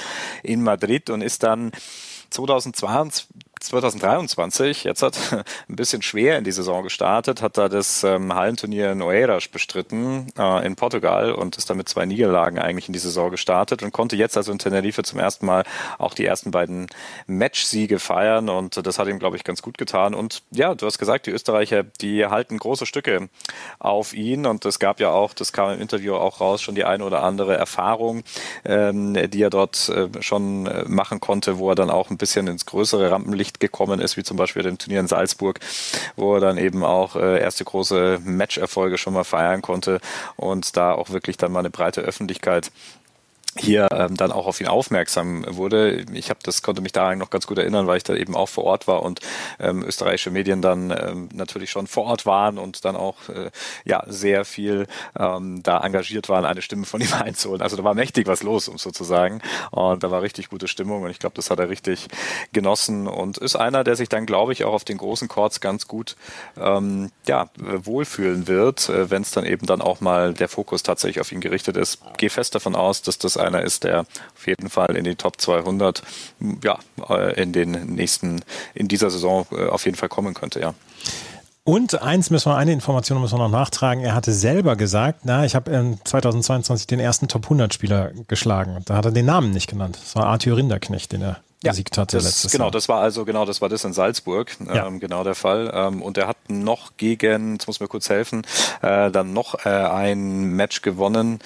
in 0.42 0.62
Madrid 0.62 1.11
und 1.11 1.22
ist 1.22 1.42
dann 1.42 1.72
2022, 2.31 3.27
2023, 3.61 4.85
jetzt 4.85 5.03
hat 5.03 5.18
ein 5.68 5.77
bisschen 5.77 6.03
schwer 6.03 6.38
in 6.38 6.44
die 6.44 6.53
Saison 6.53 6.83
gestartet, 6.83 7.42
hat 7.42 7.59
da 7.59 7.68
das 7.68 8.05
ähm, 8.05 8.35
Hallenturnier 8.35 8.92
in 8.92 9.03
Oeiras 9.03 9.49
bestritten 9.49 10.27
äh, 10.38 10.66
in 10.66 10.77
Portugal 10.77 11.33
und 11.33 11.57
ist 11.57 11.71
damit 11.71 11.88
zwei 11.88 12.07
Niederlagen 12.07 12.59
eigentlich 12.59 12.88
in 12.88 12.92
die 12.92 12.99
Saison 12.99 13.31
gestartet 13.31 13.83
und 13.83 13.92
konnte 13.92 14.16
jetzt 14.16 14.37
also 14.37 14.53
in 14.53 14.59
Tenerife 14.59 15.03
zum 15.03 15.18
ersten 15.18 15.47
Mal 15.47 15.64
auch 15.99 16.14
die 16.14 16.25
ersten 16.25 16.51
beiden 16.51 16.87
Matchsiege 17.27 17.99
feiern 17.99 18.49
und 18.49 18.87
das 18.87 18.99
hat 18.99 19.09
ihm, 19.09 19.18
glaube 19.18 19.37
ich, 19.37 19.44
ganz 19.44 19.62
gut 19.62 19.79
getan. 19.79 20.14
Und 20.14 20.42
ja, 20.51 20.75
du 20.75 20.87
hast 20.87 20.99
gesagt, 20.99 21.27
die 21.27 21.31
Österreicher, 21.31 21.83
die 21.83 22.27
halten 22.27 22.59
große 22.59 22.87
Stücke 22.87 23.29
auf 23.79 24.14
ihn 24.14 24.47
und 24.47 24.64
es 24.64 24.79
gab 24.79 25.01
ja 25.01 25.11
auch, 25.11 25.35
das 25.35 25.53
kam 25.53 25.73
im 25.73 25.81
Interview 25.81 26.14
auch 26.14 26.40
raus, 26.40 26.62
schon 26.62 26.75
die 26.75 26.85
eine 26.85 27.05
oder 27.05 27.23
andere 27.23 27.57
Erfahrung, 27.57 28.23
ähm, 28.64 29.14
die 29.31 29.42
er 29.42 29.51
dort 29.51 29.88
äh, 29.88 30.09
schon 30.21 30.66
äh, 30.66 30.85
machen 30.87 31.21
konnte, 31.21 31.59
wo 31.59 31.71
er 31.71 31.75
dann 31.75 31.90
auch 31.90 32.11
ein 32.11 32.18
bisschen 32.18 32.47
ins 32.47 32.66
größere 32.66 33.11
Rampenlicht 33.11 33.48
Licht 33.49 33.61
gekommen 33.61 34.01
ist, 34.01 34.17
wie 34.17 34.23
zum 34.23 34.37
Beispiel 34.37 34.63
dem 34.63 34.77
Turnier 34.77 35.01
in 35.01 35.09
Salzburg, 35.09 35.61
wo 36.17 36.35
er 36.35 36.41
dann 36.41 36.59
eben 36.59 36.85
auch 36.85 37.17
äh, 37.17 37.41
erste 37.41 37.65
große 37.65 38.21
Matcherfolge 38.23 38.99
schon 38.99 39.15
mal 39.15 39.25
feiern 39.25 39.63
konnte 39.63 40.01
und 40.37 40.77
da 40.77 40.93
auch 40.93 41.11
wirklich 41.11 41.39
dann 41.39 41.53
mal 41.53 41.61
eine 41.61 41.71
breite 41.71 42.03
Öffentlichkeit 42.03 42.71
hier 43.57 43.89
ähm, 43.93 44.17
dann 44.17 44.33
auch 44.33 44.47
auf 44.47 44.61
ihn 44.61 44.69
aufmerksam 44.69 45.45
wurde. 45.49 46.05
Ich 46.13 46.31
habe 46.31 46.41
das 46.43 46.63
konnte 46.63 46.83
mich 46.83 46.93
daran 46.93 47.19
noch 47.19 47.31
ganz 47.31 47.47
gut 47.47 47.59
erinnern, 47.59 47.87
weil 47.87 47.97
ich 47.97 48.05
da 48.05 48.15
eben 48.15 48.37
auch 48.37 48.49
vor 48.49 48.65
Ort 48.65 48.87
war 48.87 49.03
und 49.03 49.21
ähm, 49.59 49.83
österreichische 49.83 50.31
Medien 50.31 50.63
dann 50.63 50.91
ähm, 50.91 51.29
natürlich 51.33 51.71
schon 51.71 51.87
vor 51.87 52.05
Ort 52.05 52.27
waren 52.27 52.59
und 52.59 52.85
dann 52.85 52.97
auch 52.97 53.29
äh, 53.29 53.51
ja 53.85 54.05
sehr 54.07 54.45
viel 54.45 54.87
ähm, 55.19 55.63
da 55.63 55.81
engagiert 55.81 56.29
waren, 56.29 56.45
eine 56.45 56.63
Stimme 56.63 56.85
von 56.85 57.01
ihm 57.01 57.13
einzuholen. 57.13 57.63
Also 57.63 57.77
da 57.77 57.85
war 57.85 57.95
mächtig 57.95 58.27
was 58.27 58.43
los, 58.43 58.69
um 58.69 58.79
sozusagen. 58.79 59.41
Und 59.71 60.03
da 60.03 60.11
war 60.11 60.23
richtig 60.23 60.51
gute 60.51 60.69
Stimmung 60.69 61.03
und 61.03 61.11
ich 61.11 61.19
glaube, 61.19 61.35
das 61.37 61.51
hat 61.51 61.59
er 61.59 61.69
richtig 61.69 62.09
genossen 62.53 63.07
und 63.07 63.39
ist 63.39 63.57
einer, 63.57 63.85
der 63.85 63.97
sich 63.97 64.09
dann, 64.09 64.27
glaube 64.27 64.53
ich, 64.53 64.65
auch 64.65 64.73
auf 64.73 64.85
den 64.85 64.99
großen 64.99 65.29
Chords 65.29 65.61
ganz 65.61 65.89
gut 65.89 66.17
ähm, 66.59 67.11
ja 67.27 67.49
wohlfühlen 67.57 68.47
wird, 68.47 68.89
äh, 68.89 69.11
wenn 69.11 69.23
es 69.23 69.31
dann 69.31 69.45
eben 69.47 69.67
dann 69.67 69.81
auch 69.81 70.01
mal 70.01 70.35
der 70.35 70.49
Fokus 70.49 70.83
tatsächlich 70.83 71.21
auf 71.21 71.33
ihn 71.33 71.41
gerichtet 71.41 71.77
ist. 71.77 72.01
Gehe 72.19 72.31
fest 72.31 72.55
davon 72.55 72.75
aus, 72.75 73.03
dass 73.03 73.19
das 73.19 73.38
einer 73.38 73.62
ist, 73.62 73.85
der 73.85 74.01
auf 74.01 74.46
jeden 74.46 74.68
Fall 74.68 74.96
in 74.96 75.05
die 75.05 75.14
Top 75.14 75.40
200 75.40 76.03
ja, 76.62 76.79
äh, 77.09 77.40
in 77.40 77.53
den 77.53 77.94
nächsten, 77.94 78.42
in 78.74 78.88
dieser 78.88 79.11
Saison 79.11 79.46
äh, 79.53 79.66
auf 79.66 79.85
jeden 79.85 79.96
Fall 79.96 80.09
kommen 80.09 80.35
könnte, 80.35 80.61
ja. 80.61 80.74
Und 81.64 82.01
eins 82.01 82.31
müssen 82.31 82.51
wir, 82.51 82.57
eine 82.57 82.72
Information 82.72 83.20
müssen 83.20 83.35
wir 83.35 83.46
noch 83.46 83.51
nachtragen. 83.51 84.03
Er 84.03 84.14
hatte 84.14 84.33
selber 84.33 84.74
gesagt, 84.74 85.20
na, 85.24 85.44
ich 85.44 85.55
habe 85.55 85.98
2022 86.03 86.87
den 86.87 86.98
ersten 86.98 87.29
Top 87.29 87.44
100 87.44 87.74
Spieler 87.74 88.12
geschlagen. 88.27 88.79
Da 88.87 88.96
hat 88.96 89.05
er 89.05 89.11
den 89.11 89.27
Namen 89.27 89.51
nicht 89.51 89.68
genannt. 89.68 89.98
Das 90.03 90.16
war 90.16 90.24
Arthur 90.24 90.57
Rinderknecht, 90.57 91.12
den 91.12 91.20
er 91.20 91.40
ja, 91.64 91.73
besiegt 91.73 91.99
hatte 91.99 92.16
das, 92.16 92.25
letztes 92.25 92.53
genau, 92.53 92.66
Jahr. 92.66 92.71
das 92.71 92.88
war 92.88 93.01
also 93.01 93.25
genau, 93.25 93.44
das 93.44 93.61
war 93.61 93.68
das 93.68 93.83
in 93.85 93.92
Salzburg, 93.92 94.57
ja. 94.64 94.87
ähm, 94.87 95.01
genau 95.01 95.25
der 95.25 95.35
Fall. 95.35 95.71
Ähm, 95.75 96.03
und 96.03 96.16
er 96.16 96.29
hat 96.29 96.37
noch 96.49 96.92
gegen, 96.97 97.55
jetzt 97.55 97.66
muss 97.66 97.81
mir 97.81 97.88
kurz 97.88 98.09
helfen, 98.09 98.47
äh, 98.81 99.11
dann 99.11 99.33
noch 99.33 99.66
äh, 99.66 99.68
ein 99.68 100.53
Match 100.55 100.83
gewonnen, 100.83 101.40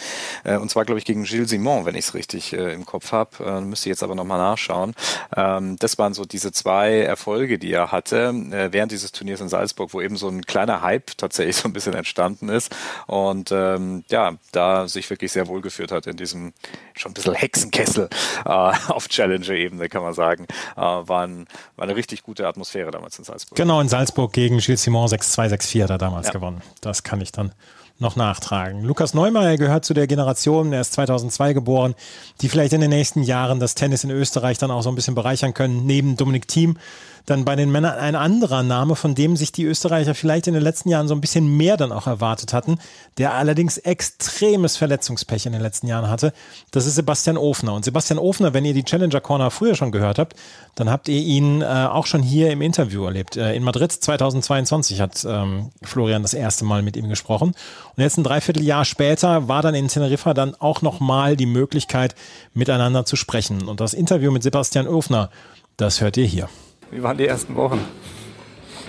äh, 0.45 0.57
und 0.59 0.71
zwar 0.71 0.85
glaube 0.85 0.99
ich 0.99 1.07
gegen 1.07 1.25
Gilles 1.25 1.49
Simon, 1.49 1.87
wenn 1.87 1.95
ich 1.95 2.07
es 2.07 2.15
richtig 2.15 2.53
äh, 2.53 2.75
im 2.75 2.85
Kopf 2.85 3.13
habe. 3.13 3.43
Äh, 3.43 3.61
müsste 3.63 3.89
ich 3.89 3.93
jetzt 3.93 4.03
aber 4.03 4.15
nochmal 4.15 4.39
nachschauen. 4.39 4.95
Ähm, 5.35 5.77
das 5.79 5.97
waren 5.97 6.13
so 6.13 6.27
diese 6.27 6.53
zwei 6.53 7.01
Erfolge, 7.01 7.59
die 7.59 7.73
er 7.73 7.91
hatte 7.91 8.35
äh, 8.51 8.71
während 8.71 8.93
dieses 8.93 9.13
Turniers 9.13 9.41
in 9.41 9.49
Salzburg, 9.49 9.95
wo 9.95 10.03
eben 10.03 10.17
so 10.17 10.29
ein 10.29 10.45
kleiner 10.45 10.83
Hype 10.83 11.17
tatsächlich 11.17 11.57
so 11.63 11.69
ein 11.69 11.73
bisschen 11.73 11.95
entstanden 11.95 12.51
ist 12.51 12.75
und 13.07 13.51
ähm, 13.51 14.05
ja, 14.11 14.35
da 14.53 14.89
sich 14.89 15.09
wirklich 15.09 15.33
sehr 15.33 15.49
wohl 15.49 15.63
geführt 15.63 15.91
hat 15.91 16.07
in 16.07 16.19
diesem 16.19 16.53
schon 16.95 17.13
ein 17.13 17.15
bisschen 17.15 17.35
Hexenkessel 17.35 18.11
auf 18.45 19.09
Challenger-Ebene, 19.09 19.89
kann 19.89 20.02
kann 20.03 20.07
man 20.07 20.15
sagen. 20.15 20.47
Äh, 20.77 20.81
war, 20.81 21.27
ein, 21.27 21.47
war 21.77 21.85
eine 21.85 21.97
richtig 21.97 22.23
gute 22.23 22.47
Atmosphäre 22.47 22.91
damals 22.91 23.19
in 23.19 23.25
Salzburg. 23.25 23.57
Genau, 23.57 23.81
in 23.81 23.89
Salzburg 23.89 24.33
gegen 24.33 24.59
Gilles 24.59 24.83
Simon 24.83 25.09
6-2, 25.09 25.53
6-4 25.55 25.83
hat 25.85 25.91
er 25.91 25.99
damals 25.99 26.29
ja. 26.29 26.33
gewonnen. 26.33 26.63
Das 26.81 27.03
kann 27.03 27.21
ich 27.21 27.33
dann 27.33 27.53
noch 27.99 28.17
nachtragen. 28.17 28.83
Lukas 28.83 29.15
Neumeier 29.15 29.57
gehört 29.57 29.85
zu 29.85 29.95
der 29.95 30.09
Generation, 30.09 30.73
er 30.73 30.81
ist 30.81 30.93
2002 30.95 31.53
geboren, 31.53 31.95
die 32.41 32.49
vielleicht 32.49 32.73
in 32.73 32.81
den 32.81 32.91
nächsten 32.91 33.23
Jahren 33.23 33.61
das 33.61 33.77
Tennis 33.77 34.03
in 34.03 34.11
Österreich 34.11 34.59
dann 34.59 34.73
auch 34.73 34.83
so 34.83 34.89
ein 34.89 34.97
bisschen 34.97 35.15
bereichern 35.15 35.55
können, 35.55 35.87
neben 35.87 36.17
Dominik 36.17 36.49
Thiem 36.49 36.79
dann 37.27 37.45
bei 37.45 37.57
den 37.57 37.71
Männern 37.71 37.99
ein 37.99 38.17
anderer 38.17 38.63
Name, 38.63 38.97
von 38.97 39.15
dem 39.15 39.37
sich 39.37 39.53
die 39.53 39.65
Österreicher 39.65 40.15
vielleicht 40.15 40.47
in 40.47 40.55
den 40.55 40.63
letzten 40.63 40.89
Jahren 40.89 41.09
so 41.09 41.15
ein 41.15 41.21
bisschen 41.21 41.57
mehr 41.57 41.77
dann 41.77 41.93
auch 41.93 42.07
erwartet 42.07 42.53
hatten, 42.53 42.79
der 43.19 43.35
allerdings 43.35 43.79
extremes 43.79 44.77
Verletzungspech 44.77 45.47
in 45.47 45.53
den 45.53 45.63
letzten 45.63 45.87
Jahren 45.87 46.09
hatte. 46.09 46.33
Das 46.71 46.87
ist 46.87 46.97
Sebastian 46.97 47.37
Ofner. 47.37 47.75
Und 47.75 47.85
Sebastian 47.85 48.19
Ofner, 48.19 48.55
wenn 48.55 48.65
ihr 48.65 48.75
die 48.75 48.85
Challenger 48.85 49.21
Corner 49.21 49.51
früher 49.51 49.75
schon 49.75 49.93
gehört 49.93 50.19
habt, 50.19 50.35
dann 50.75 50.91
habt 50.91 51.09
ihr 51.09 51.21
ihn 51.21 51.63
äh, 51.63 51.65
auch 51.65 52.07
schon 52.07 52.23
hier 52.23 52.51
im 52.51 52.63
Interview 52.63 53.05
erlebt. 53.05 53.37
Äh, 53.37 53.55
in 53.55 53.63
Madrid 53.63 53.93
2022 53.93 55.01
hat 55.01 55.25
ähm, 55.29 55.71
Florian 55.83 56.23
das 56.23 56.35
erste 56.35 56.65
Mal 56.65 56.83
mit 56.83 56.97
ihm 56.97 57.09
gesprochen. 57.09 57.55
Und 57.97 58.03
jetzt 58.03 58.17
ein 58.17 58.25
Dreivierteljahr 58.25 58.85
später 58.85 59.49
war 59.49 59.63
dann 59.63 59.75
in 59.75 59.89
Teneriffa 59.89 60.35
dann 60.35 60.55
auch 60.55 60.83
nochmal 60.83 61.37
die 61.37 61.47
Möglichkeit, 61.47 62.15
miteinander 62.55 63.05
zu 63.05 63.17
sprechen. 63.17 63.69
Und 63.69 63.81
das 63.81 63.95
Interview 63.95 64.31
mit 64.33 64.43
Sebastian 64.43 64.89
Ofner, 64.89 65.31
das 65.77 66.01
hört 66.01 66.17
ihr 66.17 66.27
hier. 66.27 66.49
Wie 66.93 67.03
waren 67.03 67.17
die 67.17 67.27
ersten 67.27 67.57
Wochen? 67.57 67.81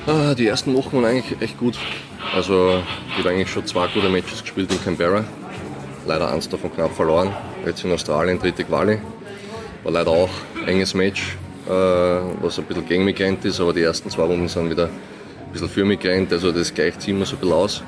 Ah, 0.05 0.33
die 0.33 0.45
ersten 0.45 0.75
Wochen 0.75 0.97
waren 0.97 1.05
eigentlich 1.05 1.41
echt 1.41 1.57
gut. 1.57 1.77
Also 2.35 2.81
ich 3.09 3.19
habe 3.19 3.29
eigentlich 3.29 3.49
schon 3.49 3.65
zwei 3.65 3.87
gute 3.87 4.09
Matches 4.09 4.41
gespielt 4.41 4.69
in 4.73 4.83
Canberra. 4.83 5.23
Leider 6.05 6.29
eins 6.29 6.49
davon 6.49 6.73
knapp 6.73 6.93
verloren. 6.93 7.33
Jetzt 7.65 7.85
in 7.85 7.93
Australien 7.93 8.39
dritte 8.39 8.65
Quali. 8.65 8.99
War 9.83 9.91
leider 9.93 10.11
auch 10.11 10.29
ein 10.61 10.67
enges 10.67 10.93
Match, 10.93 11.37
äh, 11.65 11.71
was 11.71 12.59
ein 12.59 12.65
bisschen 12.65 12.85
gegen 12.85 13.05
mich 13.05 13.15
gerannt 13.15 13.45
ist, 13.45 13.61
aber 13.61 13.71
die 13.71 13.83
ersten 13.83 14.09
zwei 14.09 14.23
Runden 14.23 14.49
sind 14.49 14.69
wieder 14.69 14.87
ein 14.87 15.53
bisschen 15.53 15.69
für 15.69 15.85
mich 15.85 16.01
gerannt. 16.01 16.33
Also 16.33 16.51
das 16.51 16.73
gleicht 16.73 17.01
sich 17.01 17.11
immer 17.11 17.25
so 17.25 17.37
ein 17.37 17.39
bisschen 17.39 17.55
aus. 17.55 17.83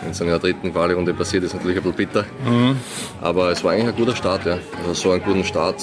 Wenn 0.00 0.12
es 0.12 0.20
in 0.20 0.28
der 0.28 0.38
dritten 0.38 0.72
Quali-Runde 0.72 1.12
passiert, 1.12 1.42
ist 1.42 1.54
natürlich 1.54 1.78
ein 1.78 1.82
bisschen 1.82 1.96
bitter. 1.96 2.24
Mhm. 2.44 2.76
Aber 3.20 3.50
es 3.50 3.64
war 3.64 3.72
eigentlich 3.72 3.88
ein 3.88 3.96
guter 3.96 4.14
Start. 4.14 4.46
Ja. 4.46 4.58
Also 4.82 4.94
so 4.94 5.10
einen 5.10 5.24
guten 5.24 5.42
Start 5.42 5.82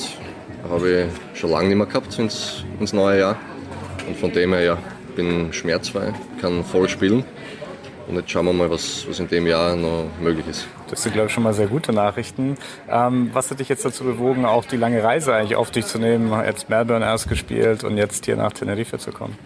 habe 0.69 1.09
ich 1.33 1.39
schon 1.39 1.51
lange 1.51 1.67
nicht 1.67 1.77
mehr 1.77 1.85
gehabt 1.85 2.17
ins, 2.17 2.63
ins 2.79 2.93
neue 2.93 3.19
Jahr. 3.19 3.37
Und 4.07 4.17
von 4.17 4.31
dem 4.31 4.53
her, 4.53 4.61
ja, 4.63 4.77
bin 5.15 5.51
schmerzfrei, 5.51 6.13
kann 6.41 6.63
voll 6.63 6.87
spielen. 6.87 7.25
Und 8.07 8.15
jetzt 8.15 8.31
schauen 8.31 8.45
wir 8.45 8.53
mal, 8.53 8.69
was, 8.69 9.05
was 9.09 9.19
in 9.19 9.27
dem 9.27 9.47
Jahr 9.47 9.75
noch 9.75 10.05
möglich 10.21 10.47
ist. 10.47 10.67
Das 10.89 11.03
sind, 11.03 11.11
glaube 11.11 11.27
ich, 11.27 11.33
schon 11.33 11.43
mal 11.43 11.53
sehr 11.53 11.67
gute 11.67 11.91
Nachrichten. 11.91 12.57
Ähm, 12.89 13.31
was 13.33 13.51
hat 13.51 13.59
dich 13.59 13.67
jetzt 13.67 13.83
dazu 13.83 14.05
bewogen, 14.05 14.45
auch 14.45 14.63
die 14.63 14.77
lange 14.77 15.03
Reise 15.03 15.35
eigentlich 15.35 15.57
auf 15.57 15.71
dich 15.71 15.85
zu 15.85 15.99
nehmen? 15.99 16.31
Jetzt 16.45 16.69
Melbourne 16.69 17.03
erst 17.03 17.27
gespielt 17.27 17.83
und 17.83 17.97
jetzt 17.97 18.25
hier 18.25 18.37
nach 18.37 18.53
Tenerife 18.53 18.97
zu 18.97 19.11
kommen? 19.11 19.37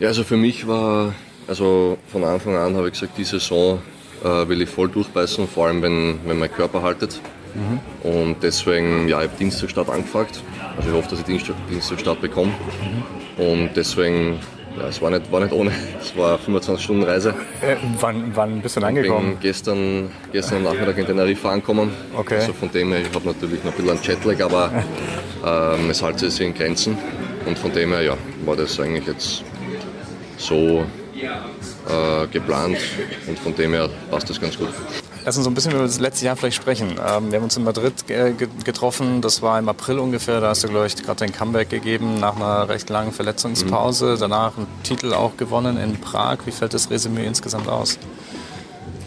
Ja, 0.00 0.08
also 0.08 0.24
für 0.24 0.36
mich 0.36 0.66
war, 0.66 1.14
also 1.46 1.98
von 2.08 2.24
Anfang 2.24 2.56
an 2.56 2.74
habe 2.76 2.88
ich 2.88 2.94
gesagt, 2.94 3.16
die 3.16 3.24
Saison 3.24 3.80
äh, 4.24 4.48
will 4.48 4.60
ich 4.60 4.68
voll 4.68 4.88
durchbeißen, 4.88 5.46
vor 5.46 5.68
allem 5.68 5.82
wenn, 5.82 6.18
wenn 6.26 6.40
mein 6.40 6.50
Körper 6.50 6.82
haltet. 6.82 7.20
Mhm. 7.54 8.10
Und 8.10 8.36
deswegen, 8.42 9.06
ja, 9.06 9.22
ich 9.22 9.28
habe 9.28 9.38
Dienstagstart 9.38 9.88
angefragt. 9.88 10.42
Also 10.76 10.88
ich 10.88 10.96
hoffe, 10.96 11.10
dass 11.10 11.20
ich 11.20 11.26
Dienstag, 11.26 11.54
Dienstagstart 11.70 12.20
bekomme. 12.20 12.50
Mhm. 12.50 13.21
Und 13.36 13.70
deswegen, 13.74 14.38
ja, 14.78 14.88
es 14.88 15.00
war 15.00 15.10
nicht, 15.10 15.30
war 15.32 15.40
nicht 15.40 15.52
ohne. 15.52 15.70
Es 16.00 16.16
war 16.16 16.30
eine 16.30 16.38
25 16.38 16.84
Stunden 16.84 17.02
Reise. 17.04 17.34
Äh, 17.60 17.76
wann, 18.00 18.30
wann 18.34 18.60
bist 18.60 18.76
du 18.76 18.80
denn 18.80 18.88
angekommen? 18.88 19.28
Ich 19.28 19.34
bin 19.34 19.40
gestern, 19.40 20.10
gestern 20.32 20.62
Nachmittag 20.62 20.98
in 20.98 21.06
Tenerife 21.06 21.48
angekommen. 21.48 21.92
Okay. 22.16 22.36
Also 22.36 22.52
von 22.52 22.70
dem 22.70 22.92
her, 22.92 23.00
ich 23.00 23.14
habe 23.14 23.26
natürlich 23.26 23.64
noch 23.64 23.72
ein 23.72 23.76
bisschen 23.76 23.90
einen 23.90 24.02
Jetlag, 24.02 24.44
aber 24.44 24.72
ähm, 25.78 25.90
es 25.90 26.02
hält 26.02 26.18
sich 26.18 26.40
in 26.40 26.54
Grenzen. 26.54 26.96
Und 27.46 27.58
von 27.58 27.72
dem 27.72 27.90
her, 27.90 28.02
ja, 28.02 28.16
war 28.44 28.56
das 28.56 28.78
eigentlich 28.78 29.06
jetzt 29.06 29.42
so 30.36 30.84
äh, 31.88 32.26
geplant 32.28 32.78
und 33.26 33.38
von 33.38 33.54
dem 33.54 33.72
her 33.72 33.88
passt 34.10 34.30
das 34.30 34.40
ganz 34.40 34.56
gut. 34.58 34.68
Lass 35.24 35.36
uns 35.36 35.44
so 35.44 35.50
ein 35.50 35.54
bisschen 35.54 35.72
über 35.72 35.82
das 35.82 36.00
letzte 36.00 36.26
Jahr 36.26 36.36
vielleicht 36.36 36.56
sprechen. 36.56 36.92
Ähm, 36.92 37.30
wir 37.30 37.38
haben 37.38 37.44
uns 37.44 37.56
in 37.56 37.62
Madrid 37.62 37.94
getroffen, 38.64 39.20
das 39.20 39.40
war 39.40 39.58
im 39.58 39.68
April 39.68 40.00
ungefähr, 40.00 40.40
da 40.40 40.48
hast 40.48 40.64
du, 40.64 40.68
glaube 40.68 40.88
ich, 40.88 40.96
gerade 40.96 41.20
dein 41.20 41.32
Comeback 41.32 41.70
gegeben 41.70 42.18
nach 42.18 42.34
einer 42.34 42.68
recht 42.68 42.90
langen 42.90 43.12
Verletzungspause. 43.12 44.14
Mhm. 44.16 44.18
Danach 44.18 44.56
einen 44.56 44.66
Titel 44.82 45.12
auch 45.12 45.36
gewonnen 45.36 45.76
in 45.76 46.00
Prag. 46.00 46.38
Wie 46.44 46.50
fällt 46.50 46.74
das 46.74 46.90
Resümee 46.90 47.24
insgesamt 47.24 47.68
aus? 47.68 47.98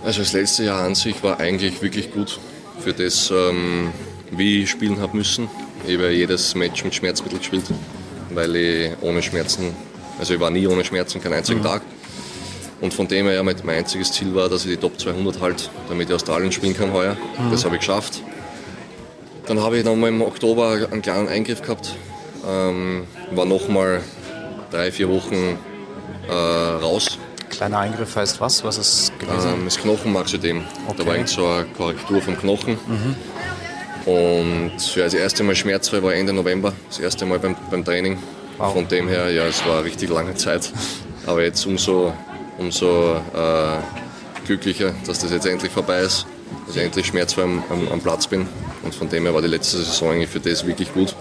Also 0.05 0.19
das 0.19 0.31
letzte 0.31 0.63
Jahr 0.63 0.83
an 0.83 0.95
sich 0.95 1.21
war 1.21 1.39
eigentlich 1.39 1.81
wirklich 1.81 2.13
gut 2.13 2.39
für 2.79 2.93
das, 2.93 3.29
ähm, 3.31 3.91
wie 4.31 4.63
ich 4.63 4.69
spielen 4.69 5.01
habe 5.01 5.17
müssen. 5.17 5.49
Ich 5.85 5.95
habe 5.95 6.11
jedes 6.11 6.55
Match 6.55 6.83
mit 6.85 6.95
Schmerzmittel 6.95 7.39
gespielt, 7.39 7.65
weil 8.29 8.55
ich 8.55 8.91
ohne 9.01 9.21
Schmerzen, 9.21 9.73
also 10.17 10.33
ich 10.35 10.39
war 10.39 10.49
nie 10.49 10.65
ohne 10.65 10.85
Schmerzen, 10.85 11.21
keinen 11.21 11.33
einzigen 11.33 11.59
mhm. 11.59 11.65
Tag. 11.65 11.81
Und 12.81 12.93
von 12.93 13.07
dem 13.07 13.27
her 13.27 13.41
mein 13.43 13.69
einziges 13.69 14.11
Ziel 14.11 14.35
war, 14.35 14.49
dass 14.49 14.65
ich 14.65 14.71
die 14.71 14.77
Top 14.77 14.99
200 14.99 15.41
halte, 15.41 15.65
damit 15.87 16.09
ich 16.09 16.15
Australien 16.15 16.51
spielen 16.51 16.75
kann 16.75 16.91
heuer. 16.91 17.15
Mhm. 17.39 17.51
Das 17.51 17.63
habe 17.65 17.75
ich 17.75 17.79
geschafft. 17.79 18.21
Dann 19.47 19.61
habe 19.61 19.77
ich 19.77 19.85
nochmal 19.85 20.09
im 20.09 20.21
Oktober 20.21 20.87
einen 20.91 21.01
kleinen 21.01 21.27
Eingriff 21.27 21.61
gehabt. 21.61 21.95
Ähm, 22.47 23.05
war 23.31 23.45
nochmal 23.45 24.01
drei, 24.71 24.91
vier 24.91 25.09
Wochen 25.09 25.57
äh, 26.27 26.33
raus. 26.33 27.17
Kleiner 27.49 27.79
Eingriff 27.79 28.15
heißt 28.15 28.41
was? 28.41 28.63
Was 28.63 28.77
ist 28.77 29.19
gewesen? 29.19 29.53
Ähm, 29.53 29.65
das 29.65 29.77
Knochenmarksödem. 29.77 30.63
Okay. 30.87 30.95
Da 30.97 31.05
war 31.05 31.13
eigentlich 31.13 31.35
so 31.35 31.45
eine 31.45 31.65
Korrektur 31.65 32.21
vom 32.21 32.37
Knochen. 32.37 32.77
Mhm. 32.87 33.15
Und 34.11 34.95
ja, 34.95 35.03
das 35.05 35.13
erste 35.13 35.43
Mal 35.43 35.55
schmerzfrei 35.55 36.03
war 36.03 36.13
Ende 36.13 36.33
November, 36.33 36.73
das 36.89 36.99
erste 36.99 37.25
Mal 37.25 37.39
beim, 37.39 37.55
beim 37.71 37.83
Training. 37.83 38.17
Wow. 38.57 38.73
Von 38.73 38.87
dem 38.87 39.07
her, 39.07 39.31
ja, 39.31 39.45
es 39.45 39.65
war 39.65 39.77
eine 39.77 39.85
richtig 39.85 40.09
lange 40.09 40.35
Zeit. 40.35 40.71
Aber 41.25 41.43
jetzt 41.43 41.65
umso 41.65 42.13
umso 42.57 43.15
äh, 43.15 43.77
glücklicher, 44.45 44.93
dass 45.05 45.19
das 45.19 45.31
jetzt 45.31 45.45
endlich 45.45 45.71
vorbei 45.71 46.01
ist, 46.01 46.25
dass 46.67 46.75
ich 46.75 46.83
endlich 46.83 47.07
schmerzfrei 47.07 47.43
am, 47.43 47.63
am, 47.69 47.87
am, 47.89 48.01
Platz 48.01 48.27
bin. 48.27 48.47
Und 48.83 48.93
von 48.93 49.09
dem 49.09 49.23
her 49.23 49.33
war 49.33 49.41
die 49.41 49.47
letzte 49.47 49.77
Saison 49.77 50.11
eigentlich 50.11 50.29
für 50.29 50.39
das 50.39 50.65
wirklich 50.65 50.93
gut. 50.93 51.15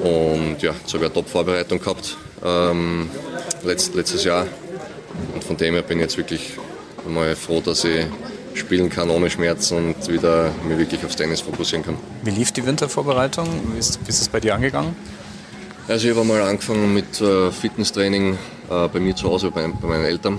Und 0.00 0.62
ja, 0.62 0.72
jetzt 0.72 0.94
habe 0.94 0.98
ich 0.98 1.10
eine 1.10 1.12
Top-Vorbereitung 1.12 1.78
gehabt 1.78 2.16
ähm, 2.44 3.10
letzt, 3.64 3.94
letztes 3.94 4.24
Jahr. 4.24 4.46
Und 5.34 5.42
von 5.42 5.56
dem 5.56 5.74
her 5.74 5.82
bin 5.82 5.98
ich 5.98 6.02
jetzt 6.02 6.16
wirklich 6.16 6.52
mal 7.06 7.34
froh, 7.34 7.60
dass 7.60 7.84
ich 7.84 8.06
spielen 8.54 8.90
kann 8.90 9.10
ohne 9.10 9.30
Schmerzen 9.30 9.76
und 9.76 10.08
wieder 10.08 10.50
mich 10.66 10.78
wirklich 10.78 11.04
aufs 11.04 11.16
Tennis 11.16 11.40
fokussieren 11.40 11.84
kann. 11.84 11.96
Wie 12.22 12.30
lief 12.30 12.52
die 12.52 12.66
Wintervorbereitung? 12.66 13.48
Wie 13.72 13.78
ist, 13.78 14.00
wie 14.04 14.10
ist 14.10 14.20
es 14.20 14.28
bei 14.28 14.40
dir 14.40 14.54
angegangen? 14.54 14.96
Also 15.88 16.06
ich 16.06 16.14
habe 16.14 16.26
mal 16.26 16.42
angefangen 16.42 16.92
mit 16.92 17.18
äh, 17.22 17.50
Fitnesstraining 17.50 18.34
äh, 18.68 18.88
bei 18.88 19.00
mir 19.00 19.16
zu 19.16 19.30
Hause, 19.30 19.50
bei, 19.50 19.66
bei, 19.68 19.88
meinen 19.88 20.04
Eltern. 20.04 20.38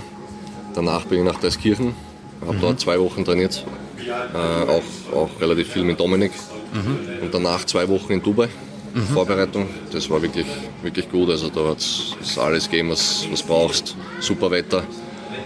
Danach 0.76 1.06
bin 1.06 1.20
ich 1.20 1.26
nach 1.26 1.40
Deiskirchen, 1.40 1.96
habe 2.42 2.54
mhm. 2.54 2.62
dort 2.62 2.80
zwei 2.80 3.00
Wochen 3.00 3.26
trainiert, 3.26 3.66
äh, 3.98 4.38
auch, 4.38 4.84
auch 5.12 5.30
relativ 5.42 5.70
viel 5.70 5.84
mit 5.84 6.00
Dominik. 6.00 6.34
Mhm. 6.72 7.24
Und 7.24 7.34
danach 7.34 7.66
zwei 7.66 7.90
Wochen 7.90 8.14
in 8.14 8.22
Dubai, 8.22 8.48
mhm. 8.94 9.02
Vorbereitung. 9.08 9.68
Das 9.92 10.08
war 10.12 10.22
wirklich, 10.22 10.46
wirklich 10.84 11.10
gut. 11.10 11.32
Also 11.32 11.50
da 11.50 11.70
hat 11.70 11.80
es 11.80 12.38
alles 12.38 12.70
gegeben, 12.70 12.92
was 12.92 13.26
du 13.28 13.48
brauchst. 13.48 13.96
Super 14.20 14.52
Wetter. 14.52 14.84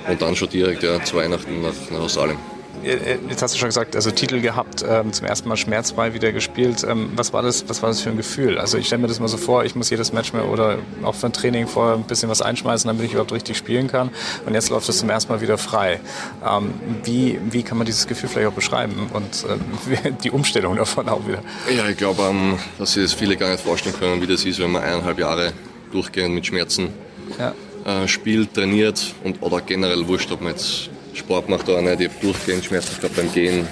Und 0.10 0.22
dann 0.22 0.36
schon 0.36 0.50
direkt 0.50 0.84
ja, 0.84 1.02
zu 1.02 1.16
Weihnachten 1.16 1.62
nach, 1.62 1.92
nach 1.92 2.02
Australien. 2.02 2.38
Äh, 2.84 3.18
jetzt 3.30 3.42
hast 3.42 3.54
du 3.54 3.60
schon 3.60 3.70
gesagt, 3.70 3.96
also 3.96 4.12
Titel 4.12 4.42
gehabt, 4.42 4.84
ähm, 4.88 5.14
zum 5.14 5.28
ersten 5.28 5.48
Mal 5.50 5.58
schmerzfrei 5.58 6.14
wieder 6.14 6.32
gespielt. 6.32 6.84
Ähm, 6.88 7.12
was, 7.16 7.34
war 7.34 7.42
das, 7.42 7.68
was 7.70 7.82
war 7.82 7.90
das 7.90 8.02
für 8.02 8.10
ein 8.10 8.18
Gefühl? 8.18 8.58
Also 8.58 8.78
ich 8.78 8.88
stelle 8.88 9.02
mir 9.02 9.08
das 9.08 9.20
mal 9.20 9.28
so 9.28 9.38
vor, 9.38 9.64
ich 9.66 9.76
muss 9.76 9.90
jedes 9.90 10.14
Match 10.14 10.34
mehr 10.34 10.48
oder 10.48 10.80
auch 11.04 11.16
für 11.16 11.28
ein 11.28 11.34
Training 11.34 11.68
vorher 11.68 11.96
ein 11.96 12.04
bisschen 12.04 12.30
was 12.30 12.42
einschmeißen, 12.42 12.88
damit 12.88 13.06
ich 13.06 13.12
überhaupt 13.12 13.32
richtig 13.32 13.58
spielen 13.58 13.88
kann. 13.88 14.10
Und 14.46 14.54
jetzt 14.54 14.70
läuft 14.70 14.90
es 14.90 14.98
zum 14.98 15.10
ersten 15.10 15.32
Mal 15.32 15.42
wieder 15.42 15.58
frei. 15.58 16.00
Ähm, 16.46 16.74
wie, 17.04 17.40
wie 17.52 17.64
kann 17.64 17.78
man 17.78 17.86
dieses 17.86 18.08
Gefühl 18.08 18.30
vielleicht 18.30 18.48
auch 18.48 18.54
beschreiben 18.54 19.10
und 19.14 19.46
äh, 19.94 20.12
die 20.24 20.32
Umstellung 20.32 20.76
davon 20.76 21.08
auch 21.10 21.26
wieder? 21.28 21.40
Ja, 21.76 21.88
ich 21.88 21.98
glaube, 21.98 22.24
ähm, 22.24 22.58
dass 22.78 22.94
sich 22.94 23.04
das 23.04 23.14
viele 23.14 23.38
gar 23.38 23.52
nicht 23.52 23.64
vorstellen 23.64 23.96
können, 23.96 24.22
wie 24.22 24.28
das 24.28 24.46
ist, 24.46 24.60
wenn 24.60 24.72
man 24.72 24.84
eineinhalb 24.84 25.20
Jahre 25.20 25.54
durchgehend 25.92 26.36
mit 26.36 26.46
Schmerzen 26.46 26.90
ja. 27.38 27.54
äh, 27.86 28.08
spielt, 28.08 28.54
trainiert 28.54 29.14
und 29.24 29.42
oder 29.42 29.62
generell 29.62 30.08
wurscht, 30.08 30.32
ob 30.32 30.42
man 30.42 30.52
jetzt 30.54 30.90
Sport 31.14 31.50
macht 31.50 31.70
auch 31.70 31.82
nicht. 31.82 32.00
Ich 32.00 32.10
habe 32.10 32.20
durchgehend 32.22 32.66
Schmerzen 32.66 33.00
gehabt 33.00 33.16
beim 33.16 33.32
Gehen, 33.32 33.68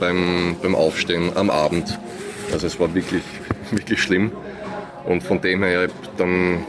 beim, 0.00 0.56
beim 0.62 0.74
Aufstehen, 0.74 1.36
am 1.36 1.50
Abend. 1.50 1.98
Also 2.52 2.66
es 2.66 2.78
war 2.80 2.94
wirklich, 2.94 3.22
wirklich 3.70 4.02
schlimm. 4.02 4.32
Und 5.04 5.22
von 5.22 5.40
dem 5.40 5.62
her, 5.62 5.88
dann, 6.16 6.64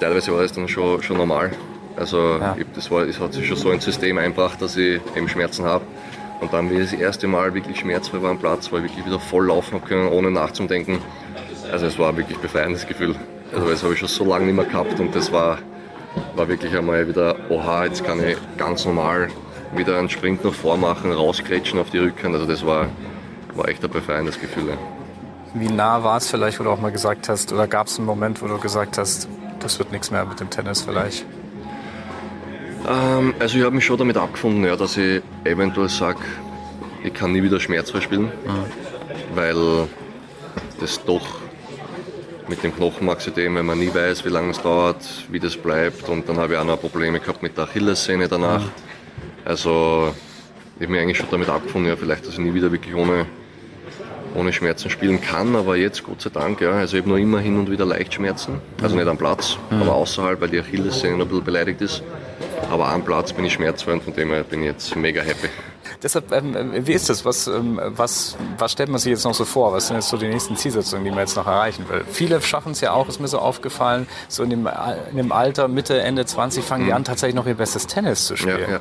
teilweise 0.00 0.32
war 0.32 0.42
das 0.42 0.52
dann 0.52 0.68
schon, 0.68 1.02
schon 1.02 1.16
normal. 1.16 1.52
Also 1.96 2.38
ja. 2.38 2.56
das 2.74 2.90
war, 2.90 3.02
es 3.06 3.18
hat 3.18 3.32
sich 3.32 3.46
schon 3.46 3.56
so 3.56 3.70
ein 3.70 3.80
System 3.80 4.18
einbracht, 4.18 4.62
dass 4.62 4.76
ich 4.76 5.00
eben 5.16 5.28
Schmerzen 5.28 5.64
habe. 5.64 5.84
Und 6.40 6.52
dann, 6.52 6.70
wie 6.70 6.74
ich 6.74 6.90
das 6.90 7.00
erste 7.00 7.26
Mal 7.26 7.52
wirklich 7.54 7.80
schmerzfrei 7.80 8.22
war 8.22 8.30
am 8.30 8.38
Platz, 8.38 8.70
weil 8.70 8.84
ich 8.84 8.90
wirklich 8.90 9.06
wieder 9.06 9.18
voll 9.18 9.46
laufen 9.46 9.82
können, 9.84 10.08
ohne 10.08 10.30
nachzudenken. 10.30 10.98
Also 11.72 11.86
es 11.86 11.98
war 11.98 12.16
wirklich 12.16 12.38
ein 12.38 12.42
befreiendes 12.42 12.86
Gefühl. 12.86 13.16
Also 13.52 13.68
das 13.68 13.82
habe 13.82 13.94
ich 13.94 13.98
schon 13.98 14.08
so 14.08 14.24
lange 14.24 14.46
nicht 14.46 14.54
mehr 14.54 14.64
gehabt 14.64 15.00
und 15.00 15.14
das 15.14 15.32
war, 15.32 15.58
war 16.34 16.48
wirklich 16.48 16.76
einmal 16.76 17.06
wieder, 17.08 17.36
oha, 17.48 17.84
jetzt 17.84 18.04
kann 18.04 18.26
ich 18.26 18.36
ganz 18.56 18.84
normal 18.84 19.28
wieder 19.74 19.98
einen 19.98 20.08
Sprint 20.08 20.44
nach 20.44 20.52
vor 20.52 20.76
machen, 20.76 21.12
rauskretschen 21.12 21.78
auf 21.78 21.90
die 21.90 21.98
Rückhand. 21.98 22.34
Also 22.34 22.46
das 22.46 22.64
war, 22.64 22.86
war 23.54 23.68
echt 23.68 23.84
ein 23.84 23.90
befreiendes 23.90 24.40
Gefühl. 24.40 24.76
Wie 25.54 25.68
nah 25.68 26.02
war 26.04 26.18
es 26.18 26.28
vielleicht, 26.28 26.60
wo 26.60 26.64
du 26.64 26.70
auch 26.70 26.80
mal 26.80 26.92
gesagt 26.92 27.28
hast, 27.28 27.52
oder 27.52 27.66
gab 27.66 27.86
es 27.86 27.98
einen 27.98 28.06
Moment, 28.06 28.42
wo 28.42 28.46
du 28.46 28.58
gesagt 28.58 28.98
hast, 28.98 29.28
das 29.60 29.78
wird 29.78 29.92
nichts 29.92 30.10
mehr 30.10 30.24
mit 30.24 30.40
dem 30.40 30.50
Tennis 30.50 30.82
vielleicht? 30.82 31.24
Ähm, 32.88 33.34
also 33.38 33.58
ich 33.58 33.64
habe 33.64 33.74
mich 33.74 33.84
schon 33.84 33.98
damit 33.98 34.16
abgefunden, 34.16 34.64
ja, 34.64 34.76
dass 34.76 34.96
ich 34.96 35.22
eventuell 35.44 35.88
sage, 35.88 36.18
ich 37.02 37.12
kann 37.14 37.32
nie 37.32 37.42
wieder 37.42 37.60
schmerzfrei 37.60 38.00
spielen, 38.00 38.24
mhm. 38.24 39.34
weil 39.34 39.88
das 40.80 41.04
doch 41.04 41.26
mit 42.48 42.62
dem 42.62 42.74
Knochenmarksystem, 42.74 43.54
wenn 43.54 43.66
man 43.66 43.78
nie 43.78 43.92
weiß, 43.92 44.24
wie 44.24 44.30
lange 44.30 44.50
es 44.50 44.60
dauert, 44.60 45.04
wie 45.30 45.38
das 45.38 45.56
bleibt. 45.56 46.08
Und 46.08 46.28
dann 46.28 46.38
habe 46.38 46.54
ich 46.54 46.58
auch 46.58 46.64
noch 46.64 46.80
Probleme 46.80 47.20
gehabt 47.20 47.42
mit 47.42 47.56
der 47.56 47.64
Achillessehne 47.64 48.28
danach. 48.28 48.64
Also 49.44 50.14
ich 50.76 50.82
habe 50.82 50.92
mich 50.92 51.00
eigentlich 51.00 51.18
schon 51.18 51.28
damit 51.30 51.48
abgefunden, 51.48 51.90
ja, 51.90 51.96
vielleicht, 51.96 52.26
dass 52.26 52.34
ich 52.34 52.38
nie 52.38 52.54
wieder 52.54 52.72
wirklich 52.72 52.94
ohne, 52.94 53.26
ohne 54.34 54.52
Schmerzen 54.52 54.90
spielen 54.90 55.20
kann. 55.20 55.56
Aber 55.56 55.76
jetzt, 55.76 56.04
Gott 56.04 56.22
sei 56.22 56.30
Dank, 56.30 56.60
ja, 56.60 56.72
also 56.72 56.96
ich 56.96 57.02
habe 57.02 57.10
noch 57.10 57.18
immer 57.18 57.40
hin 57.40 57.58
und 57.58 57.70
wieder 57.70 57.84
leicht 57.84 58.14
Schmerzen. 58.14 58.60
Also 58.82 58.96
nicht 58.96 59.08
am 59.08 59.18
Platz, 59.18 59.58
mhm. 59.70 59.82
aber 59.82 59.94
außerhalb, 59.94 60.40
weil 60.40 60.48
die 60.48 60.60
Achillessehne 60.60 61.16
noch 61.16 61.26
ein 61.26 61.28
bisschen 61.28 61.44
beleidigt 61.44 61.80
ist. 61.80 62.02
Aber 62.70 62.88
am 62.88 63.04
Platz 63.04 63.32
bin 63.32 63.44
ich 63.44 63.54
schmerzfrei 63.54 63.94
und 63.94 64.02
von 64.02 64.14
dem 64.14 64.30
her 64.30 64.44
bin 64.44 64.60
ich 64.60 64.66
jetzt 64.66 64.96
mega 64.96 65.22
happy. 65.22 65.48
Deshalb, 66.02 66.32
ähm, 66.32 66.54
äh, 66.74 66.86
wie 66.86 66.92
ist 66.92 67.08
das? 67.08 67.24
Was, 67.24 67.46
ähm, 67.46 67.80
was, 67.82 68.36
was 68.58 68.72
stellt 68.72 68.88
man 68.88 68.98
sich 68.98 69.10
jetzt 69.10 69.24
noch 69.24 69.34
so 69.34 69.44
vor? 69.44 69.72
Was 69.72 69.88
sind 69.88 69.96
jetzt 69.96 70.08
so 70.08 70.16
die 70.16 70.28
nächsten 70.28 70.56
Zielsetzungen, 70.56 71.04
die 71.04 71.10
man 71.10 71.20
jetzt 71.20 71.36
noch 71.36 71.46
erreichen 71.46 71.86
will? 71.88 72.04
Viele 72.10 72.40
schaffen 72.40 72.72
es 72.72 72.80
ja 72.80 72.92
auch, 72.92 73.08
ist 73.08 73.20
mir 73.20 73.28
so 73.28 73.38
aufgefallen, 73.38 74.06
so 74.28 74.42
in 74.42 74.50
dem, 74.50 74.68
in 75.10 75.16
dem 75.16 75.32
Alter, 75.32 75.68
Mitte, 75.68 76.00
Ende 76.00 76.26
20 76.26 76.64
fangen 76.64 76.84
die 76.84 76.90
mhm. 76.90 76.96
an, 76.96 77.04
tatsächlich 77.04 77.34
noch 77.34 77.46
ihr 77.46 77.54
bestes 77.54 77.86
Tennis 77.86 78.26
zu 78.26 78.36
spielen. 78.36 78.60
Ja, 78.60 78.68
ja. 78.68 78.80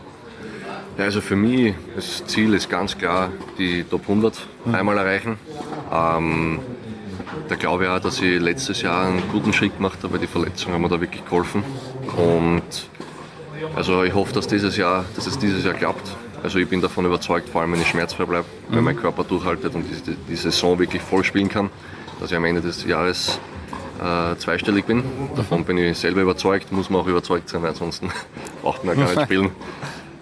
ja, 0.97 1.03
also 1.03 1.21
für 1.21 1.35
mich, 1.35 1.73
das 1.95 2.25
Ziel 2.25 2.53
ist 2.53 2.69
ganz 2.69 2.97
klar, 2.97 3.29
die 3.57 3.83
Top 3.83 4.01
100 4.01 4.35
mhm. 4.65 4.75
einmal 4.75 4.97
erreichen. 4.97 5.37
Ähm, 5.91 6.59
da 7.47 7.55
glaube 7.55 7.85
ich 7.85 7.89
auch, 7.89 7.99
dass 7.99 8.21
ich 8.21 8.39
letztes 8.39 8.81
Jahr 8.81 9.05
einen 9.05 9.23
guten 9.31 9.53
Schritt 9.53 9.77
gemacht 9.77 9.99
habe, 10.03 10.13
weil 10.13 10.19
die 10.19 10.27
Verletzungen 10.27 10.75
haben 10.75 10.81
mir 10.81 10.89
da 10.89 10.99
wirklich 10.99 11.23
geholfen. 11.23 11.63
Und 12.17 12.63
also 13.75 14.03
ich 14.03 14.13
hoffe, 14.13 14.33
dass, 14.33 14.47
dieses 14.47 14.77
Jahr, 14.77 15.05
dass 15.15 15.27
es 15.27 15.37
dieses 15.37 15.63
Jahr 15.63 15.73
klappt. 15.73 16.15
Also 16.43 16.59
ich 16.59 16.67
bin 16.67 16.81
davon 16.81 17.05
überzeugt, 17.05 17.49
vor 17.49 17.61
allem 17.61 17.73
wenn 17.73 17.81
ich 17.81 17.87
schmerzfrei 17.87 18.25
bleibe, 18.25 18.45
mhm. 18.69 18.75
wenn 18.75 18.83
mein 18.83 18.95
Körper 18.95 19.23
durchhaltet 19.23 19.73
und 19.75 19.83
die, 19.83 20.15
die, 20.29 20.35
Saison 20.35 20.77
wirklich 20.79 21.01
voll 21.01 21.23
spielen 21.23 21.49
kann, 21.49 21.69
dass 22.19 22.31
ich 22.31 22.37
am 22.37 22.45
Ende 22.45 22.61
des 22.61 22.85
Jahres 22.85 23.39
äh, 24.01 24.35
zweistellig 24.37 24.85
bin. 24.85 25.03
Davon 25.35 25.65
bin 25.65 25.77
ich 25.77 25.97
selber 25.97 26.21
überzeugt, 26.21 26.71
muss 26.71 26.89
man 26.89 27.01
auch 27.01 27.07
überzeugt 27.07 27.49
sein, 27.49 27.61
weil 27.63 27.69
ansonsten 27.69 28.11
braucht 28.61 28.83
man 28.83 28.97
ja 28.97 29.05
gar 29.05 29.13
nicht 29.13 29.23
spielen. 29.25 29.51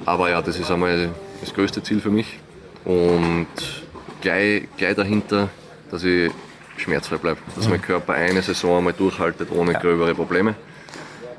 Aber 0.05 0.29
ja, 0.29 0.41
das 0.41 0.57
ist 0.57 0.71
einmal 0.71 1.09
das 1.41 1.53
größte 1.53 1.83
Ziel 1.83 1.99
für 1.99 2.11
mich. 2.11 2.39
Und 2.85 3.47
gleich, 4.21 4.67
gleich 4.77 4.95
dahinter, 4.95 5.49
dass 5.91 6.03
ich 6.03 6.31
schmerzfrei 6.77 7.17
bleibe. 7.17 7.39
Dass 7.55 7.67
mein 7.67 7.81
Körper 7.81 8.13
eine 8.13 8.41
Saison 8.41 8.77
einmal 8.77 8.93
durchhaltet 8.93 9.49
ohne 9.51 9.73
ja. 9.73 9.79
gröbere 9.79 10.13
Probleme. 10.13 10.55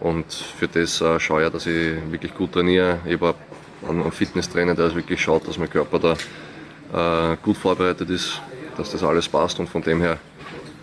Und 0.00 0.32
für 0.32 0.68
das 0.68 1.00
äh, 1.00 1.18
schaue 1.18 1.46
ich, 1.46 1.52
dass 1.52 1.66
ich 1.66 1.94
wirklich 2.10 2.34
gut 2.34 2.52
trainiere. 2.52 2.98
Ich 3.06 3.20
habe 3.20 3.34
einen 3.88 4.10
Fitnesstrainer, 4.12 4.74
der 4.74 4.94
wirklich 4.94 5.20
schaut, 5.20 5.46
dass 5.48 5.58
mein 5.58 5.70
Körper 5.70 5.98
da 6.92 7.32
äh, 7.32 7.36
gut 7.42 7.56
vorbereitet 7.56 8.10
ist, 8.10 8.40
dass 8.76 8.92
das 8.92 9.02
alles 9.02 9.28
passt. 9.28 9.58
Und 9.58 9.68
von 9.68 9.82
dem 9.82 10.00
her, 10.00 10.18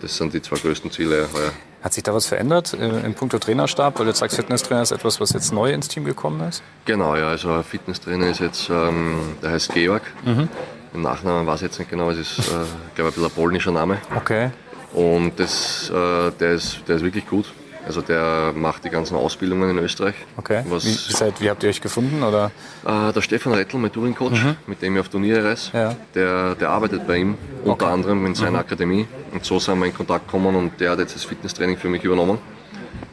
das 0.00 0.16
sind 0.16 0.32
die 0.32 0.42
zwei 0.42 0.56
größten 0.56 0.90
Ziele 0.90 1.28
heuer. 1.32 1.52
Hat 1.82 1.92
sich 1.92 2.02
da 2.02 2.14
was 2.14 2.26
verändert 2.26 2.72
äh, 2.74 3.00
in 3.04 3.14
puncto 3.14 3.38
Trainerstab? 3.38 3.98
Weil 3.98 4.06
du 4.06 4.14
sagst, 4.14 4.36
Fitnesstrainer 4.36 4.82
ist 4.82 4.92
etwas, 4.92 5.20
was 5.20 5.32
jetzt 5.32 5.52
neu 5.52 5.72
ins 5.72 5.88
Team 5.88 6.04
gekommen 6.04 6.48
ist? 6.48 6.62
Genau, 6.86 7.14
ja. 7.16 7.28
Also 7.28 7.52
ein 7.52 7.64
Fitnesstrainer 7.64 8.28
ist 8.28 8.40
jetzt, 8.40 8.70
ähm, 8.70 9.18
der 9.42 9.50
heißt 9.50 9.72
Georg. 9.74 10.02
Mhm. 10.24 10.48
Im 10.94 11.02
Nachnamen 11.02 11.46
weiß 11.46 11.56
ich 11.56 11.66
jetzt 11.66 11.78
nicht 11.78 11.90
genau, 11.90 12.10
es 12.10 12.18
ist, 12.18 12.38
äh, 12.38 12.52
glaube 12.94 13.10
ein 13.10 13.14
bisschen 13.14 13.24
ein 13.24 13.30
polnischer 13.30 13.72
Name. 13.72 13.98
Okay. 14.16 14.50
Und 14.94 15.38
das, 15.40 15.90
äh, 15.90 16.30
der, 16.38 16.52
ist, 16.52 16.80
der 16.86 16.96
ist 16.96 17.02
wirklich 17.02 17.26
gut. 17.26 17.52
Also 17.86 18.00
der 18.00 18.52
macht 18.54 18.84
die 18.84 18.90
ganzen 18.90 19.16
Ausbildungen 19.16 19.70
in 19.70 19.78
Österreich. 19.78 20.14
Okay. 20.36 20.62
Was, 20.68 20.84
wie, 20.84 21.12
seid, 21.12 21.40
wie 21.40 21.50
habt 21.50 21.62
ihr 21.62 21.68
euch 21.68 21.80
gefunden? 21.80 22.22
Oder? 22.22 22.50
Äh, 22.86 23.12
der 23.12 23.20
Stefan 23.20 23.52
Rettl, 23.52 23.76
mein 23.76 23.92
Touring-Coach, 23.92 24.42
mhm. 24.42 24.56
mit 24.66 24.80
dem 24.80 24.94
ich 24.94 25.00
auf 25.00 25.08
Turniere 25.08 25.44
reise, 25.44 25.70
ja. 25.72 25.96
der, 26.14 26.54
der 26.54 26.70
arbeitet 26.70 27.06
bei 27.06 27.18
ihm, 27.18 27.36
okay. 27.60 27.70
unter 27.70 27.88
anderem 27.88 28.24
in 28.26 28.34
seiner 28.34 28.52
mhm. 28.52 28.56
Akademie. 28.56 29.06
Und 29.32 29.44
so 29.44 29.58
sind 29.58 29.78
wir 29.78 29.86
in 29.86 29.94
Kontakt 29.94 30.26
gekommen 30.26 30.56
und 30.56 30.80
der 30.80 30.92
hat 30.92 30.98
jetzt 30.98 31.14
das 31.14 31.24
Fitnesstraining 31.24 31.76
für 31.76 31.88
mich 31.88 32.02
übernommen. 32.04 32.38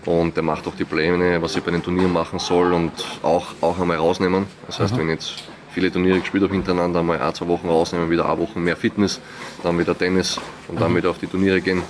Und 0.06 0.36
der 0.36 0.44
macht 0.44 0.66
auch 0.68 0.76
die 0.76 0.86
Pläne, 0.86 1.42
was 1.42 1.56
ich 1.56 1.64
bei 1.64 1.72
den 1.72 1.84
Turnieren 1.84 2.12
machen 2.12 2.40
soll 2.40 2.74
und 2.74 2.92
auch, 3.22 3.48
auch 3.62 3.80
einmal 3.80 3.98
rausnehmen. 3.98 4.46
Das 4.68 4.80
heißt, 4.80 4.94
mhm. 4.94 5.00
wenn 5.00 5.10
jetzt 5.10 5.36
viele 5.74 5.92
Turniere 5.92 6.20
gespielt 6.20 6.44
habe 6.44 6.54
hintereinander, 6.54 7.04
mal 7.04 7.22
ein, 7.22 7.34
zwei 7.34 7.48
Wochen 7.48 7.68
rausnehmen, 7.68 8.10
wieder 8.10 8.28
eine 8.28 8.40
Woche 8.40 8.60
mehr 8.60 8.76
Fitness, 8.76 9.20
dann 9.64 9.78
wieder 9.78 9.98
Tennis 9.98 10.40
und 10.68 10.80
dann 10.80 10.92
mhm. 10.92 10.98
wieder 10.98 11.10
auf 11.10 11.18
die 11.20 11.28
Turniere 11.28 11.62
gehen. 11.62 11.84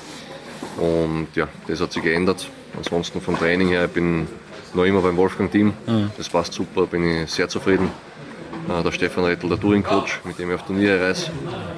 Und 0.78 1.28
ja, 1.36 1.48
das 1.68 1.82
hat 1.82 1.92
sich 1.92 2.04
geändert. 2.04 2.48
Ansonsten 2.78 3.22
vom 3.22 3.38
Training 3.38 3.70
her, 3.70 3.86
ich 3.86 3.92
bin 3.92 4.28
noch 4.74 4.86
immer 4.86 5.02
beim 5.02 5.18
Wolfgang-Team. 5.18 5.74
Mhm. 5.86 6.12
Das 6.18 6.30
passt 6.30 6.54
super, 6.54 6.86
bin 6.86 7.24
ich 7.24 7.32
sehr 7.32 7.50
zufrieden. 7.50 7.90
Äh, 8.70 8.84
der 8.84 8.92
Stefan 8.92 9.26
Rettel, 9.26 9.50
der 9.50 9.60
Touring-Coach, 9.60 10.22
mit 10.24 10.38
dem 10.40 10.50
ich 10.50 10.56
auf 10.56 10.66
Turniere 10.66 11.02
reise. 11.02 11.32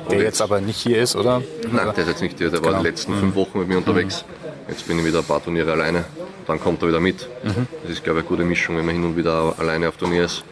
Der 0.10 0.18
jetzt, 0.18 0.26
jetzt, 0.26 0.42
aber 0.42 0.60
nicht 0.62 0.78
hier 0.78 1.02
ist, 1.02 1.16
oder? 1.16 1.42
Nein, 1.72 1.92
der 1.96 2.04
ist 2.04 2.10
jetzt 2.10 2.22
nicht 2.22 2.38
hier. 2.38 2.50
Der 2.50 2.60
genau. 2.60 2.74
war 2.74 2.82
die 2.82 2.88
letzten 2.88 3.16
mhm. 3.16 3.20
fünf 3.20 3.36
Wochen 3.36 3.60
mit 3.60 3.68
mir 3.68 3.78
unterwegs. 3.78 4.26
Jetzt 4.68 4.88
bin 4.88 5.00
ich 5.00 5.06
wieder 5.06 5.20
ein 5.20 5.26
paar 5.26 5.44
Turniere 5.44 5.72
alleine. 5.72 6.06
Dann 6.46 6.60
kommt 6.60 6.82
er 6.82 6.90
wieder 6.90 7.00
mit. 7.00 7.28
Mhm. 7.44 7.68
Das 7.84 7.92
ist, 7.92 8.04
glaube 8.04 8.20
ich, 8.20 8.26
eine 8.26 8.30
gute 8.30 8.44
Mischung, 8.44 8.78
wenn 8.78 8.86
man 8.86 8.96
hin 8.96 9.04
und 9.04 9.16
wieder 9.16 9.56
alleine 9.58 9.90
auf 9.90 9.98
Turnier 9.98 10.26
ist. 10.26 10.44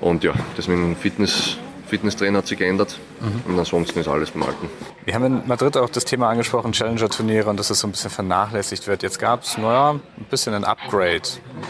Und 0.00 0.24
ja, 0.24 0.32
das 0.56 0.68
mit 0.68 0.78
dem 0.78 0.96
Fitness 0.96 1.56
Fitnesstrainer 1.86 2.38
hat 2.38 2.46
sich 2.46 2.58
geändert 2.58 2.98
mhm. 3.20 3.52
und 3.52 3.58
ansonsten 3.58 3.98
ist 3.98 4.08
alles 4.08 4.30
beim 4.30 4.42
Alten. 4.42 4.68
Wir 5.04 5.14
haben 5.14 5.24
in 5.24 5.42
Madrid 5.46 5.76
auch 5.76 5.88
das 5.88 6.04
Thema 6.04 6.28
angesprochen, 6.28 6.72
Challenger-Turniere 6.72 7.48
und 7.48 7.58
dass 7.58 7.70
es 7.70 7.80
so 7.80 7.86
ein 7.86 7.92
bisschen 7.92 8.10
vernachlässigt 8.10 8.86
wird. 8.86 9.02
Jetzt 9.02 9.18
gab 9.18 9.42
es 9.42 9.56
naja, 9.56 9.92
ein 9.92 10.24
bisschen 10.30 10.54
ein 10.54 10.64
Upgrade. 10.64 11.22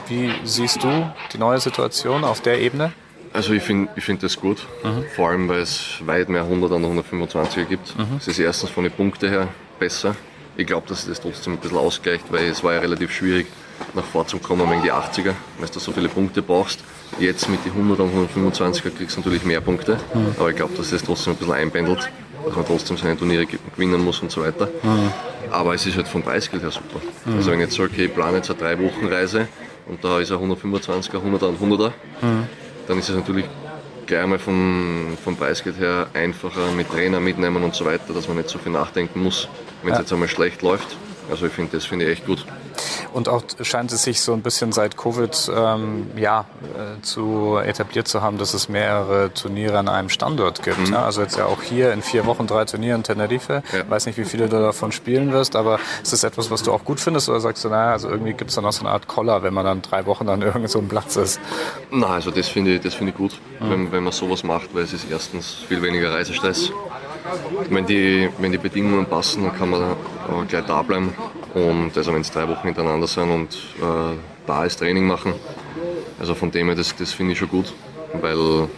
Wie 0.09 0.33
siehst 0.45 0.83
du 0.83 1.13
die 1.33 1.39
neue 1.39 1.61
Situation 1.61 2.25
auf 2.25 2.41
der 2.41 2.61
Ebene? 2.61 2.93
Also 3.33 3.53
ich 3.53 3.63
finde 3.63 3.91
ich 3.97 4.05
find 4.05 4.23
das 4.23 4.41
gut, 4.41 4.67
mhm. 4.83 5.05
vor 5.15 5.29
allem 5.29 5.49
weil 5.49 5.61
es 5.61 5.99
weit 6.07 6.31
mehr 6.31 6.43
100 6.43 6.73
an 6.73 6.85
125er 6.85 7.65
gibt. 7.65 7.99
Mhm. 7.99 8.17
Es 8.19 8.29
ist 8.29 8.39
erstens 8.39 8.71
von 8.71 8.85
den 8.85 8.93
Punkten 8.93 9.29
her 9.29 9.49
besser. 9.79 10.17
Ich 10.57 10.67
glaube, 10.67 10.89
dass 10.89 11.01
es 11.01 11.09
das 11.09 11.21
trotzdem 11.21 11.55
ein 11.55 11.59
bisschen 11.59 11.77
ausgleicht, 11.77 12.25
weil 12.33 12.47
es 12.47 12.65
war 12.65 12.73
ja 12.73 12.81
relativ 12.81 13.13
schwierig 13.13 13.47
nach 13.95 14.05
vorzukommen 14.05 14.71
wegen 14.71 14.83
die 14.83 14.93
80er, 14.93 15.33
weil 15.59 15.69
du 15.69 15.79
so 15.79 15.93
viele 15.93 16.09
Punkte 16.09 16.43
brauchst. 16.43 16.81
Jetzt 17.19 17.49
mit 17.49 17.65
den 17.65 17.73
100 17.73 18.01
und 18.01 18.31
125er 18.35 18.91
kriegst 18.91 19.17
du 19.17 19.21
natürlich 19.21 19.45
mehr 19.45 19.61
Punkte, 19.61 19.99
mhm. 20.13 20.35
aber 20.39 20.51
ich 20.51 20.57
glaube, 20.57 20.75
dass 20.77 20.91
das 20.91 21.03
trotzdem 21.03 21.35
ein 21.35 21.37
bisschen 21.37 21.55
einpendelt, 21.55 22.11
dass 22.45 22.57
man 22.57 22.67
trotzdem 22.67 22.97
seine 22.97 23.17
Turniere 23.17 23.47
gewinnen 23.47 24.05
muss 24.05 24.21
und 24.21 24.31
so 24.31 24.43
weiter. 24.43 24.69
Mhm. 24.83 25.13
Aber 25.51 25.75
es 25.75 25.87
ist 25.87 25.97
halt 25.97 26.09
vom 26.09 26.23
Preisgeld 26.23 26.63
her 26.63 26.71
super. 26.71 27.01
Mhm. 27.25 27.37
Also 27.37 27.51
wenn 27.51 27.61
ich 27.61 27.67
jetzt 27.67 27.77
sage, 27.77 27.91
okay, 27.93 28.05
ich 28.07 28.15
plane 28.15 28.39
jetzt 28.39 28.51
eine 28.51 28.59
drei 28.59 28.79
Wochen 28.79 29.07
Reise 29.07 29.49
und 29.87 30.03
da 30.05 30.21
ist 30.21 30.33
ein 30.33 30.39
125er, 30.39 31.19
100er 31.19 31.47
und 31.47 31.61
100er, 31.61 31.93
dann 32.89 32.99
ist 32.99 33.09
es 33.09 33.15
natürlich 33.15 33.45
gleich 34.07 34.23
einmal 34.23 34.39
vom, 34.39 35.17
vom 35.23 35.37
Preisgeld 35.37 35.79
her 35.79 36.07
einfacher 36.15 36.73
mit 36.77 36.91
Trainer 36.91 37.21
mitnehmen 37.21 37.63
und 37.63 37.75
so 37.75 37.85
weiter, 37.85 38.13
dass 38.15 38.29
man 38.29 38.37
nicht 38.37 38.49
so 38.49 38.59
viel 38.59 38.73
nachdenken 38.73 39.23
muss, 39.23 39.49
wenn 39.83 39.93
es 39.93 39.99
ja. 39.99 40.03
jetzt 40.03 40.13
einmal 40.13 40.29
schlecht 40.29 40.63
läuft. 40.63 40.97
Also 41.31 41.47
ich 41.47 41.53
finde, 41.53 41.73
das 41.73 41.85
finde 41.85 42.07
ich 42.07 42.13
echt 42.13 42.27
gut. 42.27 42.45
Und 43.17 43.31
auch 43.31 43.43
scheint 43.63 43.91
es 43.93 44.03
sich 44.03 44.21
so 44.21 44.35
ein 44.35 44.43
bisschen 44.43 44.73
seit 44.73 44.99
Covid 44.99 45.51
ähm, 45.57 46.11
ja, 46.19 46.45
äh, 46.61 47.01
zu 47.01 47.57
etabliert 47.57 48.07
zu 48.07 48.21
haben, 48.21 48.37
dass 48.37 48.53
es 48.53 48.69
mehrere 48.69 49.33
Turniere 49.33 49.79
an 49.79 49.89
einem 49.89 50.11
Standort 50.11 50.63
gibt. 50.63 50.77
Mhm. 50.79 50.93
Ja, 50.93 51.07
also 51.07 51.23
jetzt 51.23 51.39
ja 51.39 51.47
auch 51.47 51.63
hier 51.63 51.95
in 51.95 52.03
vier 52.03 52.27
Wochen 52.27 52.47
drei 52.47 52.67
Turniere 52.67 52.95
in 52.95 53.05
Tenerife. 53.05 53.63
Ich 53.69 53.73
ja. 53.73 53.89
weiß 53.89 54.05
nicht, 54.05 54.19
wie 54.19 54.27
viele 54.27 54.51
du 54.51 54.61
davon 54.61 54.93
spielen 54.93 55.33
wirst, 55.33 55.57
aber 55.57 55.81
ist 56.03 56.13
das 56.13 56.25
etwas, 56.25 56.51
was 56.51 56.63
du 56.63 56.75
auch 56.75 56.85
gut 56.85 57.01
findest 57.01 57.31
oder 57.31 57.41
sagst 57.41 57.65
du, 57.65 57.71
naja, 57.71 57.93
also 57.93 58.11
irgendwie 58.11 58.35
gibt 58.35 58.51
es 58.51 58.57
dann 58.57 58.67
auch 58.67 58.73
so 58.73 58.81
eine 58.81 58.91
Art 58.91 59.09
Koller, 59.09 59.43
wenn 59.43 59.55
man 59.55 59.65
dann 59.65 59.81
drei 59.81 60.05
Wochen 60.05 60.29
an 60.29 60.43
irgendeinem 60.43 60.69
so 60.69 60.83
Platz 60.83 61.17
ist? 61.17 61.41
Na, 61.91 62.09
also 62.09 62.31
das 62.31 62.49
finde 62.49 62.75
ich, 62.75 62.95
find 62.95 63.09
ich 63.09 63.17
gut, 63.17 63.41
mhm. 63.61 63.71
wenn, 63.71 63.93
wenn 63.93 64.05
man 64.05 64.13
sowas 64.13 64.45
macht, 64.45 64.75
weil 64.75 64.83
es 64.83 64.93
ist 64.93 65.07
erstens 65.11 65.65
viel 65.67 65.81
weniger 65.81 66.13
Reisestress 66.13 66.71
wenn 67.71 67.87
die, 67.87 68.29
wenn 68.39 68.53
die 68.53 68.59
Bedingungen 68.59 69.07
passen, 69.07 69.45
dann 69.45 69.57
kann 69.57 69.71
man 69.71 69.81
da 69.81 69.97
gleich 70.49 70.65
da 70.67 70.83
bleiben. 70.83 71.15
Und 71.57 71.97
also 71.97 72.13
wenn 72.13 72.21
es 72.21 72.31
drei 72.31 72.47
Wochen 72.49 72.67
hintereinander 72.67 73.07
sind 73.07 73.31
und 73.31 73.55
äh, 73.81 74.15
da 74.47 74.65
ist 74.67 74.77
Training 74.77 75.07
machen. 75.07 75.33
Also 76.21 76.35
von 76.35 76.51
dem 76.51 76.67
her, 76.67 76.77
das, 76.77 76.95
das 76.95 77.15
finde 77.15 77.33
ich 77.33 77.39
schon 77.39 77.49
gut, 77.49 77.73
weil, 78.21 78.69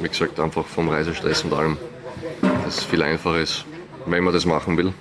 wie 0.00 0.08
gesagt, 0.08 0.40
einfach 0.40 0.64
vom 0.64 0.88
Reisestress 0.88 1.44
und 1.44 1.52
allem 1.52 1.76
das 2.64 2.84
viel 2.84 3.02
einfacher 3.02 3.38
ist, 3.38 3.66
wenn 4.06 4.24
man 4.24 4.32
das 4.32 4.46
machen 4.46 4.78
will. 4.78 4.94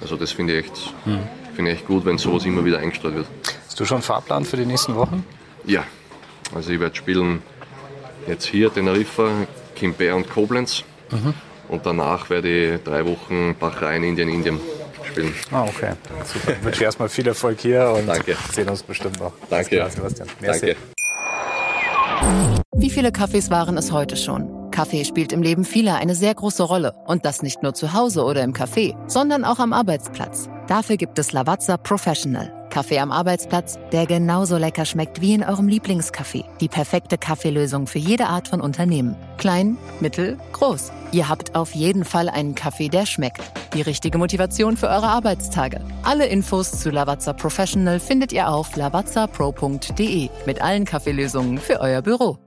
Also 0.00 0.16
das 0.16 0.32
finde 0.32 0.56
ich, 0.56 0.64
echt, 0.64 0.94
mhm. 1.04 1.18
find 1.54 1.68
ich 1.68 1.74
echt 1.74 1.86
gut, 1.86 2.06
wenn 2.06 2.16
sowas 2.16 2.46
immer 2.46 2.64
wieder 2.64 2.78
eingestellt 2.78 3.14
wird. 3.14 3.26
Hast 3.66 3.78
du 3.78 3.84
schon 3.84 3.96
einen 3.96 4.02
Fahrplan 4.02 4.46
für 4.46 4.56
die 4.56 4.64
nächsten 4.64 4.96
Wochen? 4.96 5.22
Ja, 5.66 5.84
also 6.54 6.72
ich 6.72 6.80
werde 6.80 6.96
spielen 6.96 7.42
jetzt 8.26 8.46
hier 8.46 8.72
Teneriffa, 8.72 9.28
Quimper 9.76 10.16
und 10.16 10.30
Koblenz. 10.30 10.82
Mhm. 11.10 11.34
Und 11.68 11.84
danach 11.84 12.30
werde 12.30 12.76
ich 12.76 12.82
drei 12.84 13.04
Wochen 13.04 13.54
Bahrain, 13.60 14.02
Indien, 14.02 14.30
Indien 14.30 14.58
spielen. 15.10 15.34
Ah, 15.50 15.64
okay. 15.64 15.92
Super. 16.24 16.52
Ich 16.52 16.64
wünsche 16.64 16.84
erstmal 16.84 17.08
viel 17.08 17.26
Erfolg 17.26 17.60
hier 17.60 17.94
und 17.96 18.06
Danke. 18.06 18.36
sehen 18.52 18.68
uns 18.68 18.82
bestimmt 18.82 19.18
noch. 19.20 19.32
Danke. 19.48 19.76
Klar, 19.76 19.90
Sebastian. 19.90 20.28
Merci. 20.40 20.66
Danke. 20.66 20.76
Wie 22.76 22.90
viele 22.90 23.12
Kaffees 23.12 23.50
waren 23.50 23.76
es 23.76 23.92
heute 23.92 24.16
schon? 24.16 24.70
Kaffee 24.70 25.04
spielt 25.04 25.32
im 25.32 25.42
Leben 25.42 25.64
vieler 25.64 25.96
eine 25.96 26.14
sehr 26.14 26.34
große 26.34 26.62
Rolle. 26.62 26.94
Und 27.06 27.24
das 27.24 27.42
nicht 27.42 27.62
nur 27.62 27.74
zu 27.74 27.92
Hause 27.92 28.24
oder 28.24 28.42
im 28.42 28.52
Café, 28.52 28.94
sondern 29.08 29.44
auch 29.44 29.58
am 29.58 29.72
Arbeitsplatz. 29.72 30.48
Dafür 30.68 30.96
gibt 30.96 31.18
es 31.18 31.32
Lavazza 31.32 31.76
Professional. 31.76 32.52
Kaffee 32.70 33.00
am 33.00 33.10
Arbeitsplatz, 33.10 33.78
der 33.90 34.06
genauso 34.06 34.56
lecker 34.56 34.84
schmeckt 34.84 35.20
wie 35.20 35.34
in 35.34 35.42
eurem 35.42 35.66
Lieblingscafé. 35.66 36.44
Die 36.60 36.68
perfekte 36.68 37.18
Kaffeelösung 37.18 37.88
für 37.88 37.98
jede 37.98 38.26
Art 38.26 38.46
von 38.46 38.60
Unternehmen. 38.60 39.16
Klein, 39.38 39.76
mittel, 39.98 40.38
groß. 40.52 40.92
Ihr 41.10 41.28
habt 41.28 41.56
auf 41.56 41.74
jeden 41.74 42.04
Fall 42.04 42.28
einen 42.28 42.54
Kaffee, 42.54 42.88
der 42.88 43.06
schmeckt. 43.06 43.42
Die 43.74 43.82
richtige 43.82 44.18
Motivation 44.18 44.76
für 44.76 44.88
eure 44.88 45.06
Arbeitstage. 45.06 45.80
Alle 46.02 46.26
Infos 46.26 46.72
zu 46.72 46.90
Lavazza 46.90 47.32
Professional 47.32 48.00
findet 48.00 48.32
ihr 48.32 48.48
auf 48.48 48.74
lavazzapro.de 48.74 50.28
mit 50.44 50.60
allen 50.60 50.84
Kaffeelösungen 50.84 51.58
für 51.58 51.80
euer 51.80 52.02
Büro. 52.02 52.38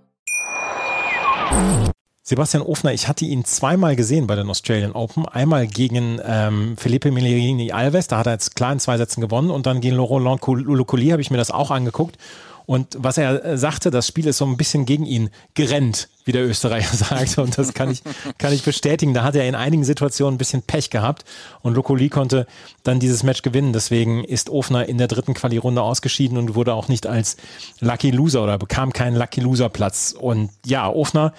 Sebastian 2.24 2.64
Ofner, 2.64 2.94
ich 2.94 3.08
hatte 3.08 3.26
ihn 3.26 3.46
zweimal 3.46 3.96
gesehen 3.96 4.28
bei 4.28 4.36
den 4.36 4.50
Australian 4.50 4.94
Open. 4.94 5.26
Einmal 5.26 5.68
gegen 5.68 6.20
ähm, 6.26 6.76
Felipe 6.78 7.12
Milerini 7.12 7.72
Alves, 7.72 8.08
da 8.08 8.18
hat 8.18 8.28
er 8.28 8.34
jetzt 8.34 8.56
klar 8.56 8.74
in 8.74 8.80
zwei 8.80 8.98
Sätzen 8.98 9.22
gewonnen. 9.22 9.50
Und 9.50 9.66
dann 9.66 9.80
gegen 9.80 9.96
Laurent 9.96 10.42
Lulucoli 10.46 11.10
habe 11.10 11.22
ich 11.22 11.32
mir 11.32 11.38
das 11.38 11.52
auch 11.52 11.72
angeguckt. 11.72 12.18
Und 12.66 12.96
was 12.98 13.18
er 13.18 13.44
äh, 13.44 13.58
sagte, 13.58 13.92
das 13.92 14.08
Spiel 14.08 14.28
ist 14.28 14.38
so 14.38 14.46
ein 14.46 14.58
bisschen 14.58 14.86
gegen 14.86 15.06
ihn 15.06 15.30
gerennt, 15.54 16.10
wie 16.26 16.32
der 16.32 16.46
Österreicher 16.46 16.96
sagt. 16.96 17.38
Und 17.38 17.58
das 17.58 17.74
kann 17.74 17.92
ich, 17.92 18.04
kann 18.38 18.54
ich 18.54 18.64
bestätigen. 18.64 19.14
Da 19.14 19.24
hat 19.24 19.36
er 19.36 19.48
in 19.48 19.56
einigen 19.56 19.84
Situationen 19.84 20.36
ein 20.36 20.38
bisschen 20.38 20.62
Pech 20.62 20.90
gehabt. 20.90 21.26
Und 21.62 21.76
Locoli 21.76 22.10
konnte 22.10 22.48
dann 22.84 23.00
dieses 23.00 23.24
Match 23.24 23.42
gewinnen. 23.42 23.74
Deswegen 23.74 24.24
ist 24.24 24.50
Ofner 24.50 24.88
in 24.88 24.98
der 24.98 25.08
dritten 25.08 25.34
Quali-Runde 25.34 25.82
ausgeschieden 25.82 26.38
und 26.38 26.56
wurde 26.56 26.74
auch 26.74 26.88
nicht 26.88 27.08
als 27.08 27.38
Lucky 27.80 28.12
Loser 28.12 28.44
oder 28.44 28.58
bekam 28.58 28.94
keinen 28.94 29.16
Lucky 29.16 29.42
Loser 29.42 29.70
Platz. 29.70 30.16
Und 30.18 30.50
ja, 30.66 30.90
Ofner 30.90 31.34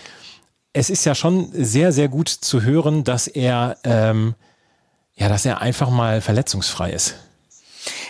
es 0.75 0.91
ist 0.91 1.07
ja 1.07 1.15
schon 1.15 1.49
sehr, 1.53 1.93
sehr 1.93 2.09
gut 2.09 2.29
zu 2.29 2.63
hören, 2.63 3.05
dass 3.05 3.29
er, 3.29 3.79
ähm, 3.85 4.35
ja, 5.15 5.29
dass 5.29 5.47
er 5.47 5.61
einfach 5.61 5.89
mal 5.89 6.21
verletzungsfrei 6.21 6.91
ist. 6.91 7.15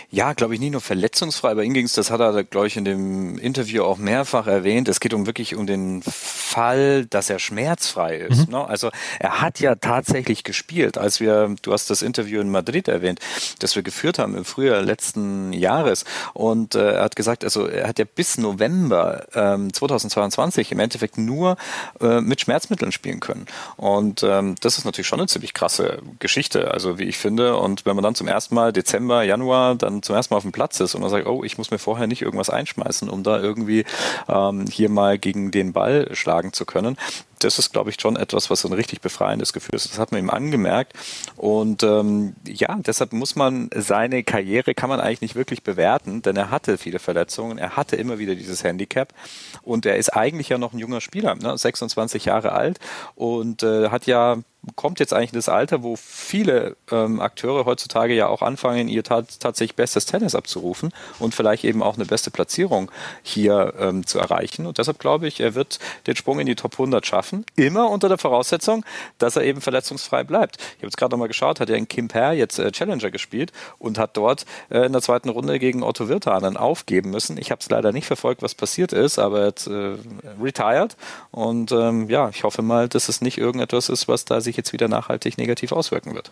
Ja, 0.09 0.33
glaube 0.33 0.53
ich, 0.53 0.59
nicht 0.59 0.71
nur 0.71 0.81
verletzungsfrei. 0.81 1.55
Bei 1.55 1.63
ihm 1.63 1.73
ging 1.73 1.85
es, 1.85 1.93
das 1.93 2.11
hat 2.11 2.19
er, 2.19 2.43
glaube 2.43 2.67
ich, 2.67 2.77
in 2.77 2.85
dem 2.85 3.37
Interview 3.37 3.83
auch 3.83 3.97
mehrfach 3.97 4.47
erwähnt. 4.47 4.87
Es 4.87 4.99
geht 4.99 5.13
um 5.13 5.25
wirklich 5.25 5.55
um 5.55 5.67
den 5.67 6.01
Fall, 6.03 7.05
dass 7.05 7.29
er 7.29 7.39
schmerzfrei 7.39 8.17
ist. 8.17 8.47
Mhm. 8.47 8.53
Ne? 8.53 8.67
Also 8.67 8.91
er 9.19 9.41
hat 9.41 9.59
ja 9.59 9.75
tatsächlich 9.75 10.43
gespielt, 10.43 10.97
als 10.97 11.19
wir, 11.19 11.55
du 11.61 11.73
hast 11.73 11.89
das 11.89 12.01
Interview 12.01 12.39
in 12.41 12.49
Madrid 12.49 12.87
erwähnt, 12.87 13.19
das 13.59 13.75
wir 13.75 13.83
geführt 13.83 14.19
haben 14.19 14.35
im 14.35 14.45
Frühjahr 14.45 14.81
letzten 14.81 15.53
Jahres. 15.53 16.05
Und 16.33 16.75
äh, 16.75 16.93
er 16.93 17.03
hat 17.03 17.15
gesagt, 17.15 17.43
also 17.43 17.67
er 17.67 17.87
hat 17.87 17.99
ja 17.99 18.05
bis 18.05 18.37
November 18.37 19.25
ähm, 19.33 19.73
2022 19.73 20.71
im 20.71 20.79
Endeffekt 20.79 21.17
nur 21.17 21.57
äh, 21.99 22.21
mit 22.21 22.41
Schmerzmitteln 22.41 22.91
spielen 22.91 23.19
können. 23.19 23.45
Und 23.77 24.23
ähm, 24.23 24.55
das 24.61 24.77
ist 24.77 24.85
natürlich 24.85 25.07
schon 25.07 25.19
eine 25.19 25.27
ziemlich 25.27 25.53
krasse 25.53 25.99
Geschichte, 26.19 26.71
also 26.71 26.99
wie 26.99 27.05
ich 27.05 27.17
finde. 27.17 27.57
Und 27.57 27.85
wenn 27.85 27.95
man 27.95 28.03
dann 28.03 28.15
zum 28.15 28.27
ersten 28.27 28.55
Mal 28.55 28.71
Dezember, 28.71 29.23
Januar 29.23 29.75
dann 29.75 29.94
zum 30.01 30.15
ersten 30.15 30.33
Mal 30.33 30.37
auf 30.37 30.43
dem 30.43 30.51
Platz 30.51 30.79
ist 30.79 30.95
und 30.95 31.01
man 31.01 31.09
sagt, 31.09 31.27
oh, 31.27 31.43
ich 31.43 31.57
muss 31.57 31.71
mir 31.71 31.79
vorher 31.79 32.07
nicht 32.07 32.21
irgendwas 32.21 32.49
einschmeißen, 32.49 33.09
um 33.09 33.23
da 33.23 33.39
irgendwie 33.39 33.85
ähm, 34.27 34.65
hier 34.67 34.89
mal 34.89 35.17
gegen 35.17 35.51
den 35.51 35.73
Ball 35.73 36.09
schlagen 36.13 36.53
zu 36.53 36.65
können, 36.65 36.97
das 37.39 37.59
ist, 37.59 37.71
glaube 37.71 37.89
ich, 37.89 37.99
schon 37.99 38.15
etwas, 38.15 38.49
was 38.49 38.61
so 38.61 38.67
ein 38.67 38.73
richtig 38.73 39.01
befreiendes 39.01 39.53
Gefühl 39.53 39.75
ist. 39.75 39.89
Das 39.89 39.99
hat 39.99 40.11
man 40.11 40.19
ihm 40.19 40.29
angemerkt. 40.29 40.93
Und 41.35 41.83
ähm, 41.83 42.35
ja, 42.45 42.75
deshalb 42.85 43.13
muss 43.13 43.35
man 43.35 43.69
seine 43.75 44.23
Karriere, 44.23 44.73
kann 44.73 44.89
man 44.89 44.99
eigentlich 44.99 45.21
nicht 45.21 45.35
wirklich 45.35 45.63
bewerten, 45.63 46.21
denn 46.21 46.35
er 46.35 46.49
hatte 46.49 46.77
viele 46.77 46.99
Verletzungen, 46.99 47.57
er 47.57 47.75
hatte 47.75 47.95
immer 47.95 48.19
wieder 48.19 48.35
dieses 48.35 48.63
Handicap 48.63 49.13
und 49.61 49.85
er 49.85 49.97
ist 49.97 50.09
eigentlich 50.09 50.49
ja 50.49 50.57
noch 50.57 50.73
ein 50.73 50.79
junger 50.79 51.01
Spieler, 51.01 51.35
ne? 51.35 51.57
26 51.57 52.25
Jahre 52.25 52.51
alt 52.53 52.79
und 53.15 53.63
äh, 53.63 53.89
hat 53.89 54.07
ja 54.07 54.37
kommt 54.75 54.99
jetzt 54.99 55.13
eigentlich 55.13 55.33
in 55.33 55.37
das 55.37 55.49
Alter, 55.49 55.83
wo 55.83 55.95
viele 55.95 56.75
ähm, 56.91 57.19
Akteure 57.19 57.65
heutzutage 57.65 58.13
ja 58.13 58.27
auch 58.27 58.41
anfangen, 58.41 58.87
ihr 58.87 59.03
tat, 59.03 59.39
tatsächlich 59.39 59.75
bestes 59.75 60.05
Tennis 60.05 60.35
abzurufen 60.35 60.91
und 61.19 61.35
vielleicht 61.35 61.63
eben 61.63 61.83
auch 61.83 61.95
eine 61.95 62.05
beste 62.05 62.31
Platzierung 62.31 62.91
hier 63.23 63.73
ähm, 63.79 64.05
zu 64.05 64.19
erreichen. 64.19 64.65
Und 64.65 64.77
deshalb 64.77 64.99
glaube 64.99 65.27
ich, 65.27 65.39
er 65.39 65.55
wird 65.55 65.79
den 66.07 66.15
Sprung 66.15 66.39
in 66.39 66.45
die 66.45 66.55
Top 66.55 66.73
100 66.73 67.05
schaffen 67.05 67.45
immer 67.55 67.89
unter 67.89 68.09
der 68.09 68.17
Voraussetzung, 68.17 68.85
dass 69.17 69.35
er 69.35 69.43
eben 69.43 69.61
verletzungsfrei 69.61 70.23
bleibt. 70.23 70.57
Ich 70.57 70.77
habe 70.77 70.87
jetzt 70.87 70.97
gerade 70.97 71.11
nochmal 71.11 71.27
geschaut, 71.27 71.59
hat 71.59 71.69
er 71.69 71.77
in 71.77 71.87
Kim 71.87 72.07
Per 72.07 72.33
jetzt 72.33 72.59
äh, 72.59 72.71
Challenger 72.71 73.11
gespielt 73.11 73.51
und 73.77 73.97
hat 73.97 74.17
dort 74.17 74.45
äh, 74.69 74.85
in 74.85 74.93
der 74.93 75.01
zweiten 75.01 75.29
Runde 75.29 75.59
gegen 75.59 75.83
Otto 75.83 76.09
Wirtanen 76.09 76.57
aufgeben 76.57 77.11
müssen. 77.11 77.37
Ich 77.37 77.51
habe 77.51 77.59
es 77.61 77.69
leider 77.69 77.91
nicht 77.91 78.07
verfolgt, 78.07 78.41
was 78.41 78.55
passiert 78.55 78.93
ist, 78.93 79.19
aber 79.19 79.41
er 79.41 79.47
hat 79.47 79.67
äh, 79.67 79.95
retired 80.41 80.97
und 81.31 81.71
ähm, 81.71 82.09
ja, 82.09 82.29
ich 82.29 82.43
hoffe 82.43 82.61
mal, 82.61 82.87
dass 82.87 83.09
es 83.09 83.21
nicht 83.21 83.37
irgendetwas 83.37 83.89
ist, 83.89 84.07
was 84.07 84.25
da 84.25 84.41
sich 84.41 84.54
jetzt 84.57 84.73
wieder 84.73 84.87
nachhaltig 84.87 85.37
negativ 85.37 85.71
auswirken 85.71 86.13
wird. 86.13 86.31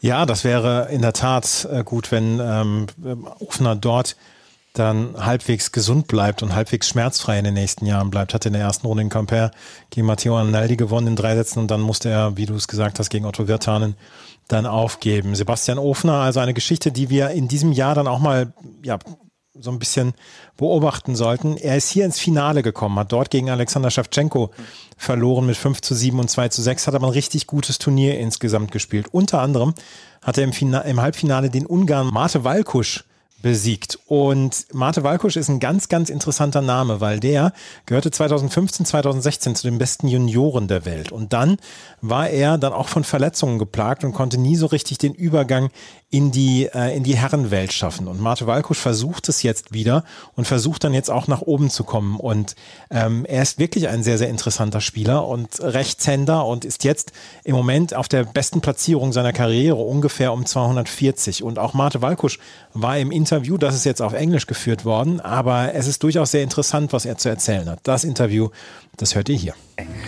Ja, 0.00 0.26
das 0.26 0.44
wäre 0.44 0.88
in 0.90 1.02
der 1.02 1.12
Tat 1.12 1.68
äh, 1.70 1.84
gut, 1.84 2.10
wenn 2.10 2.40
ähm, 2.40 2.86
Ofner 3.38 3.76
dort 3.76 4.16
dann 4.72 5.14
halbwegs 5.18 5.72
gesund 5.72 6.06
bleibt 6.06 6.42
und 6.42 6.54
halbwegs 6.54 6.88
schmerzfrei 6.88 7.38
in 7.38 7.44
den 7.44 7.54
nächsten 7.54 7.86
Jahren 7.86 8.10
bleibt. 8.10 8.34
Hat 8.34 8.46
in 8.46 8.52
der 8.52 8.62
ersten 8.62 8.86
Runde 8.86 9.02
in 9.02 9.08
Camper 9.08 9.50
gegen 9.90 10.06
Matteo 10.06 10.38
Analdi 10.38 10.76
gewonnen 10.76 11.08
in 11.08 11.16
drei 11.16 11.34
Sätzen 11.34 11.58
und 11.58 11.70
dann 11.70 11.80
musste 11.80 12.08
er, 12.08 12.36
wie 12.36 12.46
du 12.46 12.54
es 12.54 12.68
gesagt 12.68 12.98
hast, 12.98 13.10
gegen 13.10 13.26
Otto 13.26 13.48
Wirtanen 13.48 13.96
dann 14.46 14.66
aufgeben. 14.66 15.34
Sebastian 15.34 15.78
Ofner, 15.78 16.14
also 16.14 16.40
eine 16.40 16.54
Geschichte, 16.54 16.92
die 16.92 17.10
wir 17.10 17.30
in 17.30 17.48
diesem 17.48 17.72
Jahr 17.72 17.94
dann 17.94 18.06
auch 18.06 18.20
mal 18.20 18.52
ja, 18.82 18.98
so 19.60 19.70
ein 19.70 19.78
bisschen 19.78 20.14
beobachten 20.56 21.16
sollten. 21.16 21.56
Er 21.56 21.76
ist 21.76 21.88
hier 21.88 22.04
ins 22.04 22.18
Finale 22.18 22.62
gekommen, 22.62 22.98
hat 22.98 23.12
dort 23.12 23.30
gegen 23.30 23.50
Alexander 23.50 23.90
Schawtschenko 23.90 24.50
verloren 24.96 25.46
mit 25.46 25.56
5 25.56 25.80
zu 25.80 25.94
7 25.94 26.18
und 26.18 26.30
2 26.30 26.48
zu 26.48 26.62
6, 26.62 26.86
hat 26.86 26.94
aber 26.94 27.06
ein 27.06 27.12
richtig 27.12 27.46
gutes 27.46 27.78
Turnier 27.78 28.18
insgesamt 28.18 28.72
gespielt. 28.72 29.08
Unter 29.12 29.40
anderem 29.40 29.74
hat 30.22 30.38
er 30.38 30.44
im, 30.44 30.52
im 30.52 31.00
Halbfinale 31.00 31.50
den 31.50 31.66
Ungarn 31.66 32.08
Mate 32.08 32.44
Walkusch 32.44 33.04
besiegt. 33.42 33.98
Und 34.06 34.66
Mate 34.72 35.02
Walkusch 35.02 35.36
ist 35.36 35.48
ein 35.48 35.60
ganz, 35.60 35.88
ganz 35.88 36.10
interessanter 36.10 36.62
Name, 36.62 37.00
weil 37.00 37.20
der 37.20 37.52
gehörte 37.86 38.10
2015, 38.10 38.86
2016 38.86 39.54
zu 39.54 39.68
den 39.68 39.78
besten 39.78 40.08
Junioren 40.08 40.68
der 40.68 40.84
Welt. 40.84 41.12
Und 41.12 41.32
dann 41.32 41.56
war 42.00 42.28
er 42.28 42.58
dann 42.58 42.72
auch 42.72 42.88
von 42.88 43.04
Verletzungen 43.04 43.58
geplagt 43.58 44.04
und 44.04 44.12
konnte 44.12 44.38
nie 44.38 44.56
so 44.56 44.66
richtig 44.66 44.98
den 44.98 45.14
Übergang 45.14 45.70
in 46.12 46.32
die, 46.32 46.66
äh, 46.66 46.96
in 46.96 47.04
die 47.04 47.16
Herrenwelt 47.16 47.72
schaffen. 47.72 48.08
Und 48.08 48.20
Mate 48.20 48.48
Walkusch 48.48 48.78
versucht 48.78 49.28
es 49.28 49.44
jetzt 49.44 49.72
wieder 49.72 50.04
und 50.34 50.44
versucht 50.44 50.82
dann 50.82 50.92
jetzt 50.92 51.08
auch 51.08 51.28
nach 51.28 51.40
oben 51.40 51.70
zu 51.70 51.84
kommen. 51.84 52.18
Und 52.18 52.56
ähm, 52.90 53.24
er 53.26 53.42
ist 53.42 53.60
wirklich 53.60 53.88
ein 53.88 54.02
sehr, 54.02 54.18
sehr 54.18 54.28
interessanter 54.28 54.80
Spieler 54.80 55.28
und 55.28 55.60
Rechtshänder 55.60 56.44
und 56.44 56.64
ist 56.64 56.82
jetzt 56.82 57.12
im 57.44 57.54
Moment 57.54 57.94
auf 57.94 58.08
der 58.08 58.24
besten 58.24 58.60
Platzierung 58.60 59.12
seiner 59.12 59.32
Karriere 59.32 59.76
ungefähr 59.76 60.32
um 60.32 60.44
240. 60.44 61.44
Und 61.44 61.60
auch 61.60 61.74
Mate 61.74 62.02
Walkusch 62.02 62.40
war 62.74 62.98
im 62.98 63.12
Interview, 63.12 63.56
das 63.56 63.76
ist 63.76 63.84
jetzt 63.84 64.02
auf 64.02 64.12
Englisch 64.12 64.48
geführt 64.48 64.84
worden, 64.84 65.20
aber 65.20 65.74
es 65.74 65.86
ist 65.86 66.02
durchaus 66.02 66.32
sehr 66.32 66.42
interessant, 66.42 66.92
was 66.92 67.04
er 67.04 67.18
zu 67.18 67.28
erzählen 67.28 67.68
hat. 67.68 67.80
Das 67.84 68.02
Interview, 68.02 68.48
das 68.96 69.14
hört 69.14 69.28
ihr 69.28 69.36
hier. 69.36 69.54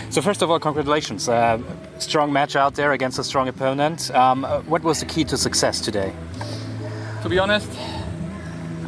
So 0.09 0.21
first 0.21 0.43
of 0.43 0.51
all, 0.51 0.59
congratulations. 0.59 1.27
Uh, 1.27 1.57
strong 1.97 2.31
match 2.31 2.55
out 2.55 2.75
there 2.75 2.91
against 2.91 3.17
a 3.19 3.23
strong 3.23 3.47
opponent. 3.47 4.11
Um, 4.13 4.45
what 4.67 4.83
was 4.83 4.99
the 4.99 5.05
key 5.05 5.23
to 5.25 5.37
success 5.37 5.81
today? 5.81 5.92
To 5.93 7.29
be 7.29 7.37
honest, 7.37 7.69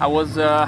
I 0.01 0.08
was 0.08 0.39
uh, 0.39 0.66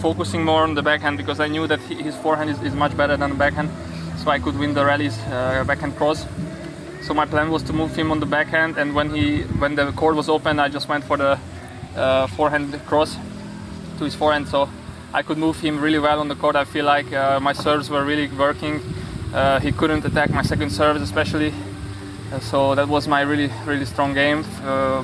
focusing 0.00 0.44
more 0.44 0.62
on 0.62 0.74
the 0.74 0.82
backhand 0.82 1.16
because 1.16 1.40
I 1.40 1.48
knew 1.48 1.66
that 1.66 1.80
his 1.80 2.14
forehand 2.14 2.48
is, 2.48 2.62
is, 2.62 2.74
much 2.74 2.96
better 2.96 3.16
than 3.16 3.30
the 3.30 3.36
backhand, 3.36 3.70
so 4.18 4.30
I 4.30 4.38
could 4.38 4.56
win 4.56 4.72
the 4.72 4.84
rallies 4.84 5.18
uh, 5.18 5.64
backhand 5.66 5.96
cross. 5.96 6.26
So 7.02 7.12
my 7.12 7.26
plan 7.26 7.50
was 7.50 7.64
to 7.64 7.72
move 7.72 7.92
him 7.96 8.12
on 8.12 8.20
the 8.20 8.26
backhand, 8.26 8.78
and 8.78 8.94
when 8.94 9.10
he 9.10 9.42
when 9.58 9.74
the 9.74 9.90
court 9.90 10.14
was 10.14 10.28
open, 10.28 10.60
I 10.60 10.68
just 10.68 10.88
went 10.88 11.02
for 11.02 11.16
the 11.16 11.40
uh, 11.96 12.28
forehand 12.28 12.80
cross 12.86 13.16
to 13.98 14.04
his 14.04 14.14
forehand. 14.14 14.46
So 14.46 14.68
I 15.12 15.22
could 15.22 15.38
move 15.38 15.58
him 15.58 15.80
really 15.80 15.98
well 15.98 16.20
on 16.20 16.28
the 16.28 16.36
court. 16.36 16.54
I 16.54 16.64
feel 16.66 16.84
like 16.84 17.12
uh, 17.12 17.40
my 17.40 17.52
serves 17.52 17.90
were 17.90 18.04
really 18.04 18.28
working. 18.28 18.80
Uh, 19.34 19.58
he 19.58 19.72
couldn't 19.72 20.04
attack 20.04 20.30
my 20.30 20.42
second 20.42 20.70
service, 20.70 21.02
especially. 21.02 21.52
Uh, 22.32 22.38
so 22.38 22.76
that 22.76 22.86
was 22.86 23.08
my 23.08 23.22
really, 23.22 23.50
really 23.66 23.86
strong 23.86 24.14
game 24.14 24.44
uh, 24.62 25.02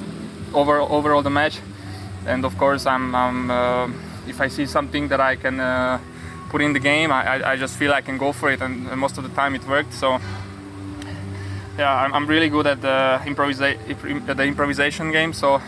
over 0.54 0.80
overall 0.80 1.22
the 1.22 1.30
match. 1.30 1.58
And 2.26 2.44
of 2.44 2.56
course, 2.58 2.86
I'm, 2.86 3.14
I'm 3.14 3.50
uh, 3.50 3.90
if 4.26 4.40
I 4.40 4.48
see 4.48 4.66
something 4.66 5.08
that 5.08 5.20
I 5.20 5.36
can 5.36 5.58
uh, 5.58 5.98
put 6.50 6.60
in 6.60 6.72
the 6.72 6.80
game, 6.80 7.10
I, 7.12 7.52
I, 7.52 7.56
just 7.56 7.76
feel 7.76 7.92
I 7.92 8.02
can 8.02 8.18
go 8.18 8.32
for 8.32 8.50
it. 8.50 8.60
And 8.60 8.86
most 8.96 9.16
of 9.18 9.24
the 9.24 9.30
time, 9.30 9.54
it 9.54 9.66
worked. 9.66 9.94
So 9.94 10.18
yeah, 11.78 11.94
I'm, 11.94 12.12
I'm 12.12 12.26
really 12.26 12.48
good 12.48 12.66
at 12.66 12.82
the, 12.82 13.20
improvisa- 13.24 14.36
the 14.36 14.44
improvisation 14.44 15.12
game. 15.12 15.32
So 15.32 15.62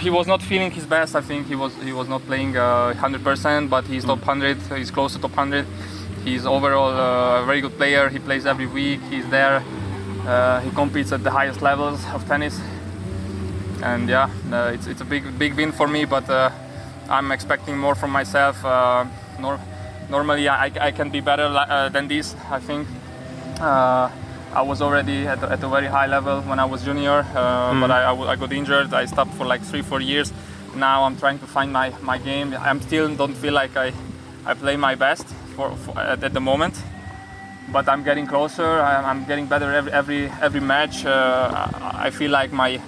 he 0.00 0.10
was 0.10 0.26
not 0.26 0.42
feeling 0.42 0.70
his 0.70 0.84
best. 0.84 1.14
I 1.14 1.20
think 1.20 1.46
he 1.46 1.54
was 1.54 1.74
he 1.82 1.92
was 1.92 2.08
not 2.08 2.22
playing 2.26 2.56
uh, 2.56 2.94
100%, 2.96 3.70
but 3.70 3.84
he's 3.84 4.04
top 4.04 4.18
100. 4.26 4.58
He's 4.78 4.90
close 4.90 5.12
to 5.14 5.20
top 5.20 5.36
100. 5.36 5.66
He's 6.24 6.44
overall 6.46 6.90
uh, 6.90 7.42
a 7.42 7.46
very 7.46 7.60
good 7.60 7.76
player. 7.76 8.08
He 8.08 8.18
plays 8.18 8.46
every 8.46 8.66
week. 8.66 9.00
He's 9.10 9.28
there. 9.28 9.62
Uh, 10.26 10.60
he 10.60 10.70
competes 10.70 11.12
at 11.12 11.22
the 11.22 11.30
highest 11.30 11.62
levels 11.62 12.04
of 12.06 12.26
tennis. 12.26 12.60
And 13.82 14.08
yeah, 14.08 14.30
uh, 14.52 14.72
it's, 14.74 14.86
it's 14.86 15.00
a 15.00 15.04
big 15.04 15.38
big 15.38 15.54
win 15.54 15.72
for 15.72 15.88
me. 15.88 16.04
But 16.04 16.28
uh, 16.28 16.50
I'm 17.08 17.32
expecting 17.32 17.78
more 17.78 17.94
from 17.94 18.10
myself. 18.10 18.64
Uh, 18.64 19.04
nor- 19.40 19.60
normally, 20.10 20.48
I, 20.48 20.72
I 20.80 20.90
can 20.90 21.10
be 21.10 21.20
better 21.20 21.44
uh, 21.44 21.88
than 21.88 22.08
this. 22.08 22.34
I 22.50 22.60
think. 22.60 22.88
Uh, 23.60 24.10
I 24.56 24.62
was 24.62 24.80
already 24.80 25.26
at, 25.26 25.42
at, 25.42 25.62
a 25.62 25.68
very 25.68 25.86
high 25.86 26.06
level 26.06 26.40
when 26.42 26.58
I 26.58 26.64
was 26.64 26.82
junior, 26.82 27.26
uh, 27.34 27.72
mm. 27.72 27.80
but 27.80 27.90
I, 27.90 28.04
I, 28.04 28.32
I, 28.32 28.36
got 28.36 28.52
injured. 28.52 28.94
I 28.94 29.04
stopped 29.04 29.34
for 29.34 29.44
like 29.44 29.60
three, 29.60 29.82
four 29.82 30.00
years. 30.00 30.32
Now 30.74 31.04
I'm 31.04 31.14
trying 31.18 31.38
to 31.40 31.46
find 31.46 31.70
my, 31.70 31.92
my 32.00 32.16
game. 32.16 32.54
I'm 32.58 32.80
still 32.80 33.14
don't 33.14 33.34
feel 33.34 33.52
like 33.52 33.76
I, 33.76 33.92
I 34.46 34.54
play 34.54 34.76
my 34.76 34.94
best 34.94 35.26
for, 35.54 35.76
for 35.76 35.98
at, 35.98 36.24
at, 36.24 36.32
the 36.32 36.40
moment, 36.40 36.74
but 37.70 37.86
I'm 37.86 38.02
getting 38.02 38.26
closer. 38.26 38.80
I'm, 38.80 39.04
I'm 39.04 39.24
getting 39.26 39.46
better 39.46 39.70
every 39.72 39.92
every, 39.92 40.30
every 40.40 40.60
match. 40.60 41.04
Uh, 41.04 41.68
I 41.92 42.08
feel 42.08 42.30
like 42.30 42.50
my, 42.50 42.80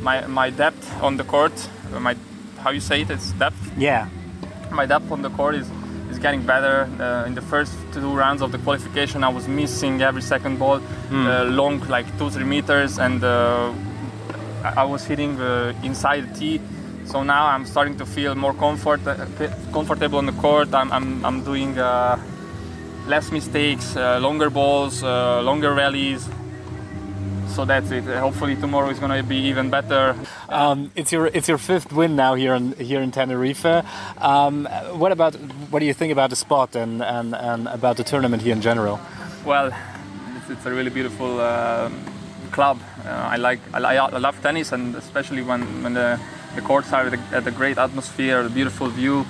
my 0.00 0.26
my 0.26 0.50
depth 0.50 1.02
on 1.02 1.16
the 1.16 1.24
court, 1.24 1.52
my 2.00 2.16
how 2.58 2.70
you 2.70 2.80
say 2.80 3.02
it, 3.02 3.10
it's 3.10 3.32
depth. 3.32 3.72
Yeah. 3.76 4.08
My 4.70 4.86
depth 4.86 5.10
on 5.10 5.22
the 5.22 5.30
court 5.30 5.54
is 5.54 5.68
is 6.10 6.18
getting 6.18 6.42
better. 6.42 6.88
Uh, 7.00 7.26
in 7.26 7.34
the 7.34 7.42
first 7.42 7.72
two 7.92 8.12
rounds 8.14 8.42
of 8.42 8.52
the 8.52 8.58
qualification, 8.58 9.24
I 9.24 9.28
was 9.28 9.48
missing 9.48 10.02
every 10.02 10.22
second 10.22 10.58
ball, 10.58 10.80
mm. 10.80 11.26
uh, 11.26 11.44
long 11.44 11.80
like 11.88 12.06
two 12.18 12.30
three 12.30 12.44
meters, 12.44 12.98
and 12.98 13.22
uh, 13.22 13.72
I 14.62 14.84
was 14.84 15.04
hitting 15.04 15.40
uh, 15.40 15.72
inside 15.82 16.22
the 16.28 16.38
tee. 16.38 16.60
So 17.04 17.22
now 17.22 17.46
I'm 17.46 17.64
starting 17.66 17.96
to 17.98 18.06
feel 18.06 18.34
more 18.34 18.52
comfort, 18.54 19.06
uh, 19.06 19.14
comfortable 19.72 20.18
on 20.18 20.26
the 20.26 20.32
court. 20.32 20.74
I'm, 20.74 20.90
I'm, 20.90 21.24
I'm 21.24 21.44
doing 21.44 21.78
uh, 21.78 22.18
less 23.06 23.30
mistakes, 23.30 23.94
longer 23.94 24.50
balls, 24.50 25.04
longer 25.04 25.72
rallies 25.72 26.28
so 27.48 27.64
that's 27.64 27.90
it. 27.90 28.04
Hopefully 28.04 28.56
tomorrow 28.56 28.90
is 28.90 28.98
going 28.98 29.10
to 29.10 29.22
be 29.22 29.36
even 29.36 29.70
better. 29.70 30.14
Um, 30.48 30.90
it's 30.94 31.12
your 31.12 31.26
it's 31.26 31.48
your 31.48 31.58
fifth 31.58 31.92
win 31.92 32.16
now 32.16 32.34
here 32.34 32.54
in 32.54 32.72
here 32.72 33.00
in 33.00 33.10
Tenerife. 33.10 33.64
Um, 34.18 34.66
what 34.92 35.12
about 35.12 35.34
what 35.70 35.80
do 35.80 35.86
you 35.86 35.94
think 35.94 36.12
about 36.12 36.30
the 36.30 36.36
spot 36.36 36.76
and, 36.76 37.02
and, 37.02 37.34
and 37.34 37.68
about 37.68 37.96
the 37.96 38.04
tournament 38.04 38.42
here 38.42 38.52
in 38.52 38.60
general? 38.60 39.00
Well, 39.44 39.72
it's, 40.36 40.50
it's 40.50 40.66
a 40.66 40.70
really 40.70 40.90
beautiful 40.90 41.40
uh, 41.40 41.90
club. 42.52 42.80
Uh, 43.04 43.34
I 43.34 43.36
like 43.36 43.60
I, 43.74 43.96
I, 43.96 44.18
love 44.18 44.40
tennis 44.42 44.72
and 44.72 44.94
especially 44.96 45.42
when 45.42 45.62
when 45.82 45.94
the 45.94 46.20
the 46.54 46.62
courts 46.62 46.92
are 46.92 47.06
at 47.32 47.46
a, 47.46 47.50
great 47.50 47.78
atmosphere, 47.78 48.40
a 48.40 48.48
beautiful 48.48 48.88
view. 48.88 49.26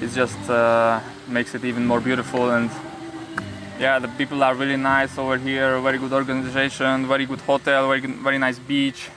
It 0.00 0.10
just 0.12 0.48
uh, 0.48 1.00
makes 1.28 1.54
it 1.54 1.64
even 1.64 1.86
more 1.86 2.00
beautiful 2.00 2.50
and 2.50 2.70
yeah, 3.80 3.98
the 3.98 4.08
people 4.08 4.44
are 4.44 4.54
really 4.54 4.76
nice 4.76 5.16
over 5.16 5.38
here. 5.38 5.80
Very 5.80 5.98
good 5.98 6.12
organization, 6.12 7.06
very 7.06 7.24
good 7.24 7.40
hotel, 7.40 7.88
very 7.88 8.00
good, 8.02 8.14
very 8.16 8.38
nice 8.38 8.58
beach. 8.58 9.08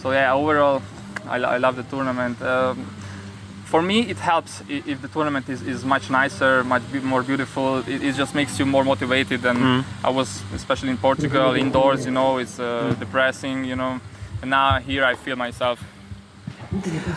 So 0.00 0.10
yeah, 0.12 0.32
overall, 0.32 0.82
I, 1.26 1.36
I 1.36 1.58
love 1.58 1.76
the 1.76 1.82
tournament. 1.82 2.40
Um, 2.40 2.86
for 3.66 3.82
me, 3.82 4.00
it 4.00 4.16
helps 4.16 4.62
if 4.68 5.00
the 5.02 5.08
tournament 5.08 5.48
is, 5.48 5.62
is 5.62 5.84
much 5.84 6.10
nicer, 6.10 6.64
much 6.64 6.82
more 7.02 7.22
beautiful. 7.22 7.78
It, 7.86 8.02
it 8.02 8.14
just 8.14 8.34
makes 8.34 8.58
you 8.58 8.66
more 8.66 8.84
motivated. 8.84 9.44
And 9.44 9.58
mm. 9.58 9.84
I 10.02 10.10
was, 10.10 10.42
especially 10.54 10.90
in 10.90 10.96
Portugal, 10.96 11.54
indoors. 11.54 12.04
You 12.06 12.10
know, 12.10 12.38
it's 12.38 12.58
uh, 12.58 12.64
mm. 12.64 12.98
depressing. 12.98 13.64
You 13.64 13.76
know, 13.76 14.00
and 14.40 14.50
now 14.50 14.80
here 14.80 15.04
I 15.04 15.14
feel 15.14 15.36
myself. 15.36 15.78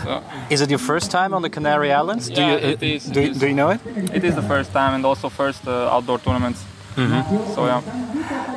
So. 0.03 0.23
Is 0.49 0.61
it 0.61 0.69
your 0.69 0.79
first 0.79 1.11
time 1.11 1.33
on 1.33 1.41
the 1.43 1.49
Canary 1.49 1.91
Islands? 1.91 2.29
Yeah, 2.29 2.35
do 2.35 2.41
you, 2.41 2.57
it 2.73 2.83
is, 2.83 3.05
do, 3.05 3.21
it 3.21 3.29
is. 3.31 3.39
do 3.39 3.47
you 3.47 3.53
know 3.53 3.69
it? 3.69 3.79
It 4.13 4.23
is 4.23 4.35
the 4.35 4.41
first 4.41 4.71
time 4.71 4.95
and 4.95 5.05
also 5.05 5.29
first 5.29 5.67
uh, 5.67 5.95
outdoor 5.95 6.19
tournaments. 6.19 6.65
Mm-hmm. 6.95 7.53
So 7.53 7.65
yeah. 7.65 7.81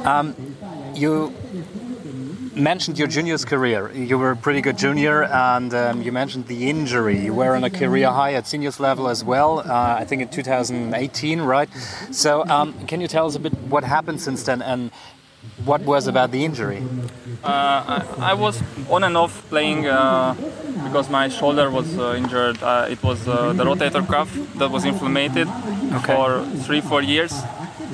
Um, 0.04 0.34
you 0.94 1.32
mentioned 2.56 2.98
your 2.98 3.08
juniors 3.08 3.44
career. 3.44 3.92
You 3.92 4.18
were 4.18 4.30
a 4.30 4.36
pretty 4.36 4.60
good 4.60 4.78
junior, 4.78 5.24
and 5.24 5.72
um, 5.74 6.02
you 6.02 6.10
mentioned 6.10 6.46
the 6.46 6.68
injury. 6.68 7.18
You 7.18 7.34
were 7.34 7.54
on 7.54 7.64
a 7.64 7.70
career 7.70 8.10
high 8.10 8.34
at 8.34 8.46
seniors 8.46 8.80
level 8.80 9.08
as 9.08 9.22
well. 9.22 9.60
Uh, 9.60 9.96
I 9.98 10.04
think 10.04 10.22
in 10.22 10.28
2018, 10.28 11.42
right? 11.42 11.68
So, 12.10 12.46
um, 12.46 12.74
can 12.86 13.00
you 13.00 13.08
tell 13.08 13.26
us 13.26 13.36
a 13.36 13.40
bit 13.40 13.52
what 13.68 13.84
happened 13.84 14.20
since 14.20 14.42
then, 14.42 14.62
and 14.62 14.90
what 15.64 15.82
was 15.82 16.06
about 16.06 16.32
the 16.32 16.44
injury? 16.44 16.82
Uh, 17.44 17.48
I, 17.48 18.30
I, 18.30 18.34
was 18.34 18.60
on 18.90 19.04
and 19.04 19.16
off 19.16 19.48
playing 19.48 19.86
uh, 19.86 20.34
because 20.84 21.08
my 21.08 21.28
shoulder 21.28 21.70
was 21.70 21.96
uh, 21.98 22.14
injured. 22.16 22.62
Uh, 22.62 22.88
it 22.90 23.02
was 23.02 23.26
uh, 23.28 23.52
the 23.52 23.64
rotator 23.64 24.06
cuff 24.06 24.32
that 24.56 24.70
was 24.70 24.84
inflamed 24.84 25.38
okay. 25.38 26.14
for 26.14 26.44
three, 26.64 26.80
four 26.80 27.02
years 27.02 27.32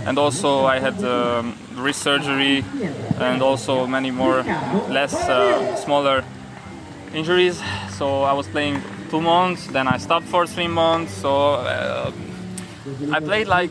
and 0.06 0.18
also 0.18 0.64
I 0.64 0.78
had 0.78 1.02
um, 1.04 1.56
wrist 1.74 2.02
surgery 2.02 2.64
and 3.18 3.42
also 3.42 3.86
many 3.86 4.10
more 4.10 4.42
less 4.88 5.14
uh, 5.14 5.76
smaller 5.76 6.24
injuries. 7.14 7.60
So 7.90 8.22
I 8.22 8.32
was 8.32 8.46
playing 8.48 8.82
two 9.10 9.20
months, 9.20 9.66
then 9.68 9.86
I 9.88 9.98
stopped 9.98 10.26
for 10.26 10.46
three 10.46 10.68
months. 10.68 11.12
So 11.14 11.54
uh, 11.54 12.12
I 13.12 13.20
played 13.20 13.46
like 13.46 13.70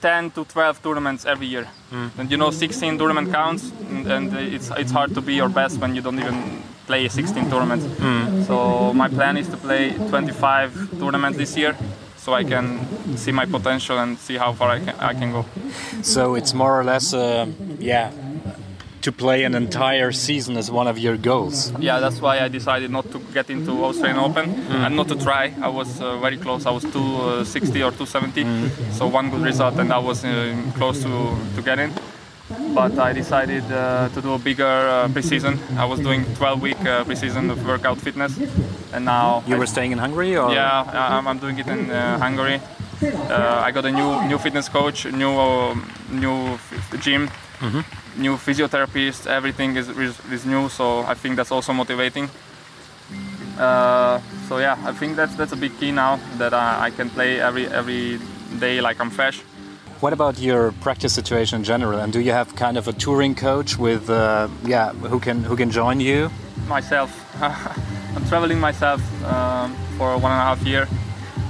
10 0.00 0.30
to 0.30 0.44
12 0.44 0.82
tournaments 0.82 1.26
every 1.26 1.46
year. 1.46 1.66
Mm. 1.90 2.10
And 2.18 2.30
you 2.30 2.36
know, 2.36 2.50
16 2.50 2.98
tournament 2.98 3.32
counts, 3.32 3.72
and, 3.90 4.06
and, 4.10 4.32
it's 4.34 4.70
it's 4.70 4.92
hard 4.92 5.14
to 5.14 5.20
be 5.20 5.34
your 5.34 5.48
best 5.48 5.78
when 5.80 5.94
you 5.94 6.00
don't 6.00 6.18
even 6.18 6.62
play 6.86 7.08
16 7.08 7.50
tournaments. 7.50 7.84
Mm. 7.84 8.46
So 8.46 8.94
my 8.94 9.08
plan 9.08 9.36
is 9.36 9.48
to 9.48 9.56
play 9.56 9.90
25 10.08 10.98
tournaments 10.98 11.36
this 11.38 11.56
year 11.56 11.76
so 12.30 12.34
I 12.34 12.44
can 12.44 12.66
see 13.16 13.32
my 13.32 13.46
potential 13.46 13.98
and 13.98 14.16
see 14.18 14.36
how 14.36 14.52
far 14.52 14.68
I 14.70 14.78
can, 14.78 14.94
I 15.10 15.14
can 15.14 15.32
go. 15.32 15.44
So 16.02 16.36
it's 16.36 16.54
more 16.54 16.78
or 16.78 16.84
less, 16.84 17.12
uh, 17.12 17.46
yeah, 17.80 18.12
to 19.02 19.10
play 19.10 19.42
an 19.48 19.54
entire 19.54 20.12
season 20.12 20.56
as 20.56 20.70
one 20.70 20.86
of 20.86 20.96
your 20.96 21.16
goals. 21.16 21.72
Yeah, 21.80 21.98
that's 21.98 22.20
why 22.20 22.34
I 22.44 22.48
decided 22.48 22.90
not 22.90 23.10
to 23.10 23.18
get 23.36 23.50
into 23.50 23.72
Australian 23.84 24.18
Open 24.18 24.46
mm. 24.54 24.86
and 24.86 24.94
not 24.94 25.08
to 25.08 25.16
try. 25.16 25.52
I 25.60 25.70
was 25.80 26.00
uh, 26.00 26.18
very 26.18 26.36
close. 26.36 26.66
I 26.66 26.70
was 26.70 26.84
260 26.84 27.82
or 27.82 27.90
270, 27.90 28.44
mm. 28.44 28.92
so 28.92 29.08
one 29.08 29.30
good 29.30 29.42
result, 29.42 29.74
and 29.80 29.92
I 29.92 29.98
was 29.98 30.24
uh, 30.24 30.54
close 30.76 31.02
to 31.02 31.12
to 31.56 31.62
get 31.62 31.78
in 31.80 31.90
but 32.74 32.98
I 32.98 33.12
decided 33.12 33.64
uh, 33.70 34.08
to 34.10 34.22
do 34.22 34.34
a 34.34 34.38
bigger 34.38 34.64
uh, 34.64 35.08
preseason. 35.08 35.58
I 35.76 35.84
was 35.84 36.00
doing 36.00 36.24
12 36.34 36.62
week 36.62 36.80
uh, 36.80 37.04
preseason 37.04 37.50
of 37.50 37.64
workout 37.66 37.98
fitness, 37.98 38.38
and 38.92 39.04
now 39.04 39.42
you 39.46 39.56
I, 39.56 39.58
were 39.58 39.66
staying 39.66 39.92
in 39.92 39.98
Hungary, 39.98 40.36
or 40.36 40.52
yeah, 40.52 40.82
I'm, 40.92 41.26
I'm 41.28 41.38
doing 41.38 41.58
it 41.58 41.66
in 41.66 41.90
uh, 41.90 42.18
Hungary. 42.18 42.60
Uh, 43.02 43.62
I 43.64 43.70
got 43.70 43.84
a 43.84 43.90
new 43.90 44.28
new 44.28 44.38
fitness 44.38 44.68
coach, 44.68 45.06
new 45.06 45.32
uh, 45.38 45.74
new 46.10 46.58
gym, 47.00 47.28
mm-hmm. 47.60 47.82
new 48.20 48.36
physiotherapist. 48.36 49.26
Everything 49.26 49.76
is, 49.76 49.88
is, 49.88 50.18
is 50.30 50.44
new, 50.44 50.68
so 50.68 51.00
I 51.00 51.14
think 51.14 51.36
that's 51.36 51.52
also 51.52 51.72
motivating. 51.72 52.28
so 54.48 54.58
yeah, 54.58 54.76
I 54.84 54.92
think 54.92 55.16
that's 55.16 55.34
that's 55.36 55.52
a 55.52 55.56
big 55.56 55.78
key 55.78 55.92
now 55.92 56.18
that 56.38 56.52
I, 56.52 56.86
I 56.86 56.90
can 56.90 57.10
play 57.10 57.40
every 57.40 57.66
every 57.68 58.18
day 58.58 58.80
like 58.80 59.00
I'm 59.00 59.10
fresh. 59.10 59.42
What 60.00 60.14
about 60.14 60.38
your 60.38 60.72
practice 60.80 61.12
situation 61.12 61.58
in 61.58 61.64
general? 61.64 61.98
And 62.00 62.10
do 62.10 62.20
you 62.20 62.32
have 62.32 62.56
kind 62.56 62.78
of 62.78 62.88
a 62.88 62.92
touring 62.92 63.34
coach 63.34 63.76
with, 63.76 64.08
uh, 64.08 64.48
yeah, 64.64 64.94
who 64.94 65.20
can 65.20 65.44
who 65.44 65.56
can 65.56 65.70
join 65.70 66.00
you? 66.00 66.30
Myself, 66.66 67.10
I'm 68.16 68.24
traveling 68.24 68.60
myself 68.60 69.00
um, 69.24 69.76
for 69.98 70.16
one 70.16 70.32
and 70.32 70.40
a 70.40 70.46
half 70.50 70.62
year. 70.62 70.88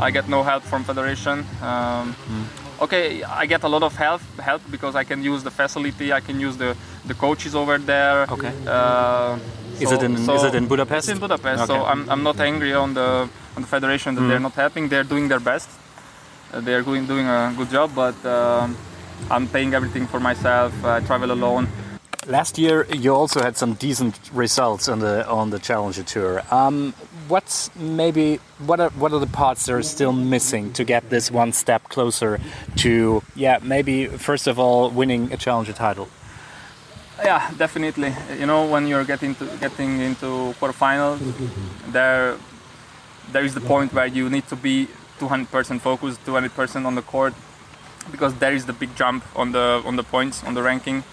I 0.01 0.11
get 0.11 0.29
no 0.29 0.43
help 0.43 0.65
from 0.65 0.83
federation. 0.83 1.47
Um, 1.63 2.17
mm. 2.27 2.83
Okay, 2.83 3.23
I 3.23 3.47
get 3.47 3.63
a 3.63 3.69
lot 3.69 3.85
of 3.85 3.95
help 3.95 4.23
help 4.41 4.63
because 4.69 4.97
I 4.97 5.05
can 5.05 5.23
use 5.23 5.45
the 5.45 5.53
facility. 5.53 6.13
I 6.13 6.21
can 6.21 6.41
use 6.41 6.57
the 6.57 6.77
the 7.07 7.15
coaches 7.15 7.55
over 7.55 7.79
there. 7.79 8.27
Okay. 8.29 8.53
Uh, 8.67 9.39
so, 9.77 9.85
is 9.85 9.93
it 9.93 10.03
in 10.03 10.17
so 10.17 10.35
is 10.35 10.43
it 10.43 10.55
in 10.57 10.67
Budapest? 10.67 11.09
It's 11.09 11.15
in 11.15 11.21
Budapest. 11.21 11.63
Okay. 11.63 11.73
So 11.73 11.85
I'm, 11.85 12.11
I'm 12.11 12.25
not 12.25 12.41
angry 12.41 12.75
on 12.75 12.95
the 12.95 13.29
on 13.55 13.63
the 13.63 13.69
federation 13.69 14.17
that 14.17 14.23
mm. 14.23 14.29
they're 14.29 14.47
not 14.49 14.55
helping. 14.55 14.89
They're 14.89 15.09
doing 15.15 15.29
their 15.29 15.41
best 15.41 15.71
they 16.55 16.75
are 16.75 16.83
doing, 16.83 17.07
doing 17.07 17.27
a 17.27 17.53
good 17.57 17.71
job, 17.71 17.93
but 17.95 18.25
um, 18.27 18.77
I'm 19.31 19.47
paying 19.49 19.75
everything 19.75 20.07
for 20.07 20.21
myself. 20.21 20.73
I 20.85 21.01
travel 21.01 21.31
alone. 21.33 21.69
Last 22.27 22.59
year, 22.59 22.87
you 22.93 23.15
also 23.15 23.41
had 23.43 23.57
some 23.57 23.75
decent 23.75 24.31
results 24.33 24.89
on 24.89 24.99
the 24.99 25.27
on 25.27 25.51
the 25.51 25.59
Challenger 25.59 26.03
Tour. 26.03 26.43
Um, 26.51 26.93
what's 27.29 27.75
maybe 27.77 28.41
what 28.59 28.79
are 28.79 28.91
what 28.91 29.13
are 29.13 29.21
the 29.21 29.27
parts 29.27 29.67
that 29.67 29.75
are 29.75 29.83
still 29.83 30.13
missing 30.13 30.73
to 30.75 30.85
get 30.85 31.09
this 31.09 31.31
one 31.31 31.53
step 31.53 31.85
closer 31.85 32.39
to 32.77 33.23
yeah 33.35 33.59
maybe 33.63 34.07
first 34.07 34.47
of 34.47 34.59
all 34.59 34.91
winning 34.91 35.33
a 35.33 35.37
Challenger 35.37 35.73
title? 35.73 36.09
Yeah, 37.25 37.51
definitely. 37.57 38.13
You 38.39 38.47
know 38.47 38.67
when 38.67 38.87
you're 38.87 39.05
getting 39.05 39.35
to 39.37 39.47
getting 39.59 40.01
into 40.01 40.55
quarterfinals, 40.61 41.21
there 41.93 42.37
there 43.33 43.45
is 43.45 43.55
the 43.55 43.61
point 43.61 43.93
where 43.95 44.07
you 44.07 44.29
need 44.29 44.47
to 44.49 44.57
be 44.57 44.89
200% 45.21 45.81
focus, 45.81 46.19
200% 46.27 46.87
on 46.87 46.95
the 46.95 47.03
court, 47.03 47.35
because 48.11 48.35
there 48.35 48.53
is 48.53 48.67
the 48.67 48.73
big 48.73 48.97
jump 48.97 49.23
on 49.37 49.53
the 49.53 49.83
on 49.85 49.97
the 49.97 50.03
points 50.03 50.43
on 50.45 50.55
the 50.55 50.63
ranking. 50.63 51.05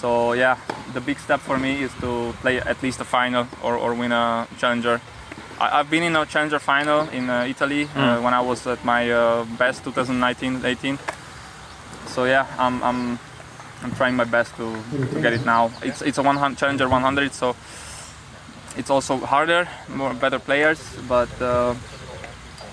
So 0.00 0.32
yeah, 0.32 0.56
the 0.92 1.00
big 1.00 1.18
step 1.18 1.40
for 1.40 1.58
me 1.58 1.82
is 1.82 1.92
to 2.00 2.32
play 2.40 2.60
at 2.60 2.82
least 2.82 3.00
a 3.00 3.04
final 3.04 3.46
or, 3.62 3.76
or 3.76 3.94
win 3.94 4.12
a 4.12 4.46
challenger. 4.58 5.00
I, 5.60 5.78
have 5.78 5.90
been 5.90 6.02
in 6.02 6.16
a 6.16 6.26
challenger 6.26 6.58
final 6.58 7.08
in 7.10 7.30
uh, 7.30 7.44
Italy 7.48 7.86
mm. 7.86 7.96
uh, 7.96 8.20
when 8.20 8.34
I 8.34 8.40
was 8.40 8.66
at 8.66 8.84
my 8.84 9.10
uh, 9.10 9.44
best 9.58 9.84
2019-18. 9.84 10.98
So 12.08 12.24
yeah, 12.24 12.46
I'm, 12.58 12.82
I'm 12.82 13.18
I'm 13.82 13.92
trying 13.92 14.16
my 14.16 14.24
best 14.24 14.56
to, 14.56 14.72
to 15.12 15.20
get 15.20 15.32
it 15.32 15.44
now. 15.44 15.70
It's 15.82 16.00
it's 16.00 16.18
a 16.18 16.22
100 16.22 16.56
challenger 16.56 16.88
100, 16.88 17.32
so 17.32 17.54
it's 18.76 18.90
also 18.90 19.18
harder, 19.18 19.68
more 19.88 20.14
better 20.14 20.38
players, 20.38 20.80
but 21.08 21.30
uh, 21.40 21.74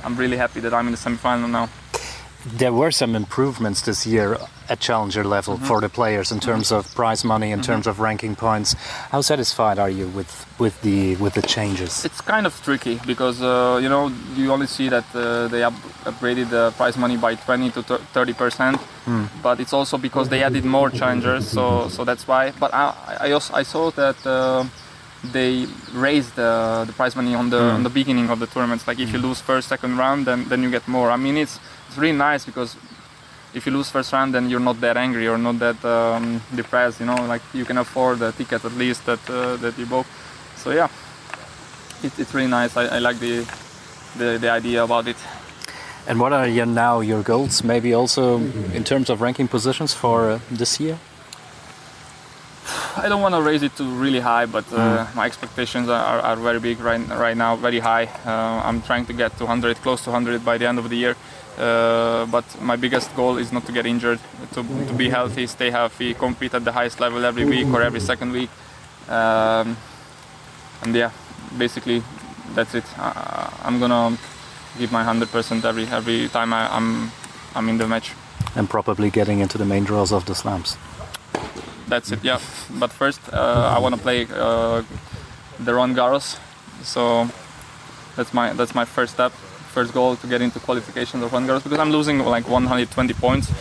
I'm 0.03 0.15
really 0.15 0.37
happy 0.37 0.59
that 0.61 0.73
I'm 0.73 0.87
in 0.87 0.91
the 0.93 0.97
semifinal 0.99 1.49
now. 1.49 1.67
there 2.57 2.73
were 2.73 2.91
some 2.91 3.15
improvements 3.15 3.81
this 3.83 4.05
year 4.07 4.35
at 4.67 4.79
challenger 4.79 5.23
level 5.23 5.53
Mm-hmm. 5.55 5.65
for 5.67 5.79
the 5.81 5.89
players 5.89 6.31
in 6.31 6.39
terms 6.39 6.71
of 6.71 6.85
prize 6.95 7.23
money, 7.27 7.51
in 7.51 7.61
terms 7.61 7.85
of 7.87 7.99
ranking 7.99 8.35
points. 8.35 8.73
How 9.11 9.21
satisfied 9.21 9.77
are 9.79 9.91
you 9.91 10.07
with, 10.17 10.31
with 10.59 10.75
the 10.81 11.15
with 11.17 11.33
the 11.33 11.41
changes? 11.55 12.03
It's 12.05 12.21
kind 12.21 12.45
of 12.47 12.53
tricky 12.63 12.99
because 13.05 13.41
uh, 13.43 13.79
you 13.83 13.89
know 13.89 14.09
you 14.35 14.51
only 14.51 14.67
see 14.67 14.89
that 14.89 15.05
uh, 15.13 15.49
they 15.49 15.61
up- 15.63 15.83
upgraded 16.05 16.49
the 16.49 16.71
prize 16.77 16.97
money 16.97 17.17
by 17.17 17.35
20 17.35 17.69
to 17.71 17.83
30 18.13 18.33
percent, 18.33 18.77
Hmm. 19.05 19.25
but 19.43 19.59
it's 19.59 19.73
also 19.73 19.97
because 19.97 20.29
they 20.29 20.41
added 20.43 20.65
more 20.65 20.89
challengers, 20.89 21.47
so 21.47 21.89
so 21.89 22.03
that's 22.05 22.25
why. 22.27 22.51
But 22.59 22.73
I 22.73 22.93
I, 23.27 23.31
also, 23.33 23.53
I 23.61 23.63
saw 23.63 23.91
that. 23.91 24.15
Uh, 24.25 24.65
they 25.23 25.67
raise 25.93 26.31
the, 26.31 26.83
the 26.87 26.93
prize 26.93 27.15
money 27.15 27.35
on 27.35 27.49
the 27.49 27.59
Hmm. 27.59 27.75
on 27.77 27.83
the 27.83 27.89
beginning 27.89 28.29
of 28.29 28.39
the 28.39 28.47
tournaments. 28.47 28.87
Like 28.87 28.99
if 28.99 29.11
you 29.13 29.19
lose 29.19 29.39
first, 29.41 29.67
second 29.67 29.97
round, 29.97 30.25
then 30.25 30.45
then 30.49 30.63
you 30.63 30.69
get 30.71 30.87
more. 30.87 31.11
I 31.11 31.17
mean, 31.17 31.37
it's 31.37 31.59
it's 31.87 31.97
really 31.97 32.17
nice 32.17 32.45
because 32.45 32.75
if 33.53 33.65
you 33.65 33.71
lose 33.73 33.89
first 33.91 34.11
round, 34.13 34.33
then 34.33 34.49
you're 34.49 34.63
not 34.63 34.79
that 34.81 34.97
angry 34.97 35.27
or 35.27 35.37
not 35.37 35.59
that 35.59 35.83
um, 35.85 36.41
depressed. 36.55 36.99
You 36.99 37.05
know, 37.05 37.19
like 37.33 37.41
you 37.53 37.65
can 37.65 37.77
afford 37.77 38.19
the 38.19 38.31
ticket 38.31 38.65
at 38.65 38.73
least 38.73 39.05
that 39.05 39.19
uh, 39.29 39.57
that 39.57 39.77
you 39.77 39.85
bought. 39.85 40.07
So 40.55 40.71
yeah, 40.71 40.87
it, 42.03 42.17
it's 42.19 42.33
really 42.33 42.49
nice. 42.49 42.75
I, 42.77 42.95
I 42.97 42.99
like 42.99 43.19
the, 43.19 43.45
the 44.17 44.37
the 44.39 44.49
idea 44.49 44.83
about 44.83 45.07
it. 45.07 45.17
And 46.07 46.19
what 46.19 46.33
are 46.33 46.47
your 46.47 46.65
now 46.65 47.01
your 47.01 47.21
goals? 47.23 47.63
Maybe 47.63 47.93
also 47.93 48.37
in 48.73 48.83
terms 48.83 49.09
of 49.09 49.21
ranking 49.21 49.47
positions 49.47 49.93
for 49.93 50.31
uh, 50.31 50.39
this 50.57 50.79
year. 50.79 50.97
I 52.95 53.09
don't 53.09 53.21
want 53.21 53.35
to 53.35 53.41
raise 53.41 53.63
it 53.63 53.75
to 53.77 53.83
really 53.83 54.19
high, 54.19 54.45
but 54.45 54.65
uh, 54.71 55.07
my 55.15 55.25
expectations 55.25 55.89
are, 55.89 56.19
are, 56.19 56.35
very 56.35 56.59
big 56.59 56.79
right 56.79 57.01
right 57.09 57.35
now, 57.35 57.55
very 57.55 57.79
high. 57.79 58.05
Uh, 58.25 58.61
I'm 58.63 58.81
trying 58.81 59.05
to 59.07 59.13
get 59.13 59.37
to 59.37 59.45
100, 59.45 59.77
close 59.77 60.03
to 60.03 60.11
100 60.11 60.45
by 60.45 60.57
the 60.57 60.67
end 60.67 60.77
of 60.77 60.89
the 60.89 60.95
year. 60.95 61.15
Uh, 61.57 62.25
but 62.27 62.45
my 62.61 62.75
biggest 62.75 63.13
goal 63.15 63.37
is 63.37 63.51
not 63.51 63.65
to 63.65 63.71
get 63.71 63.85
injured, 63.85 64.19
to, 64.53 64.63
to 64.87 64.93
be 64.93 65.09
healthy, 65.09 65.47
stay 65.47 65.69
healthy, 65.69 66.13
compete 66.13 66.53
at 66.53 66.63
the 66.63 66.71
highest 66.71 66.99
level 66.99 67.25
every 67.25 67.45
week 67.45 67.67
or 67.67 67.81
every 67.81 67.99
second 67.99 68.31
week. 68.31 68.49
Um, 69.09 69.77
and 70.83 70.95
yeah, 70.95 71.11
basically 71.57 72.03
that's 72.53 72.75
it. 72.75 72.85
Uh, 72.97 73.49
I'm 73.63 73.79
gonna 73.79 74.17
give 74.77 74.91
my 74.91 75.03
100% 75.03 75.65
every 75.65 75.85
every 75.87 76.27
time 76.29 76.53
I, 76.53 76.73
I'm 76.75 77.11
I'm 77.55 77.67
in 77.69 77.77
the 77.77 77.87
match. 77.87 78.13
And 78.55 78.69
probably 78.69 79.09
getting 79.09 79.39
into 79.39 79.57
the 79.57 79.65
main 79.65 79.83
draws 79.83 80.11
of 80.11 80.25
the 80.25 80.35
slams. 80.35 80.77
That's 81.91 82.09
it. 82.13 82.23
Yeah. 82.23 82.39
But 82.79 82.89
first, 82.91 83.19
uh, 83.33 83.75
I 83.75 83.79
want 83.79 83.93
to 83.95 84.01
play 84.01 84.25
uh, 84.31 84.81
the 85.59 85.73
Ron 85.73 85.93
Garros. 85.93 86.39
So 86.83 87.27
that's 88.15 88.33
my 88.33 88.53
that's 88.53 88.73
my 88.73 88.85
first 88.85 89.13
step, 89.13 89.33
first 89.75 89.93
goal 89.93 90.15
to 90.15 90.27
get 90.27 90.41
into 90.41 90.59
qualifications 90.59 91.21
of 91.21 91.33
Ron 91.33 91.45
Garros 91.47 91.63
because 91.63 91.79
I'm 91.79 91.91
losing 91.91 92.19
like 92.19 92.47
120 92.47 93.13
points 93.25 93.51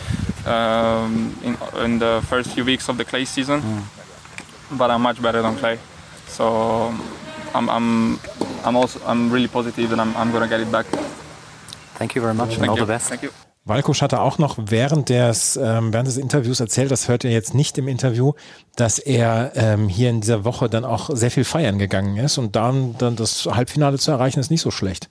um, 0.47 1.35
in, 1.43 1.57
in 1.83 1.99
the 1.99 2.23
first 2.31 2.53
few 2.55 2.63
weeks 2.63 2.87
of 2.87 2.95
the 2.97 3.03
clay 3.03 3.25
season. 3.25 3.61
But 4.71 4.89
I'm 4.91 5.01
much 5.01 5.21
better 5.21 5.41
than 5.41 5.57
clay. 5.57 5.77
So 6.27 6.95
I'm 7.53 7.69
I'm 7.69 8.17
I'm 8.63 8.75
also 8.77 8.99
I'm 9.05 9.29
really 9.29 9.49
positive 9.49 9.91
and 9.91 9.99
I'm 9.99 10.15
I'm 10.15 10.31
gonna 10.31 10.47
get 10.47 10.61
it 10.61 10.71
back. 10.71 10.85
Thank 11.99 12.15
you 12.15 12.21
very 12.21 12.33
much 12.33 12.55
and 12.55 12.69
all 12.69 12.75
you. 12.75 12.85
the 12.85 12.93
best. 12.93 13.09
Thank 13.09 13.23
you. 13.23 13.50
Walkusch 13.63 14.01
hatte 14.01 14.21
auch 14.21 14.39
noch 14.39 14.57
während 14.57 15.09
des, 15.09 15.55
ähm, 15.55 15.93
während 15.93 16.07
des 16.07 16.17
Interviews 16.17 16.59
erzählt, 16.59 16.89
das 16.89 17.07
hört 17.07 17.23
ihr 17.23 17.31
jetzt 17.31 17.53
nicht 17.53 17.77
im 17.77 17.87
Interview, 17.87 18.33
dass 18.75 18.97
er 18.97 19.51
ähm, 19.55 19.87
hier 19.87 20.09
in 20.09 20.21
dieser 20.21 20.43
Woche 20.45 20.67
dann 20.67 20.83
auch 20.83 21.11
sehr 21.13 21.29
viel 21.29 21.43
feiern 21.43 21.77
gegangen 21.77 22.17
ist 22.17 22.39
und 22.39 22.55
dann, 22.55 22.95
dann 22.97 23.15
das 23.15 23.45
Halbfinale 23.45 23.99
zu 23.99 24.09
erreichen, 24.09 24.39
ist 24.39 24.49
nicht 24.49 24.61
so 24.61 24.71
schlecht. 24.71 25.09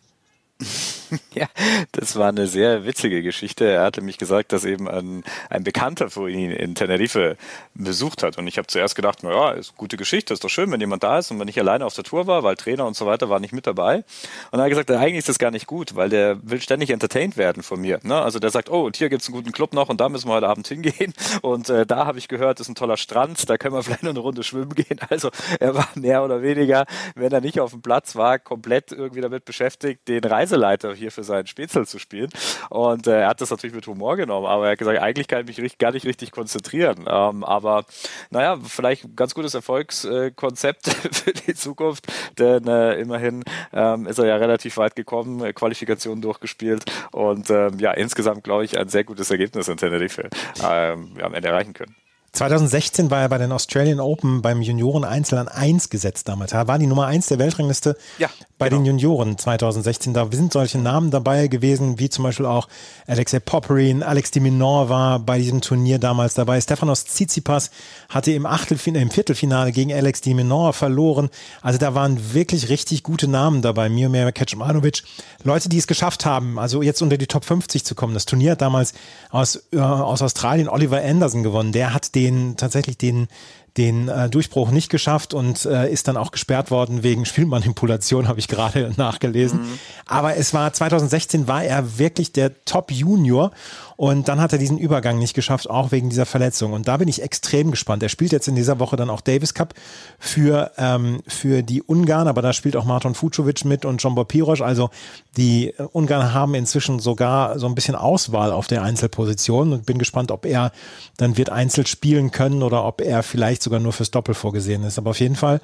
Ja, 1.34 1.46
das 1.92 2.16
war 2.16 2.28
eine 2.28 2.46
sehr 2.46 2.84
witzige 2.84 3.22
Geschichte. 3.22 3.64
Er 3.64 3.82
hatte 3.82 4.02
mich 4.02 4.18
gesagt, 4.18 4.52
dass 4.52 4.64
eben 4.64 4.88
ein, 4.88 5.22
ein 5.48 5.62
Bekannter 5.62 6.10
von 6.10 6.28
ihm 6.28 6.50
in 6.50 6.74
Tenerife 6.74 7.36
besucht 7.74 8.22
hat. 8.22 8.36
Und 8.36 8.46
ich 8.46 8.58
habe 8.58 8.66
zuerst 8.66 8.96
gedacht, 8.96 9.20
na 9.22 9.30
ja, 9.30 9.50
ist 9.52 9.70
eine 9.70 9.76
gute 9.76 9.96
Geschichte, 9.96 10.34
ist 10.34 10.42
doch 10.42 10.48
schön, 10.48 10.70
wenn 10.72 10.80
jemand 10.80 11.02
da 11.02 11.18
ist 11.18 11.30
und 11.30 11.38
man 11.38 11.46
nicht 11.46 11.58
alleine 11.58 11.86
auf 11.86 11.94
der 11.94 12.04
Tour 12.04 12.26
war, 12.26 12.42
weil 12.42 12.56
Trainer 12.56 12.86
und 12.86 12.96
so 12.96 13.06
weiter 13.06 13.30
war 13.30 13.40
nicht 13.40 13.52
mit 13.52 13.66
dabei. 13.66 13.96
Und 13.96 14.04
dann 14.52 14.60
hat 14.60 14.66
er 14.66 14.70
gesagt, 14.70 14.90
eigentlich 14.90 15.18
ist 15.18 15.28
das 15.28 15.38
gar 15.38 15.50
nicht 15.50 15.66
gut, 15.66 15.94
weil 15.94 16.08
der 16.08 16.38
will 16.42 16.60
ständig 16.60 16.90
entertained 16.90 17.36
werden 17.36 17.62
von 17.62 17.80
mir. 17.80 18.00
Ne? 18.02 18.20
Also 18.20 18.38
der 18.38 18.50
sagt, 18.50 18.70
oh, 18.70 18.84
und 18.86 18.96
hier 18.96 19.08
gibt's 19.08 19.28
einen 19.28 19.36
guten 19.36 19.52
Club 19.52 19.72
noch 19.72 19.88
und 19.88 20.00
da 20.00 20.08
müssen 20.08 20.28
wir 20.28 20.34
heute 20.34 20.48
Abend 20.48 20.66
hingehen. 20.66 21.14
Und 21.42 21.70
äh, 21.70 21.86
da 21.86 22.06
habe 22.06 22.18
ich 22.18 22.28
gehört, 22.28 22.60
ist 22.60 22.68
ein 22.68 22.74
toller 22.74 22.96
Strand, 22.96 23.48
da 23.48 23.56
können 23.56 23.74
wir 23.74 23.82
vielleicht 23.82 24.02
noch 24.02 24.10
eine 24.10 24.18
Runde 24.18 24.42
schwimmen 24.42 24.74
gehen. 24.74 25.00
Also 25.08 25.30
er 25.58 25.74
war 25.74 25.88
mehr 25.94 26.22
oder 26.24 26.42
weniger, 26.42 26.86
wenn 27.14 27.32
er 27.32 27.40
nicht 27.40 27.60
auf 27.60 27.70
dem 27.70 27.82
Platz 27.82 28.16
war, 28.16 28.38
komplett 28.38 28.92
irgendwie 28.92 29.20
damit 29.20 29.44
beschäftigt, 29.44 30.06
den 30.08 30.24
Reiseleiter 30.24 30.94
hier 31.00 31.10
für 31.10 31.24
seinen 31.24 31.46
Spätzle 31.46 31.86
zu 31.86 31.98
spielen. 31.98 32.30
Und 32.68 33.06
äh, 33.06 33.22
er 33.22 33.28
hat 33.28 33.40
das 33.40 33.50
natürlich 33.50 33.74
mit 33.74 33.86
Humor 33.86 34.16
genommen, 34.16 34.46
aber 34.46 34.66
er 34.66 34.72
hat 34.72 34.78
gesagt, 34.78 34.98
eigentlich 35.00 35.28
kann 35.28 35.46
ich 35.48 35.58
mich 35.58 35.78
gar 35.78 35.92
nicht 35.92 36.06
richtig 36.06 36.30
konzentrieren. 36.30 37.04
Ähm, 37.06 37.44
aber 37.44 37.84
naja, 38.30 38.58
vielleicht 38.62 39.04
ein 39.04 39.16
ganz 39.16 39.34
gutes 39.34 39.54
Erfolgskonzept 39.54 40.88
für 41.12 41.32
die 41.32 41.54
Zukunft, 41.54 42.06
denn 42.38 42.66
äh, 42.66 42.94
immerhin 42.94 43.42
ähm, 43.72 44.06
ist 44.06 44.18
er 44.18 44.26
ja 44.26 44.36
relativ 44.36 44.76
weit 44.76 44.94
gekommen, 44.94 45.54
Qualifikationen 45.54 46.22
durchgespielt 46.22 46.84
und 47.12 47.50
ähm, 47.50 47.78
ja, 47.78 47.92
insgesamt 47.92 48.44
glaube 48.44 48.64
ich 48.64 48.78
ein 48.78 48.88
sehr 48.88 49.04
gutes 49.04 49.30
Ergebnis 49.30 49.68
in 49.68 49.76
Tenerife 49.76 50.28
ähm, 50.62 51.16
am 51.20 51.34
Ende 51.34 51.48
erreichen 51.48 51.72
können. 51.72 51.94
2016 52.32 53.10
war 53.10 53.22
er 53.22 53.28
bei 53.28 53.38
den 53.38 53.50
Australian 53.50 53.98
Open 53.98 54.40
beim 54.40 54.62
Junioren-Einzel 54.62 55.38
an 55.38 55.48
1 55.48 55.90
gesetzt 55.90 56.28
damals. 56.28 56.52
Er 56.52 56.68
war 56.68 56.78
die 56.78 56.86
Nummer 56.86 57.06
1 57.06 57.26
der 57.26 57.38
Weltrangliste 57.38 57.96
Ja, 58.18 58.30
bei 58.56 58.68
den 58.68 58.84
Junioren 58.84 59.36
2016. 59.36 60.14
Da 60.14 60.28
sind 60.30 60.52
solche 60.52 60.78
Namen 60.78 61.10
dabei 61.10 61.48
gewesen, 61.48 61.98
wie 61.98 62.08
zum 62.08 62.24
Beispiel 62.24 62.46
auch 62.46 62.68
Alexei 63.06 63.40
Popperin, 63.40 64.02
Alex 64.02 64.30
de 64.30 64.42
Minaur 64.42 64.88
war 64.88 65.18
bei 65.18 65.38
diesem 65.38 65.60
Turnier 65.60 65.98
damals 65.98 66.34
dabei. 66.34 66.60
Stefanos 66.60 67.04
Tsitsipas 67.04 67.70
hatte 68.08 68.32
im, 68.32 68.46
Achtelfinale, 68.46 69.02
im 69.02 69.10
Viertelfinale 69.10 69.72
gegen 69.72 69.92
Alex 69.92 70.20
de 70.20 70.34
Minaur 70.34 70.72
verloren. 70.72 71.30
Also 71.62 71.78
da 71.78 71.94
waren 71.94 72.32
wirklich 72.32 72.68
richtig 72.68 73.02
gute 73.02 73.28
Namen 73.28 73.62
dabei. 73.62 73.88
Miomir 73.88 74.30
Kecmanovic. 74.30 75.02
Leute, 75.42 75.68
die 75.68 75.78
es 75.78 75.86
geschafft 75.86 76.26
haben, 76.26 76.58
also 76.58 76.82
jetzt 76.82 77.00
unter 77.02 77.16
die 77.16 77.26
Top 77.26 77.44
50 77.44 77.84
zu 77.84 77.94
kommen. 77.94 78.14
Das 78.14 78.26
Turnier 78.26 78.52
hat 78.52 78.60
damals 78.60 78.92
aus, 79.30 79.64
äh, 79.72 79.78
aus 79.78 80.22
Australien 80.22 80.68
Oliver 80.68 81.02
Anderson 81.02 81.42
gewonnen. 81.42 81.72
Der 81.72 81.94
hat 81.94 82.14
den 82.14 82.19
tatsächlich 82.56 82.98
den 82.98 83.28
den 83.76 84.08
äh, 84.08 84.28
Durchbruch 84.28 84.70
nicht 84.70 84.90
geschafft 84.90 85.32
und 85.32 85.64
äh, 85.64 85.90
ist 85.90 86.08
dann 86.08 86.16
auch 86.16 86.32
gesperrt 86.32 86.70
worden 86.70 87.02
wegen 87.02 87.24
Spielmanipulation, 87.24 88.28
habe 88.28 88.40
ich 88.40 88.48
gerade 88.48 88.92
nachgelesen. 88.96 89.60
Aber 90.06 90.36
es 90.36 90.52
war 90.52 90.72
2016 90.72 91.46
war 91.46 91.64
er 91.64 91.98
wirklich 91.98 92.32
der 92.32 92.64
Top 92.64 92.90
Junior 92.90 93.52
und 94.00 94.28
dann 94.28 94.40
hat 94.40 94.54
er 94.54 94.58
diesen 94.58 94.78
Übergang 94.78 95.18
nicht 95.18 95.34
geschafft, 95.34 95.68
auch 95.68 95.92
wegen 95.92 96.08
dieser 96.08 96.24
Verletzung. 96.24 96.72
Und 96.72 96.88
da 96.88 96.96
bin 96.96 97.06
ich 97.06 97.20
extrem 97.20 97.70
gespannt. 97.70 98.02
Er 98.02 98.08
spielt 98.08 98.32
jetzt 98.32 98.48
in 98.48 98.54
dieser 98.54 98.78
Woche 98.78 98.96
dann 98.96 99.10
auch 99.10 99.20
Davis 99.20 99.52
Cup 99.52 99.74
für, 100.18 100.70
ähm, 100.78 101.20
für 101.28 101.62
die 101.62 101.82
Ungarn, 101.82 102.26
aber 102.26 102.40
da 102.40 102.54
spielt 102.54 102.76
auch 102.76 102.86
Marton 102.86 103.14
Fucovic 103.14 103.66
mit 103.66 103.84
und 103.84 104.02
John 104.02 104.14
Pirosch. 104.26 104.62
Also 104.62 104.88
die 105.36 105.74
Ungarn 105.92 106.32
haben 106.32 106.54
inzwischen 106.54 106.98
sogar 106.98 107.58
so 107.58 107.66
ein 107.66 107.74
bisschen 107.74 107.94
Auswahl 107.94 108.52
auf 108.52 108.68
der 108.68 108.82
Einzelposition 108.84 109.74
und 109.74 109.84
bin 109.84 109.98
gespannt, 109.98 110.30
ob 110.30 110.46
er 110.46 110.72
dann 111.18 111.36
wird 111.36 111.50
Einzel 111.50 111.86
spielen 111.86 112.30
können 112.30 112.62
oder 112.62 112.86
ob 112.86 113.02
er 113.02 113.22
vielleicht 113.22 113.62
sogar 113.62 113.80
nur 113.80 113.92
fürs 113.92 114.10
Doppel 114.10 114.34
vorgesehen 114.34 114.82
ist. 114.82 114.96
Aber 114.96 115.10
auf 115.10 115.20
jeden 115.20 115.36
Fall, 115.36 115.60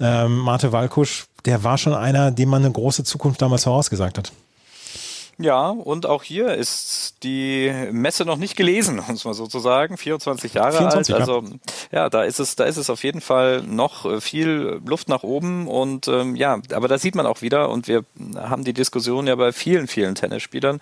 ähm, 0.00 0.38
Mate 0.38 0.72
Walkusch, 0.72 1.26
der 1.44 1.62
war 1.62 1.78
schon 1.78 1.94
einer, 1.94 2.32
dem 2.32 2.48
man 2.48 2.64
eine 2.64 2.72
große 2.72 3.04
Zukunft 3.04 3.40
damals 3.40 3.62
vorausgesagt 3.62 4.18
hat. 4.18 4.32
Ja, 5.38 5.68
und 5.68 6.06
auch 6.06 6.22
hier 6.22 6.54
ist 6.54 7.16
die 7.22 7.70
Messe 7.92 8.24
noch 8.24 8.38
nicht 8.38 8.56
gelesen, 8.56 9.02
muss 9.08 9.24
man 9.26 9.34
sozusagen. 9.34 9.98
24 9.98 10.54
Jahre 10.54 10.78
24, 10.78 11.14
alt. 11.14 11.28
ja. 11.28 11.34
Also 11.34 11.48
ja, 11.92 12.08
da 12.08 12.22
ist 12.22 12.38
es, 12.38 12.56
da 12.56 12.64
ist 12.64 12.78
es 12.78 12.88
auf 12.88 13.04
jeden 13.04 13.20
Fall 13.20 13.62
noch 13.62 14.06
äh, 14.06 14.20
viel 14.22 14.80
Luft 14.86 15.10
nach 15.10 15.22
oben. 15.22 15.68
Und 15.68 16.08
ähm, 16.08 16.36
ja, 16.36 16.58
aber 16.72 16.88
da 16.88 16.96
sieht 16.96 17.14
man 17.14 17.26
auch 17.26 17.42
wieder, 17.42 17.68
und 17.68 17.86
wir 17.86 18.04
haben 18.34 18.64
die 18.64 18.72
Diskussion 18.72 19.26
ja 19.26 19.34
bei 19.34 19.52
vielen, 19.52 19.88
vielen 19.88 20.14
Tennisspielern. 20.14 20.80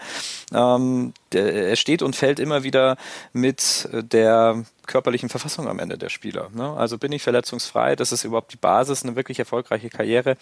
Ähm, 0.53 1.15
er 1.33 1.75
steht 1.75 2.03
und 2.03 2.15
fällt 2.15 2.39
immer 2.39 2.63
wieder 2.63 2.97
mit 3.33 3.89
äh, 3.93 4.05
der 4.05 4.65
körperlichen 4.87 5.31
Verfassung 5.31 5.67
am 5.67 5.81
Ende 5.81 5.99
der 5.99 6.11
Spieler. 6.11 6.51
Ne? 6.55 6.75
Also 6.77 6.99
bin 6.99 7.11
ich 7.11 7.23
verletzungsfrei, 7.23 7.97
das 7.97 8.13
ist 8.13 8.23
überhaupt 8.23 8.53
die 8.53 8.57
Basis, 8.57 9.03
eine 9.03 9.17
wirklich 9.17 9.39
erfolgreiche 9.39 9.89
Karriere 9.89 10.37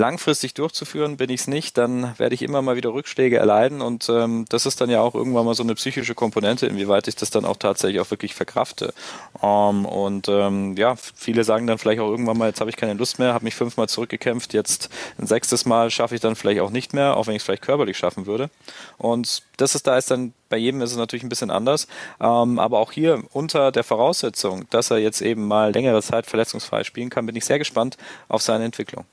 langfristig 0.00 0.54
durchzuführen, 0.54 1.18
bin 1.18 1.28
ich 1.28 1.42
es 1.42 1.46
nicht, 1.46 1.76
dann 1.76 2.18
werde 2.18 2.34
ich 2.34 2.40
immer 2.40 2.62
mal 2.62 2.74
wieder 2.74 2.94
Rückschläge 2.94 3.36
erleiden 3.36 3.82
und 3.82 4.08
ähm, 4.08 4.46
das 4.48 4.64
ist 4.64 4.80
dann 4.80 4.88
ja 4.88 5.02
auch 5.02 5.14
irgendwann 5.14 5.44
mal 5.44 5.54
so 5.54 5.62
eine 5.62 5.74
psychische 5.74 6.14
Komponente, 6.14 6.66
inwieweit 6.66 7.06
ich 7.06 7.16
das 7.16 7.28
dann 7.30 7.44
auch 7.44 7.58
tatsächlich 7.58 8.00
auch 8.00 8.10
wirklich 8.10 8.34
verkrafte. 8.34 8.94
Ähm, 9.42 9.84
und 9.84 10.26
ähm, 10.28 10.74
ja, 10.76 10.96
viele 10.96 11.44
sagen 11.44 11.66
dann 11.66 11.76
vielleicht 11.76 12.00
auch 12.00 12.08
irgendwann 12.08 12.38
mal, 12.38 12.48
jetzt 12.48 12.60
habe 12.60 12.70
ich 12.70 12.76
keine 12.76 12.94
Lust 12.94 13.18
mehr, 13.18 13.34
habe 13.34 13.44
mich 13.44 13.54
fünfmal 13.54 13.90
zurückgekämpft, 13.90 14.54
jetzt 14.54 14.88
ein 15.18 15.26
sechstes 15.26 15.66
Mal 15.66 15.90
schaffe 15.90 16.14
ich 16.14 16.22
dann 16.22 16.34
vielleicht 16.34 16.60
auch 16.60 16.70
nicht 16.70 16.94
mehr, 16.94 17.18
auch 17.18 17.26
wenn 17.26 17.34
ich 17.34 17.42
es 17.42 17.44
vielleicht 17.44 17.62
körperlich 17.62 17.98
schaffen 17.98 18.24
würde. 18.24 18.48
Und 18.96 19.42
das 19.58 19.74
ist 19.74 19.86
da 19.86 19.98
ist 19.98 20.10
dann 20.10 20.32
bei 20.48 20.56
jedem 20.56 20.80
ist 20.80 20.92
es 20.92 20.96
natürlich 20.96 21.24
ein 21.24 21.28
bisschen 21.28 21.50
anders, 21.50 21.86
ähm, 22.20 22.58
aber 22.58 22.78
auch 22.78 22.90
hier 22.90 23.22
unter 23.32 23.70
der 23.70 23.84
Voraussetzung, 23.84 24.64
dass 24.70 24.90
er 24.90 24.96
jetzt 24.96 25.20
eben 25.20 25.46
mal 25.46 25.72
längere 25.72 26.02
Zeit 26.02 26.24
verletzungsfrei 26.24 26.84
spielen 26.84 27.10
kann, 27.10 27.26
bin 27.26 27.36
ich 27.36 27.44
sehr 27.44 27.58
gespannt 27.58 27.98
auf 28.28 28.40
seine 28.40 28.64
Entwicklung. 28.64 29.04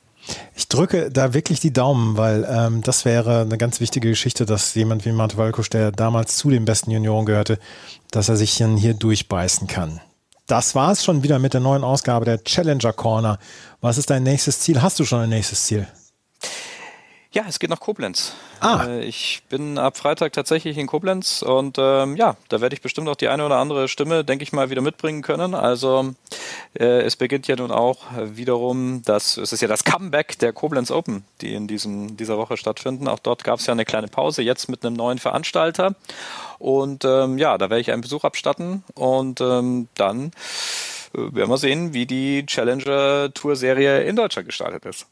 Ich 0.56 0.68
drücke 0.68 1.10
da 1.12 1.34
wirklich 1.34 1.60
die 1.60 1.74
Daumen, 1.74 2.18
weil 2.18 2.48
ähm, 2.50 2.82
das 2.82 3.06
wäre 3.06 3.42
eine 3.42 3.58
ganz 3.58 3.80
wichtige 3.80 4.10
Geschichte, 4.10 4.46
dass 4.46 4.74
jemand 4.76 5.06
wie 5.06 5.12
Mate 5.12 5.38
Valkusch, 5.38 5.70
der 5.70 5.92
damals 5.92 6.38
zu 6.38 6.50
den 6.50 6.66
besten 6.66 6.92
Junioren 6.92 7.26
gehörte, 7.26 7.60
dass 8.12 8.30
er 8.30 8.38
sich 8.38 8.58
dann 8.58 8.78
hier 8.78 8.94
durchbeißen 8.94 9.68
kann. 9.68 10.02
Das 10.48 10.76
war 10.76 10.92
es 10.92 11.04
schon 11.04 11.24
wieder 11.24 11.40
mit 11.40 11.54
der 11.54 11.62
neuen 11.62 11.84
Ausgabe 11.84 12.26
der 12.26 12.44
Challenger 12.44 12.94
Corner. 12.94 13.38
Was 13.82 13.98
ist 13.98 14.10
dein 14.10 14.24
nächstes 14.24 14.62
Ziel? 14.62 14.82
Hast 14.82 15.00
du 15.00 15.06
schon 15.06 15.20
ein 15.20 15.30
nächstes 15.30 15.66
Ziel? 15.66 15.88
Ja, 17.34 17.44
es 17.48 17.60
geht 17.60 17.70
nach 17.70 17.82
Koblenz. 17.82 18.34
Ah. 18.62 18.86
Äh, 18.88 19.04
ich 19.04 19.44
bin 19.50 19.78
ab 19.78 19.98
Freitag 19.98 20.32
tatsächlich 20.32 20.78
in 20.78 20.88
Koblenz 20.88 21.42
und 21.42 21.78
ähm, 21.78 22.16
ja, 22.16 22.38
da 22.48 22.62
werde 22.62 22.74
ich 22.74 22.82
bestimmt 22.82 23.10
auch 23.10 23.16
die 23.16 23.28
eine 23.28 23.46
oder 23.46 23.58
andere 23.58 23.90
Stimme, 23.90 24.24
denke 24.24 24.44
ich 24.44 24.54
mal, 24.54 24.70
wieder 24.70 24.82
mitbringen 24.82 25.22
können. 25.22 25.54
Also 25.54 26.14
äh, 26.80 27.02
es 27.02 27.18
beginnt 27.18 27.48
ja 27.48 27.58
nun 27.58 27.72
auch 27.72 28.06
wiederum, 28.16 29.02
das, 29.04 29.36
es 29.36 29.52
ist 29.52 29.62
ja 29.62 29.68
das 29.68 29.84
Comeback 29.84 30.40
der 30.40 30.54
Koblenz 30.54 30.90
Open, 30.90 31.26
die 31.42 31.54
in 31.54 31.68
diesem, 31.68 32.16
dieser 32.16 32.38
Woche 32.38 32.56
stattfinden. 32.56 33.08
Auch 33.10 33.20
dort 33.20 33.44
gab 33.44 33.60
es 33.60 33.66
ja 33.66 33.74
eine 33.74 33.86
kleine 33.86 34.08
Pause, 34.08 34.42
jetzt 34.42 34.70
mit 34.70 34.86
einem 34.86 34.96
neuen 34.96 35.20
Veranstalter. 35.20 35.96
Und 36.60 37.04
ähm, 37.04 37.38
ja, 37.38 37.58
da 37.58 37.70
werde 37.70 37.82
ich 37.82 37.92
einen 37.92 38.02
Besuch 38.02 38.24
abstatten 38.24 38.84
und 38.96 39.42
ähm, 39.42 39.90
dann 39.96 40.32
äh, 41.14 41.36
werden 41.36 41.50
wir 41.50 41.58
sehen, 41.58 41.94
wie 41.94 42.06
die 42.06 42.46
Challenger 42.46 43.34
Tour 43.34 43.58
Serie 43.58 44.04
in 44.04 44.16
Deutschland 44.16 44.48
gestartet 44.48 44.86
ist 44.86 45.08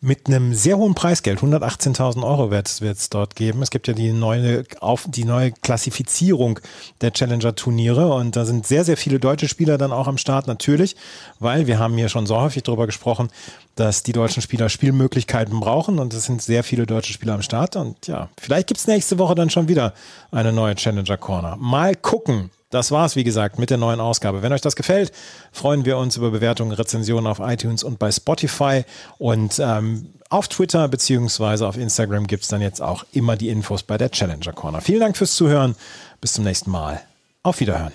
mit 0.00 0.26
einem 0.26 0.54
sehr 0.54 0.76
hohen 0.76 0.94
Preisgeld, 0.94 1.40
118.000 1.40 2.22
Euro 2.22 2.50
wird 2.50 2.68
es 2.68 3.10
dort 3.10 3.34
geben. 3.34 3.62
Es 3.62 3.70
gibt 3.70 3.88
ja 3.88 3.94
die 3.94 4.12
neue, 4.12 4.64
auf, 4.80 5.06
die 5.08 5.24
neue 5.24 5.52
Klassifizierung 5.52 6.60
der 7.00 7.12
Challenger-Turniere 7.12 8.12
und 8.12 8.36
da 8.36 8.44
sind 8.44 8.66
sehr, 8.66 8.84
sehr 8.84 8.96
viele 8.96 9.18
deutsche 9.18 9.48
Spieler 9.48 9.78
dann 9.78 9.92
auch 9.92 10.06
am 10.06 10.18
Start, 10.18 10.46
natürlich, 10.46 10.96
weil 11.38 11.66
wir 11.66 11.78
haben 11.78 11.96
hier 11.96 12.10
schon 12.10 12.26
so 12.26 12.38
häufig 12.38 12.62
darüber 12.62 12.86
gesprochen, 12.86 13.30
dass 13.74 14.02
die 14.02 14.12
deutschen 14.12 14.42
Spieler 14.42 14.68
Spielmöglichkeiten 14.68 15.58
brauchen 15.60 15.98
und 15.98 16.12
es 16.12 16.24
sind 16.24 16.42
sehr 16.42 16.62
viele 16.62 16.86
deutsche 16.86 17.12
Spieler 17.12 17.34
am 17.34 17.42
Start 17.42 17.76
und 17.76 18.06
ja, 18.06 18.28
vielleicht 18.38 18.66
gibt 18.68 18.80
es 18.80 18.86
nächste 18.86 19.18
Woche 19.18 19.34
dann 19.34 19.50
schon 19.50 19.68
wieder 19.68 19.94
eine 20.30 20.52
neue 20.52 20.74
Challenger 20.74 21.16
Corner. 21.16 21.56
Mal 21.56 21.94
gucken. 21.94 22.50
Das 22.76 22.90
war's, 22.90 23.16
wie 23.16 23.24
gesagt, 23.24 23.58
mit 23.58 23.70
der 23.70 23.78
neuen 23.78 24.00
Ausgabe. 24.00 24.42
Wenn 24.42 24.52
euch 24.52 24.60
das 24.60 24.76
gefällt, 24.76 25.10
freuen 25.50 25.86
wir 25.86 25.96
uns 25.96 26.18
über 26.18 26.30
Bewertungen, 26.30 26.72
Rezensionen 26.72 27.26
auf 27.26 27.38
iTunes 27.40 27.82
und 27.82 27.98
bei 27.98 28.12
Spotify. 28.12 28.84
Und 29.16 29.58
ähm, 29.58 30.10
auf 30.28 30.48
Twitter 30.48 30.86
bzw. 30.86 31.64
auf 31.64 31.78
Instagram 31.78 32.26
gibt 32.26 32.42
es 32.42 32.50
dann 32.50 32.60
jetzt 32.60 32.82
auch 32.82 33.06
immer 33.12 33.36
die 33.36 33.48
Infos 33.48 33.82
bei 33.82 33.96
der 33.96 34.10
Challenger 34.10 34.52
Corner. 34.52 34.82
Vielen 34.82 35.00
Dank 35.00 35.16
fürs 35.16 35.34
Zuhören. 35.36 35.74
Bis 36.20 36.34
zum 36.34 36.44
nächsten 36.44 36.70
Mal. 36.70 37.00
Auf 37.42 37.60
Wiederhören. 37.60 37.94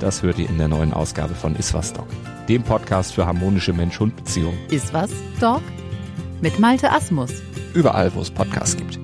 das 0.00 0.22
hört 0.22 0.38
ihr 0.38 0.48
in 0.48 0.58
der 0.58 0.68
neuen 0.68 0.92
Ausgabe 0.92 1.34
von 1.34 1.56
Iswas 1.56 1.92
Dog, 1.92 2.06
dem 2.48 2.62
Podcast 2.62 3.14
für 3.14 3.26
harmonische 3.26 3.72
Mensch-Hund-Beziehungen. 3.72 4.58
Iswas 4.70 5.10
Dog? 5.40 5.62
Mit 6.40 6.58
Malte 6.58 6.90
Asmus. 6.90 7.30
Überall, 7.74 8.14
wo 8.14 8.20
es 8.20 8.30
Podcasts 8.30 8.76
gibt. 8.76 8.98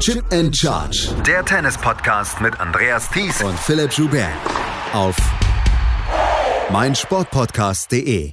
Chip 0.00 0.24
and 0.32 0.56
Charge. 0.56 1.08
Der 1.26 1.44
Tennis-Podcast 1.44 2.40
mit 2.40 2.58
Andreas 2.58 3.08
Thies 3.10 3.40
und 3.42 3.56
Philipp 3.56 3.92
Joubert. 3.92 4.32
Auf 4.92 5.16
meinsportpodcast.de. 6.72 8.32